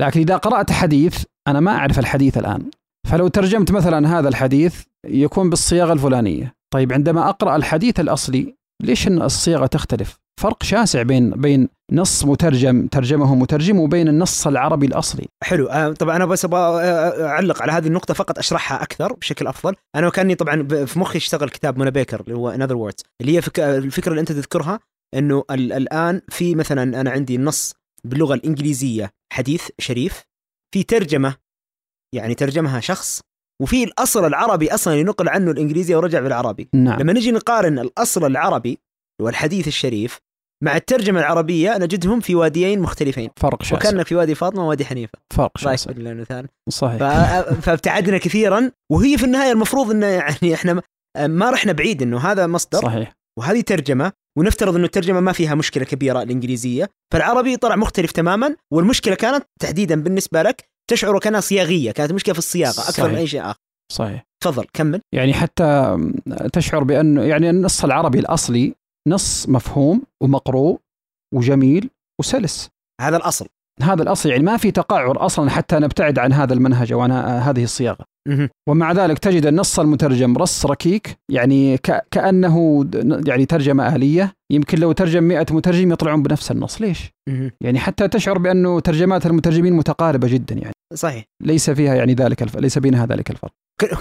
[0.00, 2.70] لكن إذا قرأت حديث أنا ما أعرف الحديث الآن.
[3.10, 6.54] فلو ترجمت مثلا هذا الحديث يكون بالصياغة الفلانية.
[6.74, 12.86] طيب عندما أقرأ الحديث الأصلي ليش إن الصيغه تختلف؟ فرق شاسع بين بين نص مترجم
[12.86, 15.26] ترجمه مترجم وبين النص العربي الأصلي.
[15.44, 15.66] حلو.
[15.66, 19.74] آه، طبعا أنا بس أبغى آه، أعلق على هذه النقطة فقط أشرحها أكثر بشكل أفضل.
[19.96, 23.36] أنا كأني طبعا في مخي اشتغل كتاب منى بيكر اللي هو In Other Words اللي
[23.36, 23.60] هي فك...
[23.60, 24.80] الفكرة اللي أنت تذكرها
[25.14, 25.72] إنه ال...
[25.72, 27.74] الآن في مثلا أنا عندي نص
[28.04, 30.22] باللغة الإنجليزية حديث شريف
[30.74, 31.34] في ترجمة
[32.14, 33.20] يعني ترجمها شخص
[33.62, 36.68] وفي الأصل العربي أصلا ينقل عنه الانجليزي ورجع بالعربي.
[36.74, 37.00] نعم.
[37.00, 38.78] لما نجي نقارن الأصل العربي
[39.22, 40.18] والحديث الشريف
[40.64, 43.30] مع الترجمة العربية نجدهم في واديين مختلفين.
[43.36, 43.76] فرق شاسع.
[43.76, 45.18] وكان في وادي فاطمة ووادي حنيفة.
[45.34, 45.92] فرق شاسع.
[46.68, 46.98] صحيح.
[46.98, 47.02] ف...
[47.66, 50.82] فابتعدنا كثيرا وهي في النهاية المفروض انه يعني إحنا
[51.26, 52.78] ما- رحنا بعيد إنه هذا مصدر.
[52.82, 53.12] صحيح.
[53.38, 56.88] وهذه ترجمة ونفترض إنه الترجمة ما فيها مشكلة كبيرة الإنجليزية.
[57.12, 62.38] فالعربي طلع مختلف تماما والمشكلة كانت تحديدا بالنسبة لك تشعر كانها صياغية كانت مشكلة في
[62.38, 63.12] الصياغة أكثر صحيح.
[63.12, 63.58] من أي شيء آخر.
[63.92, 64.26] صحيح.
[64.44, 65.00] تفضل كمل.
[65.14, 65.98] يعني حتى
[66.52, 68.74] تشعر بانه يعني النص العربي الأصلي
[69.08, 70.78] نص مفهوم ومقروء
[71.34, 71.90] وجميل
[72.20, 72.68] وسلس.
[73.00, 73.46] هذا الأصل.
[73.82, 77.64] هذا الأصل يعني ما في تقعر أصلا حتى نبتعد عن هذا المنهج أو عن هذه
[77.64, 78.04] الصياغة.
[78.68, 82.86] ومع ذلك تجد النص المترجم رص ركيك يعني ك- كأنه
[83.26, 86.80] يعني ترجمة اليه يمكن لو ترجم 100 مترجم يطلعون بنفس النص.
[86.80, 87.10] ليش.
[87.60, 90.74] يعني حتى تشعر بانه ترجمات المترجمين متقاربة جدا يعني.
[90.94, 91.24] صحيح.
[91.42, 92.56] ليس فيها يعني ذلك الف...
[92.56, 93.52] ليس بينها ذلك الفرق.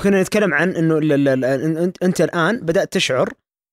[0.03, 0.97] كنا نتكلم عن إنه
[2.03, 3.29] أنت الآن بدأت تشعر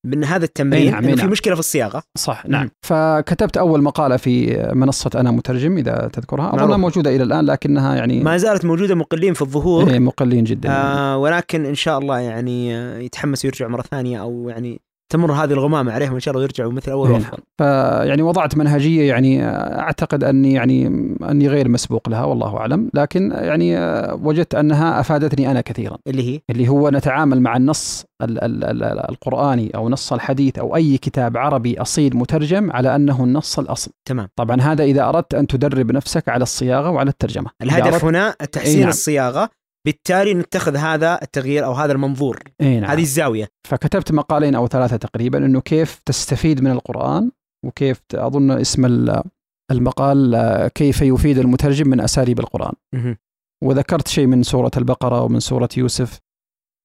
[0.07, 1.27] بان هذا التمرين نعم، في.
[1.27, 2.61] مشكلة في الصياغة صح نعم.
[2.61, 6.77] نعم فكتبت أول مقالة في منصة أنا مترجم إذا تذكرها أظنها.
[6.77, 10.71] موجودة إلى الآن لكنها يعني ما زالت موجودة مقلين في الظهور إيه، مقلين جدا.
[10.71, 12.73] آه ولكن إن شاء الله يعني
[13.05, 14.81] يتحمسوا يرجعوا مرة ثانية أو يعني
[15.13, 17.15] تمر هذه الغمامة عليهم إن شاء الله ويرجعوا مثل أول إيه.
[17.15, 19.45] وافضل فيعني وضعت منهجية يعني
[19.79, 20.87] أعتقد أني يعني
[21.31, 22.91] أني غير مسبوق لها والله أعلم.
[22.95, 23.77] لكن يعني
[24.13, 25.99] وجدت أنها أفادتني أنا كثيرا.
[26.07, 30.77] اللي هي؟ اللي هو نتعامل مع النص ال- ال- ال- القرآني أو نص الحديث أو
[30.77, 33.91] أي كتاب عربي أصيل مترجم على أنه النص الأصل.
[34.09, 34.29] تمام.
[34.37, 37.51] طبعا هذا إذا أردت أن تدرب نفسك على الصياغة وعلى الترجمة.
[37.63, 38.89] الهدف هنا تحسين إيه نعم.
[38.89, 39.51] الصياغة.
[39.89, 42.43] بالتالي نتخذ هذا التغيير أو هذا المنظور.
[42.61, 42.91] إيه نعم.
[42.91, 43.49] هذه الزاوية.
[43.69, 47.31] فكتبت مقالين أو ثلاثة تقريبا إنه كيف تستفيد من القرآن
[47.67, 49.23] وكيف أظن اسم ال-
[49.71, 52.73] المقال آه، كيف يفيد المترجم من أساليب القرآن.
[52.95, 53.17] مهم.
[53.65, 56.19] وذكرت شيء من سورة البقرة ومن سورة يوسف.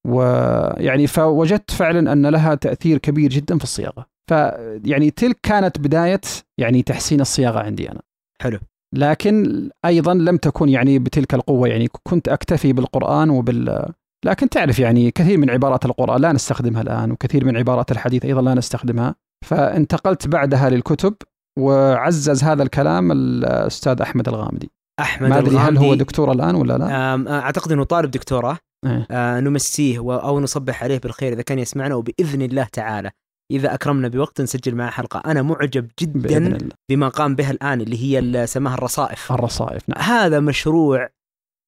[0.08, 4.06] ويعني فوجدت فعلا أن لها تأثير كبير جدا في الصياغة.
[4.30, 6.22] فيعني تلك كانت بداية
[6.58, 8.02] يعني تحسين الصياغة عندي أنا.
[8.42, 8.60] حلو.
[8.94, 13.86] لكن أيضا لم تكن يعني بتلك القوة يعني كنت أكتفي بالقرآن وبال
[14.26, 18.42] لكن تعرف يعني كثير من عبارات القرآن لا نستخدمها الآن وكثير من عبارات الحديث أيضا
[18.42, 19.16] لا نستخدمها.
[19.46, 21.14] فانتقلت بعدها للكتب
[21.60, 24.72] وعزز هذا الكلام الأستاذ أحمد الغامدي.
[25.00, 28.58] أحمد ما أدري هل هو دكتور الآن ولا لا؟ أعتقد إنه طالب دكتوراه.
[28.86, 29.08] إيه.
[29.12, 33.12] آه نمسيه أو نصبح عليه بالخير إذا كان يسمعنا وبإذن الله تعالى.
[33.52, 35.32] إذا أكرمنا بوقت نسجل معه حلقة.
[35.32, 36.70] أنا معجب جدا الله.
[36.92, 39.32] بما قام به الآن اللي هي سماها الرصائف.
[39.32, 40.02] الرصائف نعم.
[40.02, 41.10] هذا مشروع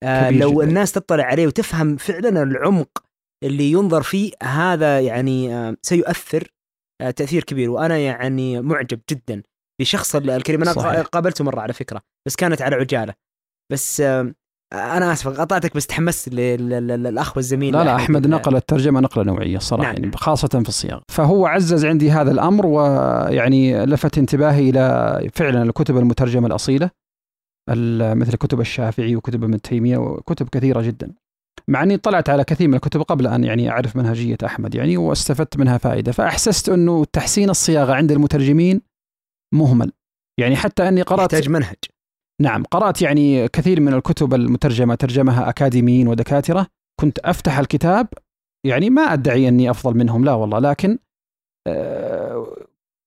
[0.04, 0.64] آه لو جداً.
[0.64, 3.04] الناس تطلع عليه وتفهم فعلا العمق
[3.44, 6.48] اللي ينظر فيه هذا يعني آه سيؤثر
[7.02, 7.70] آه تأثير كبير.
[7.70, 9.44] وأنا يعني معجب جدا
[9.82, 10.62] بشخص ال- الكريم.
[10.62, 11.02] أنا صحيح.
[11.02, 13.14] قا- قابلته مرة على فكرة بس كانت على عجالة.
[13.72, 14.34] بس آه
[14.74, 19.24] أنا آسف قطعتك بس تحمست لل- لل- للأخ والزميل لا لا أحمد نقل الترجمة نقلة
[19.24, 20.04] نوعية صراحة نعم.
[20.04, 21.04] يعني خاصة في الصياغة.
[21.10, 26.90] فهو عزز عندي هذا الأمر ويعني لفت انتباهي إلى فعلا الكتب المترجمة الأصيلة
[27.70, 31.12] ال- مثل كتب الشافعي وكتب ابن تيمية وكتب كثيرة جدا.
[31.68, 35.58] مع إني طلعت على كثير من الكتب قبل أن يعني أعرف منهجية أحمد يعني واستفدت
[35.58, 36.12] منها فائدة.
[36.12, 38.82] فأحسست إنه تحسين الصياغة عند المترجمين
[39.54, 39.92] مهمل.
[40.40, 41.76] يعني حتى أني قرأت يحتاج منهج.
[42.42, 46.68] نعم قرأت يعني كثير من الكتب المترجمة ترجمها أكاديميين ودكاترة.
[47.02, 48.08] كنت أفتح الكتاب
[48.66, 50.98] يعني ما أدعي أني أفضل منهم لا والله لكن
[51.68, 52.56] آه،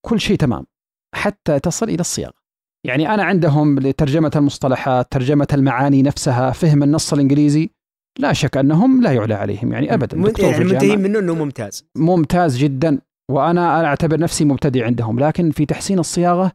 [0.07, 0.67] كل شيء تمام
[1.15, 2.39] حتى تصل إلى الصياغة.
[2.87, 7.71] يعني أنا عندهم لترجمة المصطلحات ترجمة المعاني نفسها فهم النص الإنجليزي
[8.19, 10.17] لا شك أنهم لا يعلى عليهم يعني أبدا.
[10.17, 10.65] يعني.
[10.65, 11.85] منتهين منه إنه ممتاز.
[11.97, 13.01] ممتاز جدا
[13.31, 16.53] وأنا أنا أعتبر نفسي مبتدئ عندهم لكن في تحسين الصياغة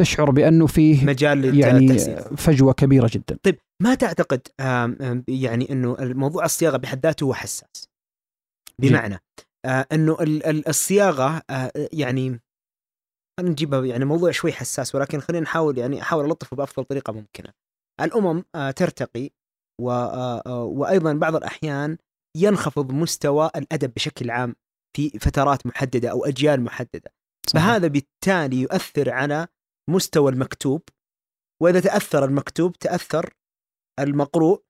[0.00, 1.98] تشعر بأنه فيه مجال يعني
[2.36, 3.38] فجوة كبيرة جدا.
[3.42, 4.48] طيب ما تعتقد
[5.28, 7.88] يعني إنه الموضوع الصياغة بحد ذاته هو حساس؟
[8.80, 9.18] بمعنى
[9.66, 12.40] آه إنه ال- ال- الصياغة آه يعني
[13.38, 17.52] خلينا نجيبها يعني موضوع شوي حساس ولكن خلينا نحاول يعني أحاول الطفه بأفضل طريقة ممكنة.
[18.00, 19.30] الأمم آه، ترتقي
[19.80, 19.90] و
[20.50, 21.96] وأيضا بعض الأحيان
[22.36, 24.54] ينخفض مستوى الأدب بشكل عام
[24.96, 27.12] في فترات محددة أو أجيال محددة.
[27.48, 27.64] صحيح.
[27.66, 29.46] فهذا بالتالي يؤثر على
[29.90, 30.82] مستوى المكتوب
[31.62, 33.34] وإذا تأثر المكتوب تأثر
[34.00, 34.62] المقروء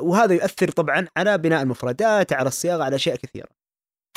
[0.00, 3.48] وهذا يؤثر طبعا على بناء المفردات على الصياغة على أشياء كثيرة.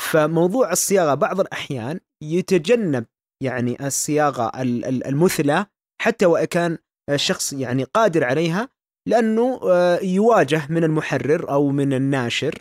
[0.02, 3.06] فموضوع الصياغة بعض الأحيان يتجنب
[3.42, 5.66] يعني الصياغة ال- ال- المثلى
[6.02, 6.78] حتى وإن كان
[7.10, 8.68] الشخص يعني قادر عليها
[9.08, 12.58] لأنه آه، يواجه من المحرر أو من الناشر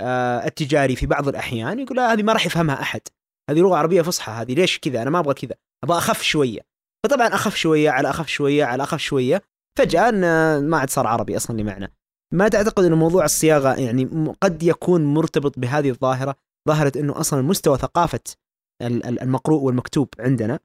[0.00, 3.00] آه، التجاري في بعض الأحيان يقول هذه ما راح يفهمها أحد.
[3.50, 5.54] هذه لغة عربية فصحى هذه ليش كذا؟ أنا ما أبغى كذا.
[5.84, 6.60] أبغى أخف شوية.
[7.04, 9.42] فطبعا أخف شوية على أخف شوية على أخف شوية.
[9.78, 10.10] فجأة
[10.60, 11.92] ما عاد صار عربي أصلا لمعنى
[12.32, 14.04] ما تعتقد إنه موضوع الصياغة يعني
[14.40, 16.34] قد يكون مرتبط بهذه الظاهرة؟
[16.68, 18.20] ظاهرة إنه أصلا مستوى ثقافة
[18.82, 20.58] ال- ال- المقروء والمكتوب عندنا.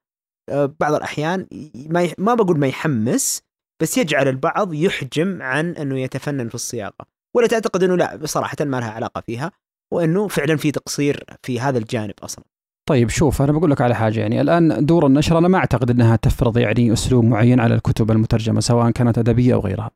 [0.49, 3.41] آه، بعض الأحيان ما ما بقول ما يحمس
[3.81, 7.05] بس يجعل البعض يحجم عن إنه يتفنن في الصياغة.
[7.35, 9.51] ولا تعتقد إنه لا صراحة ما لها علاقة فيها
[9.93, 12.45] وإنه فعلا في تقصير في هذا الجانب أصلا.
[12.89, 16.15] طيب شوف أنا بقول لك على حاجة يعني الآن دور النشر أنا ما أعتقد إنها
[16.15, 19.91] تفرض يعني أسلوب معين على الكتب المترجمة سواء كانت أدبية أو غيرها.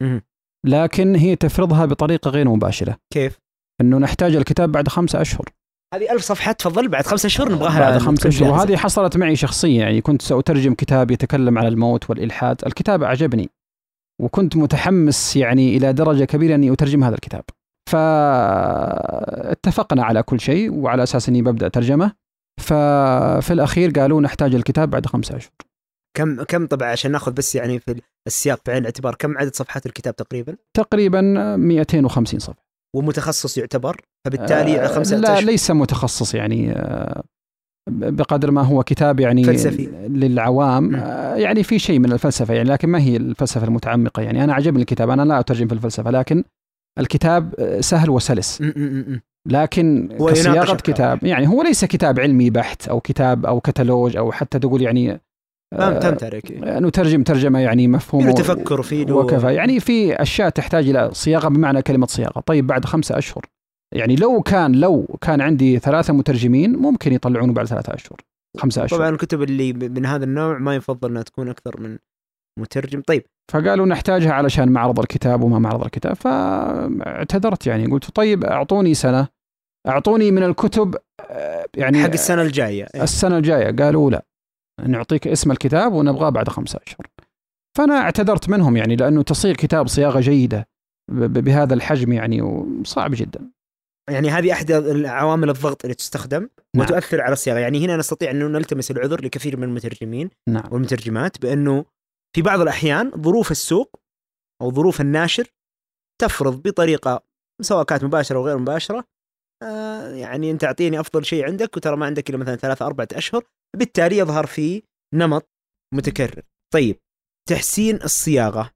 [0.66, 2.98] لكن هي تفرضها بطريقة غير مباشرة.
[3.14, 3.40] كيف؟
[3.82, 5.50] إنه نحتاج الكتاب بعد خمسة أشهر.
[5.94, 8.52] هذه ألف صفحة تفضل بعد خمسة أشهر نبغاها بعد خمسة جاهزة.
[8.52, 12.62] وهذه حصلت معي شخصيا يعني كنت سأترجم كتاب يتكلم على الموت والإلحاد.
[12.66, 13.50] الكتاب أعجبني
[14.22, 17.44] وكنت متحمس يعني إلى درجة كبيرة أني أترجم هذا الكتاب.
[17.90, 19.64] فاتفقنا
[20.04, 22.23] على كل شيء وعلى أساس أني ببدأ ترجمة.
[22.64, 25.52] ففي الأخير قالوا نحتاج الكتاب بعد خمسة أشهر
[26.18, 30.16] كم كم طبعا عشان ناخذ بس يعني في السياق بعين الاعتبار كم عدد صفحات الكتاب
[30.16, 31.22] تقريبا؟ تقريبا
[31.56, 32.64] 250 صفحة.
[32.96, 37.24] ومتخصص يعتبر؟ فبالتالي آه، خمسة لا أشهر ليس متخصص يعني آه،
[37.90, 39.86] بقدر ما هو كتاب يعني فلسفي.
[40.08, 40.84] للعوام.
[40.84, 40.96] م.
[40.96, 44.44] آه، يعني في شيء من الفلسفة يعني لكن ما هي الفلسفة المتعمقة يعني.
[44.44, 46.44] أنا عجبني الكتاب أنا لا أترجم في الفلسفة لكن
[47.00, 48.62] الكتاب آه، سهل وسلس.
[48.62, 50.76] م- م- لكن كصياغة.
[50.76, 55.22] كتاب يعني هو ليس كتاب علمي بحت أو كتاب أو كتالوج أو حتى تقول يعني
[55.78, 60.50] فهمت آه، فهمت عليك نترجم ترجمة يعني مفهومه تفكر في له وكفى يعني في أشياء
[60.50, 62.40] تحتاج إلى صياغة بمعنى كلمة صياغة.
[62.40, 63.46] طيب بعد خمسة أشهر
[63.96, 68.18] يعني لو كان لو كان عندي ثلاثة مترجمين ممكن يطلعونه بعد ثلاثة أشهر
[68.58, 69.00] خمسة أشهر.
[69.00, 71.98] طبعا الكتب اللي من هذا النوع ما يفضل إنها تكون أكثر من
[72.60, 73.02] مترجم.
[73.02, 73.24] طيب.
[73.52, 79.28] فقالوا نحتاجها علشان معرض الكتاب وما معرض الكتاب فاعتذرت يعني قلت طيب أعطوني سنة.
[79.88, 80.96] أعطوني من الكتب
[81.30, 82.88] آه، يعني حق السنة الجاية.
[82.96, 83.76] السنة الجاية.
[83.76, 84.26] قالوا لا
[84.88, 87.08] نعطيك اسم الكتاب ونبغاه بعد خمسة أشهر.
[87.78, 90.68] فأنا اعتذرت منهم يعني لأنه تصيغ كتاب صياغة جيدة
[91.12, 93.52] بهذا الحجم يعني وصعب جدا.
[94.10, 96.86] يعني هذه أحد العوامل الضغط اللي تستخدم نعم.
[96.86, 97.60] وتؤثر على الصياغة.
[97.60, 100.64] يعني هنا نستطيع انه نلتمس العذر لكثير من المترجمين نعم.
[100.72, 101.86] والمترجمات بأنه
[102.36, 104.00] في بعض الأحيان ظروف السوق
[104.62, 105.48] أو ظروف الناشر
[106.22, 107.24] تفرض بطريقة
[107.62, 109.06] سواء كانت مباشرة أو غير مباشرة
[110.16, 113.44] يعني أنت أعطيني أفضل شيء عندك وترى ما عندك إلا مثلا ثلاثة أربعة أشهر.
[113.78, 114.84] بالتالي يظهر في
[115.16, 115.50] نمط
[115.94, 116.42] متكرر.
[116.74, 117.00] طيب
[117.50, 118.72] تحسين الصياغة.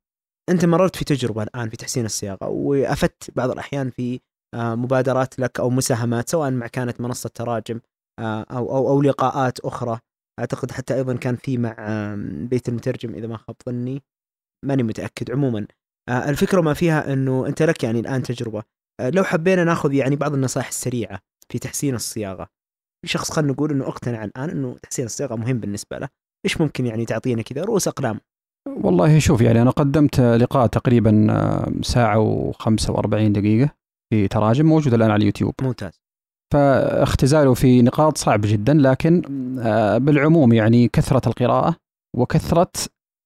[0.49, 4.19] أنت مررت في تجربة الآن في تحسين الصياغة وأفدت بعض الأحيان في
[4.55, 7.79] آه مبادرات لك أو مساهمات سواء مع كانت منصة تراجم
[8.19, 9.99] آه أو أو أو لقاءات أخرى.
[10.39, 11.75] أعتقد حتى أيضا كان في مع
[12.49, 14.03] بيت المترجم إذا ما خاب ظني.
[14.65, 15.67] ماني متأكد عموما.
[16.09, 18.59] آه، الفكرة ما فيها إنه أنت لك يعني الآن تجربة.
[18.59, 18.63] آه،
[19.01, 21.19] لو حبينا ناخذ يعني بعض النصائح السريعة
[21.51, 22.47] في تحسين الصياغة.
[23.01, 26.07] في شخص خلينا نقول إنه أقتنع الآن إنه تحسين الصياغة مهم بالنسبة له.
[26.45, 28.19] إيش ممكن يعني تعطينا كذا؟ رؤوس أقلام.
[28.83, 33.69] والله شوف يعني أنا قدمت لقاء تقريبا آه، ساعة و45 دقيقة
[34.13, 35.53] في تراجم موجود الآن على اليوتيوب.
[35.61, 36.01] ممتاز.
[36.53, 39.21] فاختزاله في نقاط صعب جدا لكن
[39.59, 41.75] آه، بالعموم يعني كثرة القراءة
[42.17, 42.71] وكثرة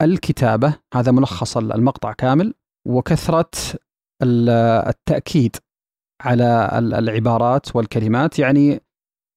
[0.01, 2.53] الكتابة هذا ملخص المقطع كامل
[2.87, 3.79] وكثرة ال-
[4.23, 5.55] التأكيد
[6.21, 8.81] على ال- العبارات والكلمات يعني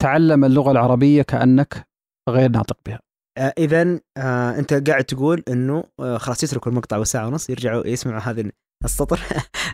[0.03, 1.89] تعلم اللغة العربية كأنك
[2.29, 3.01] غير ناطق بها.
[3.39, 8.21] آه اذا آه أنت قاعد تقول إنه آه خلاص يتركوا المقطع والساعة ونص يرجعوا يسمعوا
[8.21, 8.51] هذا
[8.85, 9.21] السطر.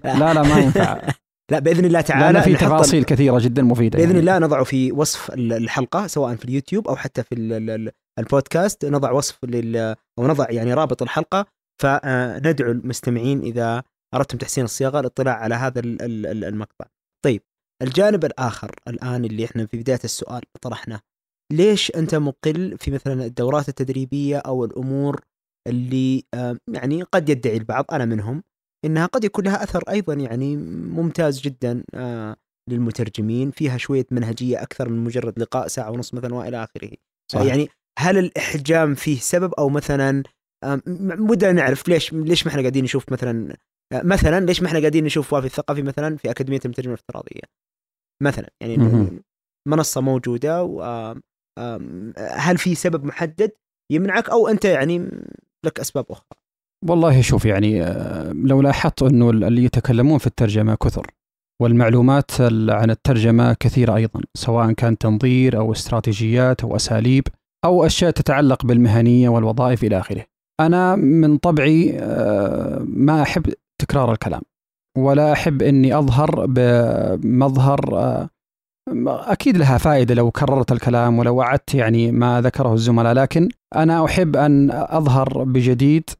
[0.04, 1.00] لا لا ما ينفع.
[1.52, 4.20] لا بإذن الله تعالى في تفاصيل كثيرة جدا مفيدة بإذن يعني.
[4.20, 7.90] الله نضعه في وصف ال- الحلقة سواء في اليوتيوب أو حتى في ال- ال- ال-
[8.18, 9.76] البودكاست نضع وصف لل
[10.18, 11.46] أو نضع يعني رابط الحلقة
[11.82, 13.82] فندعو المستمعين إذا
[14.14, 16.86] اردتم تحسين الصياغة الاطلاع على هذا ال- ال- ال- المقطع.
[17.24, 17.42] طيب
[17.82, 21.00] الجانب الآخر الآن اللي إحنا في بداية السؤال طرحناه
[21.52, 25.20] ليش أنت مقل في مثلا الدورات التدريبية أو الأمور
[25.68, 26.24] اللي
[26.72, 28.42] يعني قد يدعي البعض أنا منهم
[28.84, 32.36] إنها قد يكون لها أثر أيضا يعني ممتاز جدا آه،
[32.70, 36.90] للمترجمين فيها شوية منهجية أكثر من مجرد لقاء ساعة ونص مثلا وإلى آخره
[37.32, 37.46] صحيح.
[37.46, 40.22] يعني هل الإحجام فيه سبب أو مثلا
[41.18, 43.56] ودنا نعرف ليش ليش ما إحنا قاعدين نشوف مثلا
[43.92, 47.40] مثلا ليش ما إحنا قاعدين نشوف وافي الثقافي مثلا في أكاديمية المترجمه الافتراضية
[48.22, 49.22] مثلا يعني.
[49.68, 50.82] منصة موجودة و
[52.18, 53.50] هل في سبب محدد
[53.92, 55.08] يمنعك أو أنت يعني
[55.66, 56.38] لك أسباب أخرى
[56.88, 61.06] والله شوف يعني آه، لو لاحظت إنه اللي يتكلمون في الترجمة كثر
[61.62, 67.24] والمعلومات ال- عن الترجمة كثيرة أيضا سواء كان تنظير أو استراتيجيات أو أساليب
[67.64, 70.24] أو أشياء تتعلق بالمهنية والوظائف إلى آخره.
[70.60, 74.42] أنا من طبعي آه، ما أحب تكرار الكلام.
[74.98, 78.28] ولا أحب إني أظهر بمظهر آه،
[79.08, 84.36] أكيد لها فائدة لو كررت الكلام ولو اعدت يعني ما ذكره الزملاء لكن أنا أحب
[84.36, 86.10] أن أظهر بجديد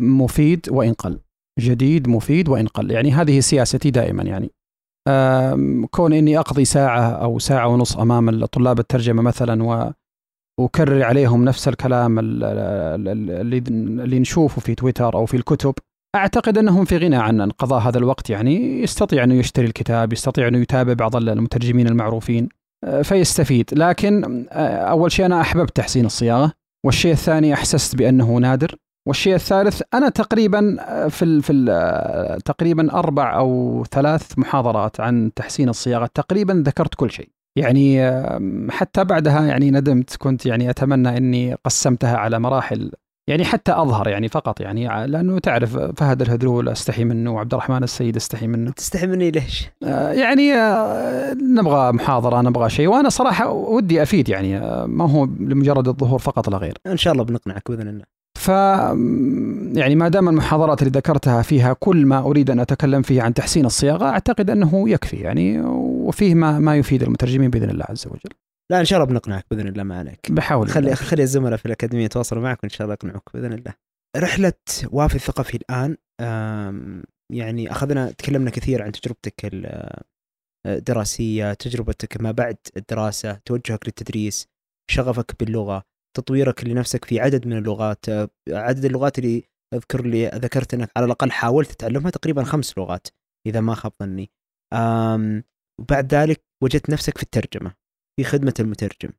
[0.00, 1.18] مفيد وإن قل.
[1.60, 2.90] جديد مفيد وإن قل.
[2.90, 4.50] يعني هذه سياستي دائما يعني.
[5.90, 9.90] كون إني أقضي ساعة أو ساعة ونص أمام طلاب الترجمة مثلا و
[10.60, 13.08] وكرر عليهم نفس الكلام ال- ال-
[13.54, 15.74] ال- اللي نشوفه في تويتر أو في الكتب
[16.14, 20.58] أعتقد أنهم في غنى عن قضاء هذا الوقت يعني يستطيع انه يشتري الكتاب يستطيع انه
[20.58, 22.48] يتابع بعض المترجمين المعروفين
[22.84, 23.70] آه، فيستفيد.
[23.72, 26.52] لكن آه، أول شيء أنا أحببت تحسين الصياغة
[26.86, 28.76] والشيء الثاني أحسست بأنه نادر.
[29.08, 35.00] والشيء الثالث أنا تقريبا آه، في ال في ال آه، تقريبا أربع أو ثلاث محاضرات
[35.00, 37.28] عن تحسين الصياغة تقريبا ذكرت كل شيء.
[37.58, 38.12] يعني
[38.70, 42.92] حتى بعدها يعني ندمت كنت يعني أتمنى إني قسمتها على مراحل
[43.32, 48.16] يعني حتى أظهر يعني فقط يعني لأنه تعرف فهد الهذلول أستحي منه وعبد الرحمن السيد
[48.16, 48.70] أستحي منه.
[48.70, 54.58] تستحي مني ليش؟ آه، يعني آه، نبغى محاضرة نبغى شيء وأنا صراحة ودي أفيد يعني
[54.58, 56.78] آه، ما هو لمجرد الظهور فقط لا غير.
[56.86, 58.04] إن شاء الله بنقنعك بإذن الله.
[58.38, 58.48] ف
[59.78, 63.66] يعني ما دام المحاضرات اللي ذكرتها فيها كل ما أريد أن أتكلم فيه عن تحسين
[63.66, 68.34] الصياغة أعتقد أنه يكفي يعني وفيه ما ما يفيد المترجمين بإذن الله عز وجل.
[68.72, 72.04] لا إن شاء الله بنقنعك بإذن الله ما عليك بحاول خلي خلي الزملاء في الأكاديمية
[72.04, 73.74] يتواصلوا معك وإن شاء الله يقنعوك بإذن الله.
[74.16, 74.52] رحلة
[74.90, 75.96] وافي الثقافي الآن
[77.32, 80.00] يعني أخذنا تكلمنا كثير عن تجربتك ال-
[80.66, 84.46] الدراسية، تجربتك ما بعد الدراسة، توجهك للتدريس،
[84.90, 85.82] شغفك باللغة،
[86.16, 89.44] تطويرك لنفسك في عدد من اللغات، آه، عدد اللغات اللي
[89.74, 93.06] أذكر لي ذكرت أنك على الأقل حاولت تتعلمها تقريبا خمس لغات
[93.46, 94.30] إذا ما خاب ظني.
[95.80, 97.81] وبعد ذلك وجدت نفسك في الترجمة
[98.16, 99.10] في خدمة المترجم.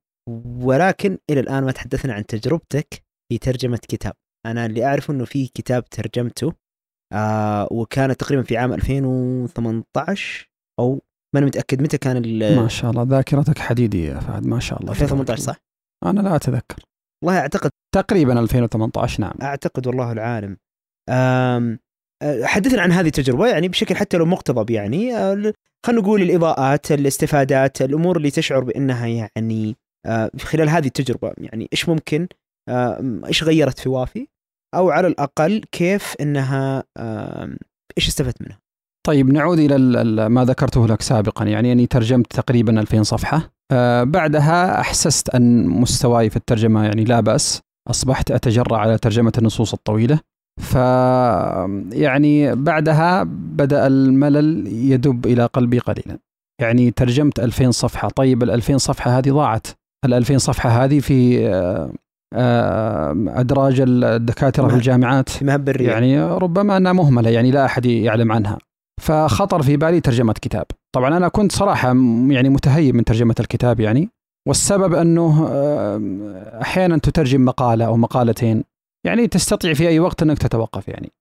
[0.62, 4.14] ولكن إلى الآن ما تحدثنا عن تجربتك في ترجمة كتاب.
[4.46, 6.54] أنا اللي أعرفه إنه في كتاب ترجمته
[7.14, 11.02] آه وكان تقريبا في عام 2018 أو
[11.36, 14.92] ماني متأكد متى كان ما شاء الله ذاكرتك حديدي يا فهد ما شاء الله.
[14.92, 15.56] 2018 صح؟
[16.06, 16.84] أنا لا أتذكر.
[17.24, 19.34] والله أعتقد تقريبا 2018 نعم.
[19.42, 20.58] أعتقد والله العالم.
[21.10, 21.78] آه،
[22.44, 25.54] حدثنا عن هذه التجربة يعني بشكل حتى لو مقتضب يعني آه،
[25.86, 29.76] خلينا نقول الإضاءات الاستفادات الأمور اللي تشعر بأنها يعني
[30.06, 32.28] آه، خلال هذه التجربة يعني إيش ممكن
[32.70, 34.28] آه، إيش غيرت في وافي؟
[34.76, 37.58] أو على الأقل كيف إنها آم،
[37.98, 38.60] إيش استفدت منها؟
[39.08, 41.46] طيب نعود إلى ال- ال- ما ذكرته لك سابقا.
[41.46, 43.54] يعني أني ترجمت تقريبا 2000 صفحة.
[43.72, 47.62] آه بعدها أحسست أن مستواي في الترجمة يعني لا بأس.
[47.90, 50.20] أصبحت أتجرأ على ترجمة النصوص الطويلة.
[50.62, 50.76] ف
[51.92, 56.20] يعني بعدها بدأ الملل يدب إلى قلبي قليلا.
[56.62, 58.08] يعني ترجمت 2000 صفحة.
[58.10, 59.68] طيب ال 2000 صفحة هذه ضاعت.
[60.06, 61.92] ال 2000 صفحة هذه في آه،
[62.34, 65.44] آه، أدراج الدكاترة في الجامعات.
[65.44, 68.58] مهب يعني ربما أنها مهملة يعني لا أحد يعلم عنها.
[69.02, 70.66] فخطر في بالي ترجمة كتاب.
[70.96, 74.10] طبعا أنا كنت صراحة م- يعني متهيب من ترجمة الكتاب يعني.
[74.48, 76.02] والسبب أنه آه،
[76.62, 78.64] أحيانا تترجم مقالة أو مقالتين.
[79.06, 81.12] يعني تستطيع في أي وقت أنك تتوقف يعني.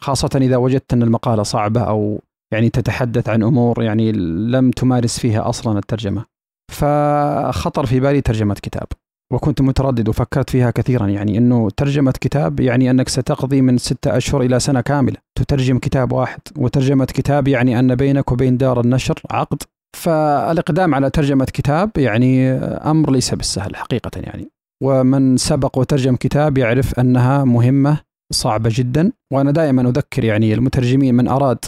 [0.00, 2.20] خاصة إذا وجدت أن المقالة صعبة أو
[2.52, 4.12] يعني تتحدث عن أمور يعني
[4.52, 6.24] لم تمارس فيها أصلا الترجمة.
[6.72, 8.86] فخطر في بالي ترجمة كتاب.
[9.32, 14.42] وكنت متردد وفكرت فيها كثيرا يعني إنه ترجمة كتاب يعني أنك ستقضي من ستة أشهر
[14.42, 15.16] إلى سنة كاملة.
[15.38, 16.40] تترجم كتاب واحد.
[16.58, 19.62] وترجمة كتاب يعني أن بينك وبين دار النشر عقد.
[19.96, 24.53] فالإقدام على ترجمة كتاب يعني أمر ليس بالسهل حقيقة يعني.
[24.84, 28.00] ومن سبق وترجم كتاب يعرف أنها مهمة
[28.32, 29.12] صعبة جدا.
[29.32, 31.58] وأنا دائما أذكر يعني المترجمين من أراد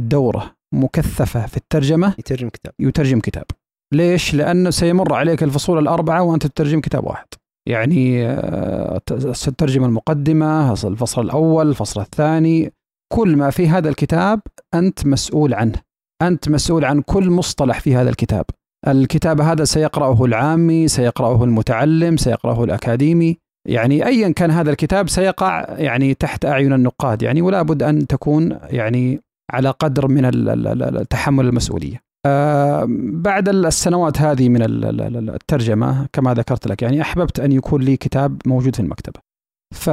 [0.00, 2.72] دورة مكثفة في الترجمة يترجم كتاب.
[2.80, 3.44] يترجم كتاب.
[3.94, 7.26] ليش؟ لأنه سيمر عليك الفصول الأربعة وأنت تترجم كتاب واحد.
[7.68, 9.00] يعني آه،
[9.32, 12.72] ستترجم المقدمة الفصل الأول الفصل الثاني.
[13.12, 14.40] كل ما في هذا الكتاب
[14.74, 15.80] أنت مسؤول عنه.
[16.22, 18.44] أنت مسؤول عن كل مصطلح في هذا الكتاب.
[18.88, 23.36] الكتاب هذا سيقرأه العامي سيقرأه المتعلم سيقرأه الأكاديمي.
[23.68, 27.22] يعني أيا كان هذا الكتاب سيقع يعني تحت أعين النقاد.
[27.22, 29.20] يعني ولا بد أن تكون يعني
[29.52, 32.00] على قدر من تحمل المسؤولية.
[32.26, 37.52] آه، بعد السنوات هذه من ال- ال- ال- الترجمة كما ذكرت لك يعني أحببت أن
[37.52, 39.20] يكون لي كتاب موجود في المكتبة.
[39.74, 39.90] ف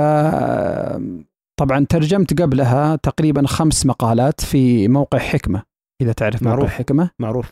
[1.60, 5.64] طبعا ترجمت قبلها تقريبا خمس مقالات في موقع حكمة
[6.02, 6.70] إذا تعرف موقع معروف.
[6.70, 7.10] حكمة.
[7.20, 7.46] معروف.
[7.50, 7.52] آه،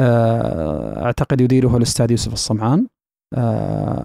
[0.00, 2.86] أعتقد يديره الأستاذ يوسف الصمعان.
[3.34, 4.04] آه،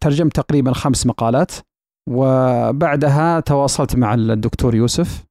[0.00, 1.52] ترجمت تقريبا خمس مقالات
[2.10, 5.24] وبعدها تواصلت مع الدكتور يوسف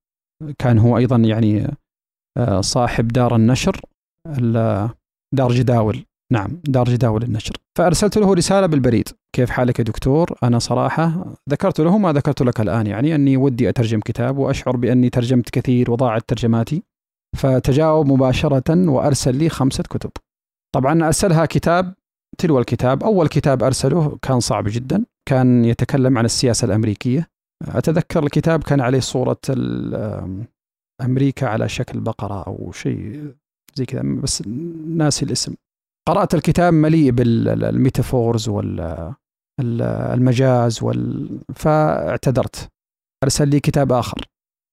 [0.59, 1.75] كان هو أيضا يعني
[2.37, 3.81] آه، صاحب دار النشر
[4.27, 4.89] ال-
[5.35, 6.03] دار جداول.
[6.33, 7.53] نعم دار جداول النشر.
[7.77, 9.09] فأرسلت له رسالة بالبريد.
[9.35, 13.69] كيف حالك يا دكتور؟ أنا صراحة ذكرت له ما ذكرت لك الآن يعني أني ودي
[13.69, 16.83] أترجم كتاب وأشعر بأني ترجمت كثير وضاعت ترجماتي.
[17.35, 20.11] فتجاوب مباشرة وأرسل لي خمسة كتب.
[20.75, 21.93] طبعا أرسلها كتاب
[22.37, 23.03] تلو الكتاب.
[23.03, 27.27] أول كتاب أرسله كان صعب جدا كان يتكلم عن السياسة الأمريكية.
[27.67, 29.37] أتذكر الكتاب كان عليه صورة
[31.01, 33.33] أمريكا على شكل بقرة أو شيء
[33.75, 34.47] زي كذا بس
[34.87, 35.55] ناسي الاسم.
[36.07, 38.49] قرأت الكتاب مليء بال metaphors
[39.59, 41.29] والمجاز وال...
[41.55, 42.69] فاعتذرت.
[43.23, 44.25] أرسل لي كتاب آخر.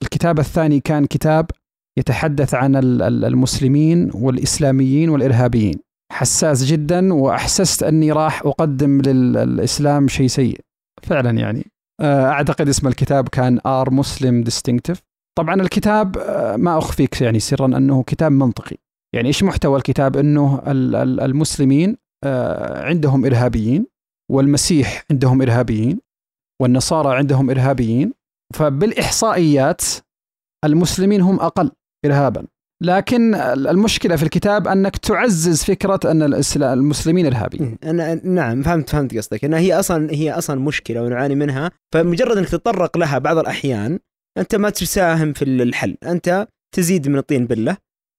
[0.02, 1.50] الكتاب الثاني كان كتاب
[1.98, 5.74] يتحدث عن ال- ال- المسلمين والإسلاميين والإرهابيين.
[6.12, 10.60] حساس جدا وأحسست أني راح أقدم للإسلام شيء سيء.
[11.02, 11.66] فعلا يعني.
[12.00, 15.00] آه، أعتقد اسم الكتاب كان Are Muslims Distinctive
[15.38, 18.76] طبعا الكتاب آه، ما أخفيك يعني سرا أنه كتاب منطقي.
[19.14, 23.86] يعني إيش محتوى الكتاب؟ أنه ال- ال- المسلمين آه، عندهم إرهابيين
[24.30, 26.00] والمسيح عندهم إرهابيين
[26.62, 28.12] والنصارى عندهم إرهابيين.
[28.54, 29.82] فبالإحصائيات
[30.64, 31.70] المسلمين هم أقل.
[32.06, 32.44] إرهابا.
[32.82, 36.22] لكن المشكلة في الكتاب أنك تعزز فكرة أن
[36.56, 37.78] المسلمين إرهابيين.
[37.84, 39.44] أنا نعم فهمت فهمت قصدك.
[39.44, 41.70] إنها هي أصلا هي أصلا مشكلة ونعاني منها.
[41.94, 43.98] فمجرد أنك تتطرق لها بعض الأحيان
[44.38, 45.96] أنت ما تساهم في الحل.
[46.06, 47.76] أنت تزيد من الطين بلة.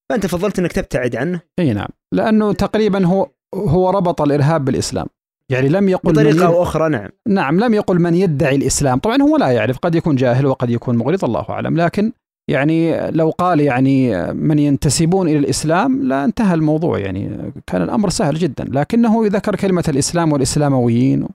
[0.10, 1.42] فأنت فضلت إنك تبتعد عنه.
[1.60, 1.88] إي نعم.
[2.14, 5.06] لأنه تقريبا هو هو ربط الإرهاب بالإسلام.
[5.52, 6.42] يعني لم يقل يد...
[6.42, 7.10] أو أخرى نعم.
[7.28, 9.00] نعم لم يقل من يدعي الإسلام.
[9.00, 9.78] طبعا هو لا يعرف.
[9.78, 11.78] قد يكون جاهل وقد يكون مغرض الله أعلم.
[11.78, 12.12] لكن
[12.48, 17.52] يعني لو قال يعني من ينتسبون إلى الإسلام لا انتهى الموضوع يعني.
[17.68, 18.66] كان الأمر سهل جدا.
[18.72, 21.28] لكنه ذكر كلمة الإسلام والإسلامويين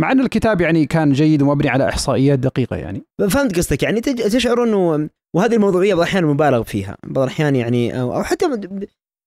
[0.00, 3.02] مع أن الكتاب يعني كان جيد ومبني على إحصائيات دقيقة يعني.
[3.30, 3.82] فهمت قصدك.
[3.82, 6.96] يعني تشعر إنه وهذه الموضوعية بعض الأحيان مبالغ فيها.
[7.06, 8.46] بعض الأحيان يعني أو أو حتى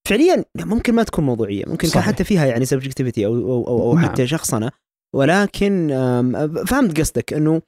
[0.08, 1.64] فعليا ممكن ما تكون موضوعية.
[1.66, 2.06] ممكن كان صحيح.
[2.06, 4.04] حتى فيها يعني سبجكتيفيتي أو أو أو, أو نعم.
[4.04, 4.70] حتى شخصنه
[5.14, 5.88] ولكن
[6.66, 7.62] فهمت قصدك إنه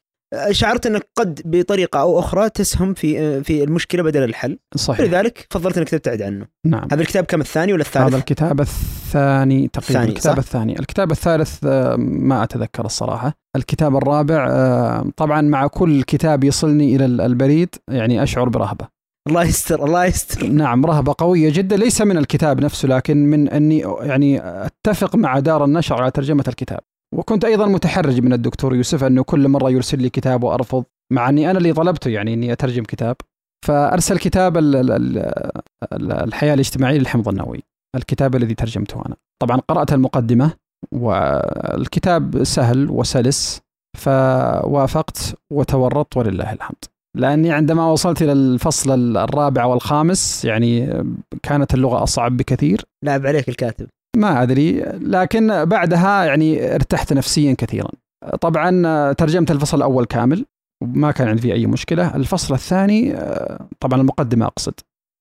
[0.50, 4.58] شعرت أنك قد بطريقة أو أخرى تسهم في في المشكلة بدل الحل.
[4.76, 5.00] صحيح.
[5.00, 6.46] لذلك فضلت أنك تبتعد عنه.
[6.66, 6.88] نعم.
[6.92, 9.88] هذا الكتاب كم؟ الثاني ولا الثالث؟ هذا الكتاب الثاني تقريبا.
[9.88, 10.78] الثاني، الكتاب صح؟ الثاني.
[10.78, 13.34] الكتاب الثالث آه، ما أتذكر الصراحة.
[13.56, 19.00] الكتاب الرابع آه، طبعا مع كل كتاب يصلني إلى ال- البريد يعني أشعر برهبة.
[19.28, 20.46] الله يستر الله يستر.
[20.46, 21.76] نعم رهبة قوية جدا.
[21.76, 26.80] ليس من الكتاب نفسه لكن من أني يعني أتفق مع دار النشر على ترجمة الكتاب.
[27.14, 31.50] وكنت أيضا متحرج من الدكتور يوسف أنه كل مرة يرسل لي كتاب وأرفض مع أني
[31.50, 33.16] أنا اللي طلبته يعني أني أترجم كتاب.
[33.66, 35.18] فأرسل كتاب ال- ال- ال-
[35.92, 37.62] ال- الحياة الاجتماعية للحمض النووي
[37.96, 39.16] الكتاب الذي ترجمته أنا.
[39.42, 40.52] طبعا قرأت المقدمة
[40.92, 43.60] والكتاب سهل وسلس
[43.98, 46.84] فوافقت وتورطت ولله الحمد.
[47.16, 51.02] لأني عندما وصلت إلى الفصل الرابع والخامس يعني
[51.42, 52.84] كانت اللغة أصعب بكثير.
[53.04, 53.88] لعب عليك الكاتب.
[54.16, 57.90] ما أدري لكن بعدها يعني ارتحت نفسيا كثيرا.
[58.40, 60.46] طبعا ترجمت الفصل الأول كامل
[60.82, 62.16] وما كان عندي فيه أي مشكلة.
[62.16, 63.16] الفصل الثاني
[63.80, 64.74] طبعا المقدمة أقصد.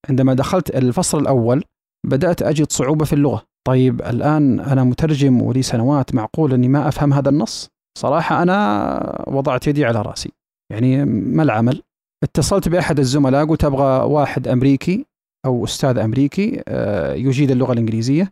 [0.10, 1.64] عندما دخلت الفصل الأول
[2.08, 3.44] بدأت أجد صعوبة في اللغة.
[3.68, 9.68] طيب الآن أنا مترجم ولي سنوات معقول أني ما أفهم هذا النص؟ صراحة أنا وضعت
[9.68, 10.32] يدي على رأسي.
[10.72, 11.82] يعني ما العمل؟
[12.24, 15.06] اتصلت بأحد الزملاء قلت أبغى واحد أمريكي
[15.46, 18.32] أو أستاذ أمريكي آه، يجيد اللغة الإنجليزية.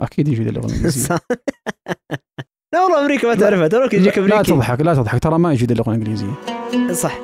[0.00, 1.18] أكيد يجيد اللغة الإنجليزية صح.
[2.74, 3.68] لا والله أمريكا ما تعرفها.
[3.68, 4.52] تراك يجيك لا أمريكي.
[4.52, 5.22] تضحك لا تضحك.
[5.22, 6.32] ترى ما يجيد اللغة الإنجليزية
[6.92, 7.18] صح.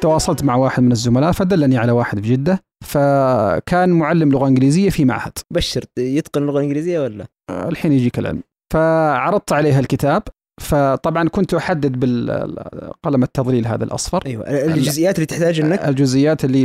[0.00, 5.04] تواصلت مع واحد من الزملاء فدلني على واحد في جدة فكان معلم لغة إنجليزية في
[5.04, 5.32] معهد.
[5.50, 8.42] بشر يتقن اللغة الانجليزيه ولا؟ الحين يجيك العلم.
[8.72, 10.22] فعرضت عليه الكتاب
[10.60, 14.22] فطبعا كنت أحدد بالقلم التضليل هذا الأصفر.
[14.26, 16.64] أيوه الجزئيات اللي تحتاج انك الجزئيات اللي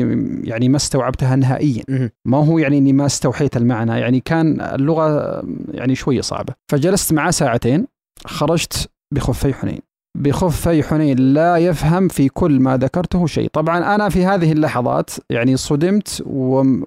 [0.50, 2.10] يعني ما استوعبتها نهائيا.
[2.26, 5.42] ما هو يعني إني ما استوحيت المعنى يعني كان اللغة
[5.72, 6.54] يعني شوية صعبة.
[6.72, 7.88] فجلست معاه ساعتين
[8.26, 9.80] خرجت بخفي حنين.
[10.18, 13.50] بخفي حنين لا يفهم في كل ما ذكرته شيء.
[13.54, 16.24] طبعا أنا في هذه اللحظات يعني صدمت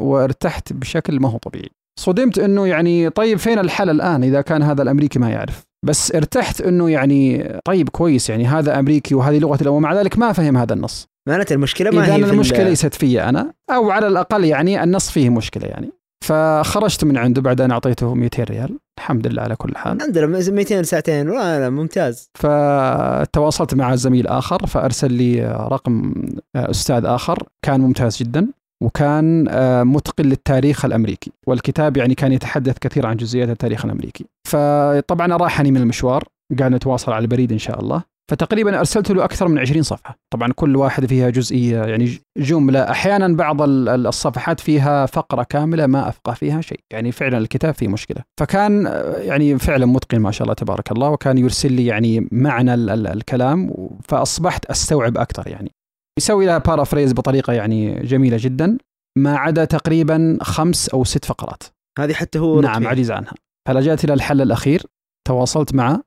[0.01, 1.71] وارتحت بشكل ما هو طبيعي.
[1.99, 6.61] صدمت إنه يعني طيب فين الحل الآن إذا كان هذا الأمريكي ما يعرف؟ بس ارتحت
[6.61, 10.75] إنه يعني طيب كويس يعني هذا أمريكي وهذه لغة الام ومع ذلك ما فهم هذا
[10.75, 11.09] النص.
[11.29, 15.11] معناته المشكلة ما إذا هي المشكلة ال- ليست في أنا أو على الأقل يعني النص
[15.11, 15.93] فيه مشكلة يعني.
[16.25, 19.97] فخرجت من عنده بعد أن أعطيته 200 ريال الحمد لله على كل حال.
[19.97, 21.27] الحمد لله 200 ساعتين
[21.71, 22.31] ممتاز.
[22.35, 26.15] فتواصلت مع زميل آخر فأرسل لي رقم
[26.57, 28.47] أستاذ آخر كان ممتاز جدا.
[28.85, 34.27] وكان آه، متقن للتاريخ الأمريكي والكتاب يعني كان يتحدث كثير عن جزئيات التاريخ الأمريكي.
[34.49, 36.25] فطبعا أراحني من المشوار
[36.59, 38.03] قاعد نتواصل على البريد إن شاء الله.
[38.31, 40.19] فتقريبا أرسلت له أكثر من 20 صفحة.
[40.33, 42.91] طبعا كل واحد فيها جزئية يعني جملة.
[42.91, 46.81] أحيانا بعض ال- ال- الصفحات فيها فقرة كاملة ما أفقه فيها شيء.
[46.93, 48.23] يعني فعلا الكتاب فيه مشكلة.
[48.41, 52.75] فكان آه، يعني فعلا متقن ما شاء الله تبارك الله وكان يرسل لي يعني معنى
[52.75, 55.71] ال- ال- الكلام فأصبحت أستوعب أكثر يعني.
[56.19, 58.79] يسوي لها بارافريز بطريقة يعني جميلة جدا
[59.19, 61.63] ما عدا تقريبا خمس أو ست فقرات.
[61.99, 62.87] هذه حتى هو نعم ركن.
[62.87, 63.33] عجيز عنها.
[63.69, 64.83] فلجأت إلى الحل الأخير
[65.29, 66.01] تواصلت مع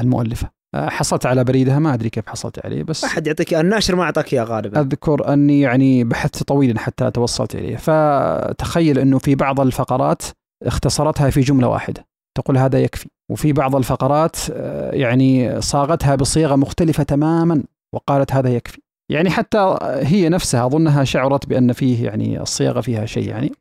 [0.00, 0.50] المؤلفة.
[0.74, 4.34] أه، حصلت على بريدها ما أدري كيف حصلت عليه بس احد يعطيك الناشر ما أعطاك
[4.34, 4.80] اياه غالبا.
[4.80, 7.76] أذكر أني يعني بحثت طويلا حتى توصلت إليه.
[7.76, 10.22] فتخيل إنه في بعض الفقرات
[10.66, 12.06] اختصرتها في جملة واحدة.
[12.38, 13.08] تقول هذا يكفي.
[13.30, 18.80] وفي بعض الفقرات آه، يعني صاغتها بصيغة مختلفة تماما وقالت هذا يكفي.
[19.10, 23.52] يعني حتى هي نفسها أظنها شعرت بأن فيه يعني الصياغة فيها شيء يعني.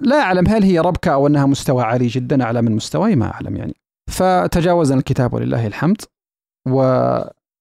[0.00, 3.56] لا أعلم هل هي ربكة أو أنها مستوى عالي جدا أعلى من مستواي ما أعلم
[3.56, 3.74] يعني.
[4.10, 6.02] فتجاوزنا الكتاب ولله الحمد
[6.68, 7.08] و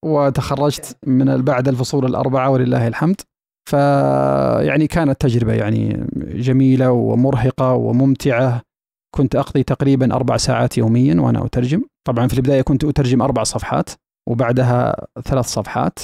[0.05, 3.21] وتخرجت من بعد الفصول الأربعة ولله الحمد.
[3.69, 3.73] ف
[4.63, 8.61] يعني كانت تجربة يعني جميلة ومرهقة وممتعة.
[9.15, 11.83] كنت أقضي تقريبا أربع ساعات يوميا وأنا أترجم.
[12.07, 13.89] طبعا في البداية كنت أترجم أربع صفحات
[14.29, 15.99] وبعدها ثلاث صفحات.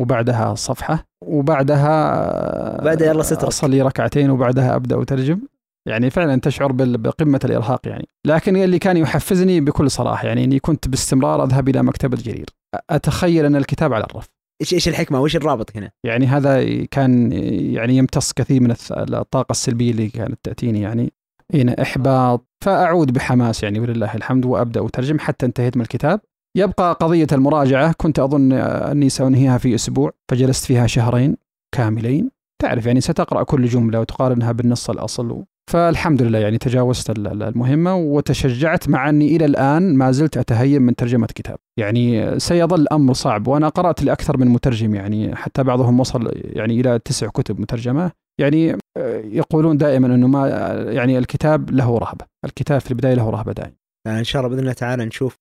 [0.00, 3.44] وبعدها صفحة وبعدها بعدها يلا سترك.
[3.44, 5.40] أصلي ركعتين وبعدها أبدأ اترجم
[5.88, 8.08] يعني فعلا تشعر بقمة الإرهاق يعني.
[8.26, 12.46] لكن اللي كان يحفزني بكل صراحة يعني إني كنت باستمرار أذهب إلى مكتبه جرير
[12.90, 14.28] أتخيل أن الكتاب على الرف.
[14.60, 17.32] إيش إيش الحكمة؟ وإيش الرابط هنا؟ يعني هذا كان
[17.72, 21.12] يعني يمتص كثير من الطاقة السلبية اللي كانت تأتيني يعني.
[21.54, 26.20] هنا إحباط فأعود بحماس يعني ولله الحمد وأبدأ اترجم حتى انتهيت من الكتاب.
[26.56, 31.36] يبقى قضية المراجعة كنت أظن أني سأنهيها في أسبوع فجلست فيها شهرين
[31.74, 32.30] كاملين.
[32.62, 35.44] تعرف يعني ستقرأ كل جملة وتقارنها بالنص الأصل.
[35.70, 40.82] فالحمد لله يعني تجاوزت ال- ال- المهمة وتشجعت مع أني إلى الآن ما زلت اتهيب
[40.82, 41.58] من ترجمة كتاب.
[41.78, 46.98] يعني سيظل الامر صعب وأنا قرأت لأكثر من مترجم يعني حتى بعضهم وصل يعني إلى
[46.98, 48.10] تسع كتب مترجمة.
[48.40, 48.76] يعني
[49.24, 50.48] يقولون دائما إنه ما
[50.88, 53.74] يعني الكتاب له رهبة الكتاب في البداية له رهبة دائما.
[54.06, 55.36] آه، إن شاء الله بإذن الله تعالى نشوف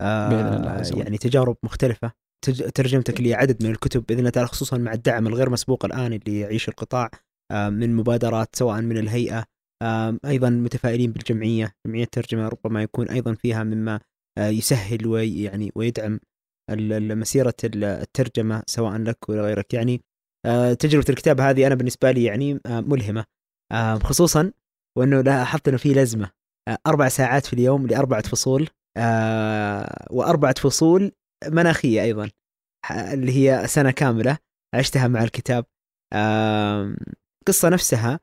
[0.00, 1.00] آه، بإذن الله عز وجل.
[1.02, 2.12] يعني تجارب مختلفة.
[2.74, 6.68] ترجمتك لعدد من الكتب بإذن الله تعالى خصوصا مع الدعم الغير مسبوق الآن اللي يعيش
[6.68, 7.10] القطاع
[7.52, 9.44] آم، من مبادرات سواء من الهيئة
[10.24, 11.72] أيضا متفائلين بالجمعية.
[11.86, 14.00] جمعية الترجمة ربما يكون أيضا فيها مما
[14.38, 16.20] آه، يسهل ويعني ويدعم
[16.70, 19.74] مسيرة ال- الترجمة سواء لك ولا غيرك.
[19.74, 20.00] يعني
[20.46, 23.24] آه، تجربة الكتاب هذه أنا بالنسبة لي يعني آه، ملهمة.
[23.72, 24.52] آه، خصوصا
[24.98, 26.30] وأنه لاحظت إنه في لزمة.
[26.68, 28.68] آه، أربع ساعات في اليوم لأربعة فصول.
[28.96, 31.12] آه، وأربعة فصول
[31.48, 32.30] مناخية أيضا
[32.86, 34.38] ح- اللي هي سنة كاملة
[34.74, 35.64] عشتها مع الكتاب.
[37.42, 38.20] القصة نفسها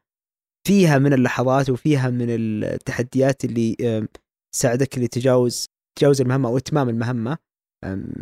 [0.67, 4.07] فيها من اللحظات وفيها من التحديات اللي آم،
[4.55, 5.65] تساعدك لتجاوز
[5.99, 7.37] تجاوز المهمة أو إتمام المهمة
[7.83, 8.13] آم،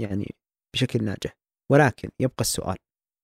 [0.00, 0.34] يعني
[0.74, 1.36] بشكل ناجح.
[1.72, 2.76] ولكن يبقى السؤال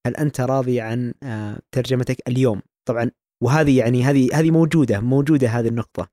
[0.06, 3.10] هل أنت راضي عن آه، ترجمتك اليوم؟ طبعا
[3.44, 6.02] وهذه يعني هذه هذه موجودة موجودة هذه النقطة.
[6.02, 6.08] آه،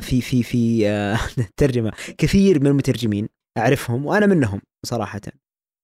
[0.00, 3.28] في في في آه، الترجمه كثير من المترجمين
[3.58, 5.20] أعرفهم وأنا منهم صراحة.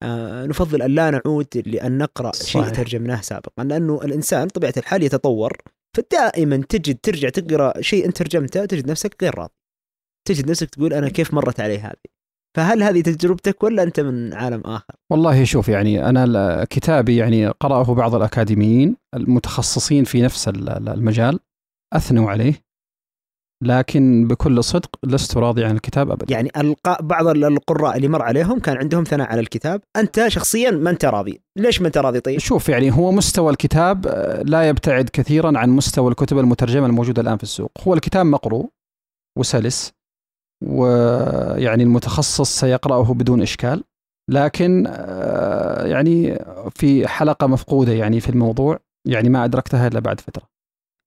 [0.03, 2.75] آه، نفضل أن لا نعود لأن نقرأ شيء صحيح.
[2.75, 5.57] ترجمناه سابقا لأنه الإنسان طبيعة الحال يتطور
[5.97, 9.53] فدائما تجد ترجع تقرأ شيء أنت ترجمته تجد نفسك غير راضي.
[10.27, 12.17] تجد نفسك تقول أنا كيف مرت علي هذه؟
[12.57, 17.93] فهل هذه تجربتك ولا أنت من عالم آخر؟ والله شوف يعني أنا كتابي يعني قرأه
[17.95, 21.39] بعض الأكاديميين المتخصصين في نفس ال- ال- المجال
[21.93, 22.53] أثنوا عليه.
[23.63, 26.33] لكن بكل صدق لست راضي عن الكتاب ابدا.
[26.35, 29.81] يعني القاء بعض القراء اللي مر عليهم كان عندهم ثناء على الكتاب.
[29.95, 31.41] أنت شخصيا ما أنت راضي.
[31.57, 35.69] ليش ما أنت راضي طيب؟ شوف يعني هو مستوى الكتاب آه، لا يبتعد كثيرا عن
[35.69, 37.71] مستوى الكتب المترجمة الموجودة الآن في السوق.
[37.87, 38.69] هو الكتاب مقروء
[39.37, 39.93] وسلس
[40.65, 43.83] ويعني المتخصص سيقرأه بدون إشكال.
[44.31, 46.39] لكن آه، يعني
[46.69, 50.49] في حلقة مفقودة يعني في الموضوع يعني ما أدركتها إلا بعد فترة.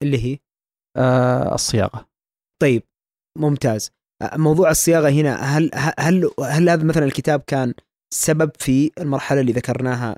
[0.03, 0.39] اللي هي؟
[0.97, 2.10] آه، الصياغة.
[2.63, 2.83] طيب
[3.39, 3.91] ممتاز.
[4.37, 7.75] موضوع الصياغة هنا هل هل هل هذا مثلا الكتاب كان
[8.15, 10.17] سبب في المرحلة اللي ذكرناها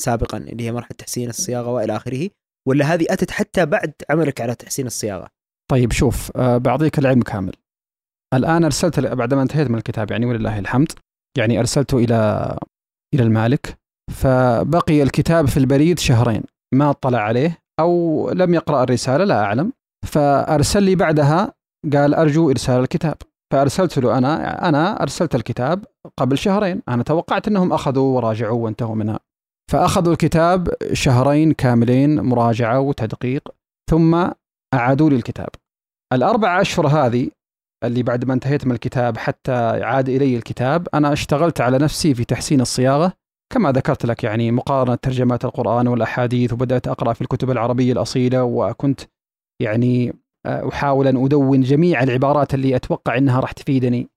[0.00, 2.30] سابقا اللي هي مرحلة تحسين الصياغة وإلى آخره؟
[2.68, 5.28] ولا هذه أتت حتى بعد عملك على تحسين الصياغة؟
[5.70, 7.52] طيب شوف بعطيك العلم كامل.
[8.34, 10.92] الآن أرسلت بعد ما انتهيت من الكتاب يعني ولله الحمد
[11.38, 12.58] يعني ارسلته إلى
[13.14, 13.78] إلى المالك.
[14.12, 16.42] فبقي الكتاب في البريد شهرين
[16.74, 19.72] ما اطلع عليه أو لم يقرأ الرسالة لا أعلم.
[20.06, 21.52] فأرسل لي بعدها
[21.92, 23.16] قال أرجو إرسال الكتاب.
[23.52, 25.84] فأرسلت له أنا أنا أرسلت الكتاب
[26.16, 26.82] قبل شهرين.
[26.88, 29.20] أنا توقعت أنهم أخذوا وراجعوا وانتهوا منها.
[29.72, 33.48] فأخذوا الكتاب شهرين كاملين مراجعة وتدقيق
[33.90, 34.30] ثم
[34.74, 35.48] أعادوا لي الكتاب.
[36.12, 37.30] الأربع أشهر هذه
[37.84, 39.52] اللي بعد ما انتهيت من الكتاب حتى
[39.84, 43.12] عاد إلي الكتاب أنا اشتغلت على نفسي في تحسين الصياغة.
[43.52, 49.00] كما ذكرت لك يعني مقارنة ترجمات القرآن والأحاديث وبدأت أقرأ في الكتب العربية الأصيلة وكنت
[49.62, 50.12] يعني
[50.46, 54.08] أحاول أن أدون جميع العبارات اللي أتوقع إنها راح تفيدني.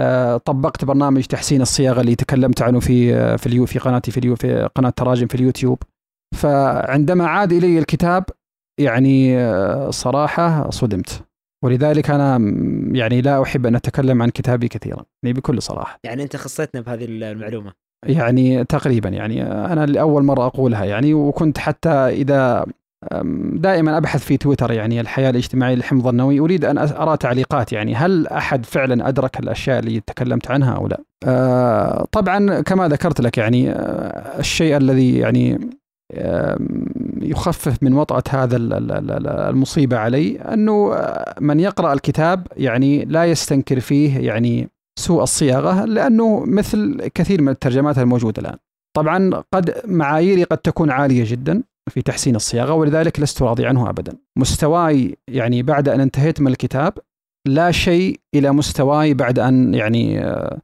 [0.00, 4.36] آه، طبقت برنامج تحسين الصياغة اللي تكلمت عنه في في اليو في قناتي في اليو
[4.36, 5.82] في قناة تراجم في اليوتيوب.
[6.34, 8.24] فعندما عاد إلي الكتاب
[8.80, 11.22] يعني آه، صراحة صدمت.
[11.64, 12.36] ولذلك أنا
[12.92, 15.98] يعني لا أحب أن أتكلم عن كتابي كثيرا يعني بكل صراحة.
[16.04, 17.72] يعني أنت خصيتنا بهذه المعلومة.
[18.06, 22.66] يعني تقريبا يعني أنا لأول مرة أقولها يعني وكنت حتى إذا
[23.52, 26.40] دائما أبحث في تويتر يعني الحياة الاجتماعية للحمض النووي.
[26.40, 31.00] أريد أن أرى تعليقات يعني هل أحد فعلا أدرك الأشياء اللي تكلمت عنها أو لا؟
[31.26, 35.70] أه طبعا كما ذكرت لك يعني أه الشيء الذي يعني
[36.12, 36.58] أه
[37.22, 38.56] يخفف من وطأة هذا
[39.50, 40.96] المصيبة علي أنه
[41.40, 44.68] من يقرأ الكتاب يعني لا يستنكر فيه يعني
[44.98, 48.56] سوء الصياغة لأنه مثل كثير من الترجمات الموجودة الآن.
[48.96, 51.62] طبعا قد معاييري قد تكون عالية جدا.
[51.90, 54.16] في تحسين الصياغة ولذلك لست راضي عنه ابدا.
[54.38, 56.98] مستواي يعني بعد أن انتهيت من الكتاب
[57.48, 60.60] لا شيء إلى مستواي بعد أن يعني آه،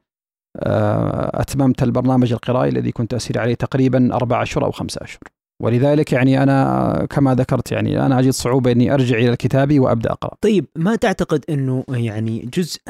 [0.56, 5.20] آه، أتممت البرنامج القرائي الذي كنت أسير عليه تقريبا أربع أشهر أو خمسة أشهر.
[5.62, 10.34] ولذلك يعني أنا كما ذكرت يعني أنا أجد صعوبة إني أرجع إلى الكتاب وأبدأ أقرأ.
[10.40, 12.80] طيب ما تعتقد إنه يعني جزء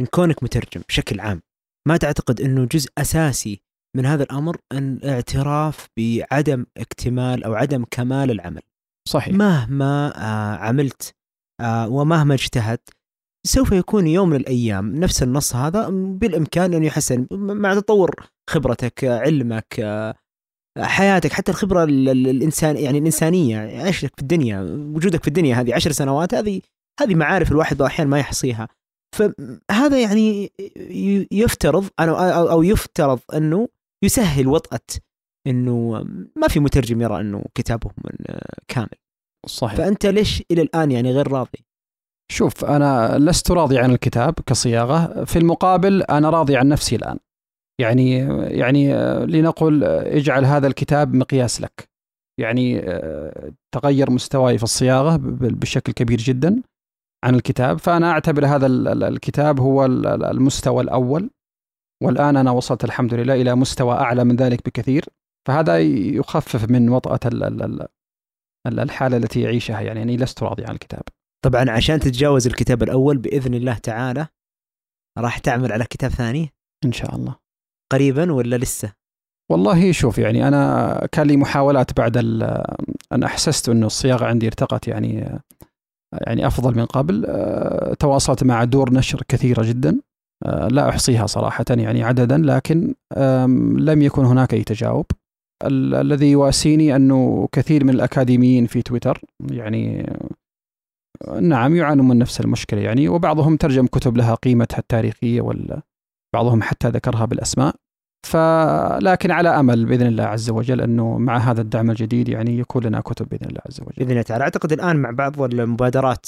[0.00, 1.42] من كونك مترجم بشكل عام
[1.88, 3.62] ما تعتقد إنه جزء أساسي
[3.96, 8.62] من هذا الأمر الاعتراف بعدم اكتمال أو عدم كمال العمل.
[9.08, 9.34] صحيح.
[9.34, 11.14] مهما آه عملت
[11.60, 12.90] آه ومهما اجتهدت
[13.46, 19.80] سوف يكون يوم من الأيام نفس النص هذا بالإمكان أن يحسن مع تطور خبرتك علمك
[19.80, 20.14] آه
[20.78, 24.60] حياتك حتى الخبرة الانسان يعني الإنسانية عيشك في الدنيا
[24.94, 26.60] وجودك في الدنيا هذه عشر سنوات هذه
[27.00, 28.68] هذه معارف الواحد الاحيان ما يحصيها.
[29.16, 30.52] فهذا يعني
[31.32, 33.68] يفترض أو يفترض أنه
[34.04, 34.86] يسهل وطأة
[35.46, 36.04] إنه
[36.36, 38.36] ما في مترجم يرى إنه كتابه من
[38.68, 38.88] كامل.
[39.46, 39.76] صحيح.
[39.76, 41.66] فأنت ليش إلى الآن يعني غير راضي؟
[42.32, 45.24] شوف أنا لست راضي عن الكتاب كصياغة.
[45.24, 47.18] في المقابل أنا راضي عن نفسي الآن.
[47.80, 48.16] يعني
[48.58, 48.94] يعني
[49.26, 51.88] لنقل اجعل هذا الكتاب مقياس لك.
[52.40, 52.80] يعني
[53.74, 56.62] تغير مستواي في الصياغة بشكل كبير جدا
[57.24, 57.78] عن الكتاب.
[57.78, 58.66] فأنا أعتبر هذا
[59.08, 61.30] الكتاب هو المستوى الأول.
[62.04, 65.04] والآن أنا وصلت الحمد لله إلى مستوى أعلى من ذلك بكثير.
[65.48, 67.20] فهذا يخفف من وطأة
[68.66, 71.02] الحالة التي يعيشها يعني, يعني لست راضي عن الكتاب.
[71.44, 74.26] طبعا عشان تتجاوز الكتاب الأول بإذن الله تعالى
[75.18, 76.52] راح تعمل على كتاب ثاني؟
[76.84, 77.36] إن شاء الله.
[77.92, 78.92] قريبا ولا لسه؟
[79.50, 82.16] والله شوف يعني أنا كان لي محاولات بعد
[83.12, 85.40] أن أحسست أنه الصياغة عندي ارتقت يعني
[86.12, 87.26] يعني أفضل من قبل.
[87.98, 90.00] تواصلت مع دور نشر كثيرة جدا.
[90.46, 92.94] لا أحصيها صراحة يعني عددا لكن
[93.78, 95.06] لم يكن هناك أي تجاوب.
[95.64, 99.20] الذي يواسيني أنه كثير من الأكاديميين في تويتر
[99.50, 100.12] يعني
[101.40, 107.24] نعم يعانون من نفس المشكلة يعني وبعضهم ترجم كتب لها قيمتها التاريخية وبعضهم حتى ذكرها
[107.24, 107.74] بالأسماء.
[108.26, 113.00] فلكن على أمل بإذن الله عز وجل أنه مع هذا الدعم الجديد يعني يكون لنا
[113.00, 113.92] كتب بإذن الله عز وجل.
[113.96, 114.44] بإذن الله تعالى.
[114.44, 116.26] أعتقد الآن مع بعض المبادرات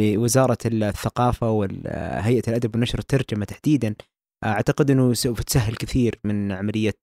[0.00, 3.94] لوزارة الثقافة وهيئه الأدب والنشر والترجمه تحديدا.
[4.44, 6.98] أعتقد إنه سوف تسهل كثير من عملية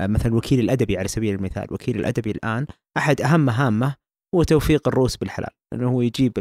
[0.00, 2.66] مثلا الوكيل الأدبي على سبيل المثال، الوكيل الأدبي الآن
[2.96, 3.94] أحد أهم مهامه
[4.34, 6.32] هو توفيق الروس بالحلال، إنه هو يجيب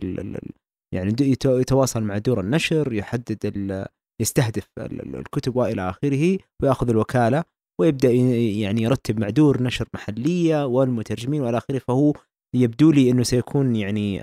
[0.93, 3.87] يعني يتواصل مع دور النشر، يحدد
[4.21, 7.43] يستهدف الكتب وإلى آخره ويأخذ الوكالة
[7.81, 11.79] ويبدأ يعني يرتب مع دور نشر محلية والمترجمين وإلى آخره.
[11.79, 12.13] فهو
[12.55, 14.21] يبدو لي إنه سيكون يعني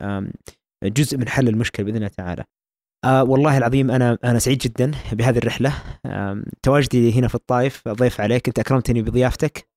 [0.85, 2.45] جزء من حل المشكلة باذن الله تعالى.
[3.05, 5.73] آه والله العظيم أنا أنا سعيد جدا بهذه الرحلة.
[6.07, 9.69] آه تواجدي هنا في الطائف ضيف عليك أنت أكرمتني بضيافتك.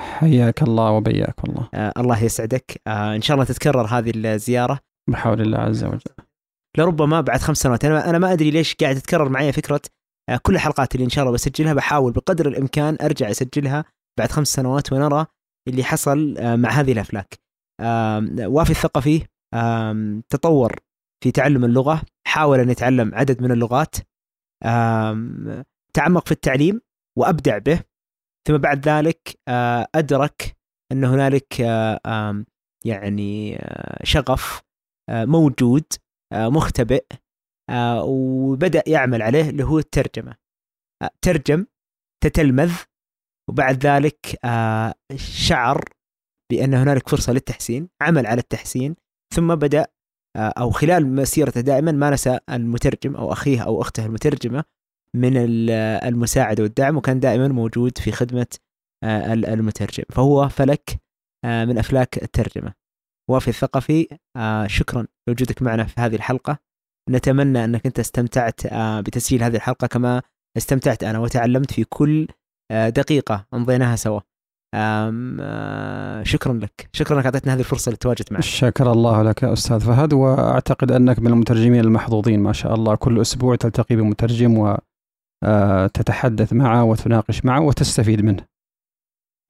[0.00, 1.68] حياك الله وبياك والله.
[1.74, 2.80] آه الله يسعدك.
[2.86, 4.80] آه إن شاء الله تتكرر هذه الزيارة.
[5.10, 6.00] بحول الله عز وجل.
[6.78, 7.84] لربما بعد خمس سنوات.
[7.84, 9.80] أنا أنا ما أدري ليش قاعد تتكرر معي فكرة
[10.28, 13.84] آه كل الحلقات اللي إن شاء الله بسجلها بحاول بقدر الإمكان أرجع أسجلها
[14.18, 15.26] بعد خمس سنوات ونرى
[15.68, 17.38] اللي حصل آه مع هذه الأفلاك.
[17.80, 19.22] آه وافي الثقفي
[20.28, 20.76] تطور
[21.24, 23.96] في تعلم اللغة حاول أن يتعلم عدد من اللغات
[25.94, 26.80] تعمق في التعليم
[27.18, 27.80] وأبدع به.
[28.48, 29.38] ثم بعد ذلك
[29.94, 30.56] أدرك
[30.92, 31.60] أن هنالك
[32.84, 33.58] يعني
[34.02, 34.62] شغف
[35.10, 35.84] موجود
[36.34, 37.06] مختبئ
[38.02, 40.36] وبدأ يعمل عليه اللي هو الترجمة.
[41.22, 41.66] ترجم
[42.24, 42.72] تتلمذ
[43.50, 44.38] وبعد ذلك
[45.16, 45.84] شعر
[46.52, 48.96] بأن هنالك فرصة للتحسين عمل على التحسين
[49.34, 49.86] ثم بدأ
[50.36, 54.64] آه، أو خلال مسيرته دائما ما نسى المترجم أو أخيه أو أخته المترجمة
[55.14, 55.70] من ال-
[56.04, 58.46] المساعدة والدعم وكان دائما موجود في خدمة
[59.04, 60.04] آه، ال- المترجم.
[60.10, 61.00] فهو فلك
[61.44, 62.74] آه، من أفلاك الترجمة.
[63.30, 66.58] وافي الثقفي آه، شكرا لوجودك معنا في هذه الحلقة.
[67.10, 70.22] نتمنى أنك أنت استمتعت آه، بتسجيل هذه الحلقة كما
[70.56, 72.28] استمتعت أنا وتعلمت في كل
[72.70, 74.20] آه، دقيقة أمضيناها سوا.
[74.20, 74.22] آه،
[76.24, 76.88] شكرا لك.
[76.92, 78.42] شكرا انك أعطيتنا هذه الفرصة للتواجد معك.
[78.42, 82.94] شكر الله لك يا أستاذ فهد وأعتقد أنك من المترجمين المحظوظين ما شاء الله.
[82.94, 84.78] كل أسبوع تلتقي بمترجم
[85.44, 88.44] وتتحدث معه وتناقش معه وتستفيد منه.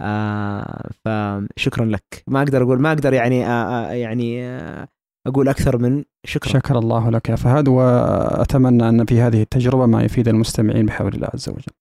[0.03, 2.23] آه فشكرا لك.
[2.27, 4.89] ما أقدر أقول ما أقدر يعني آه آه يعني آه
[5.27, 6.53] أقول أكثر من شكرا.
[6.53, 11.29] شكر الله لك يا فهد وأتمنى أن في هذه التجربة ما يفيد المستمعين بحول الله
[11.35, 11.73] عز وجل.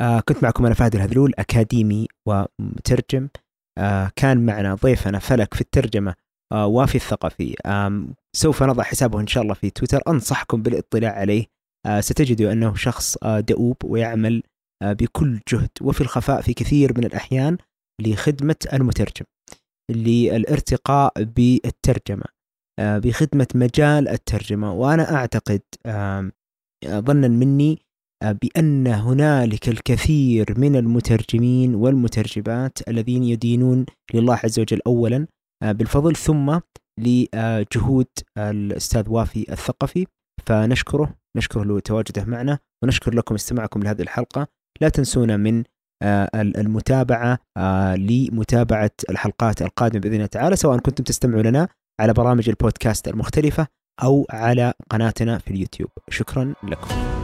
[0.00, 3.28] آه كنت معكم أنا فهد الهذلول أكاديمي ومترجم.
[3.78, 6.14] آه كان معنا ضيفنا فلك في الترجمة
[6.52, 7.56] آه وافي الثقفي.
[7.66, 10.00] آم سوف نضع حسابه إن شاء الله في تويتر.
[10.08, 11.46] أنصحكم بالاطلاع عليه.
[11.86, 14.42] آه ستجدوا أنه شخص آه دؤوب ويعمل
[14.82, 17.58] آه بكل جهد وفي الخفاء في كثير من الأحيان
[18.02, 19.24] لخدمة المترجم
[19.90, 22.24] للارتقاء بالترجمة
[22.78, 24.72] آه بخدمة مجال الترجمة.
[24.72, 25.60] وأنا أعتقد
[26.86, 27.78] ظنا مني
[28.22, 35.26] بأن هنالك الكثير من المترجمين والمترجمات الذين يدينون لله عز وجل أولا
[35.62, 36.58] آه، بالفضل ثم
[37.00, 38.06] لجهود
[38.38, 40.06] الأستاذ وافي الثقفي.
[40.46, 44.46] فنشكره نشكره لتواجده معنا ونشكر لكم استماعكم لهذه الحلقة.
[44.80, 45.64] لا تنسونا من
[46.02, 51.68] آه، المتابعة آه، لمتابعة الحلقات القادمة بإذن الله تعالى سواء كنتم تستمعوا لنا
[52.00, 53.66] على برامج البودكاست المختلفة
[54.02, 55.90] أو على قناتنا في اليوتيوب.
[56.10, 57.19] شكرا لكم.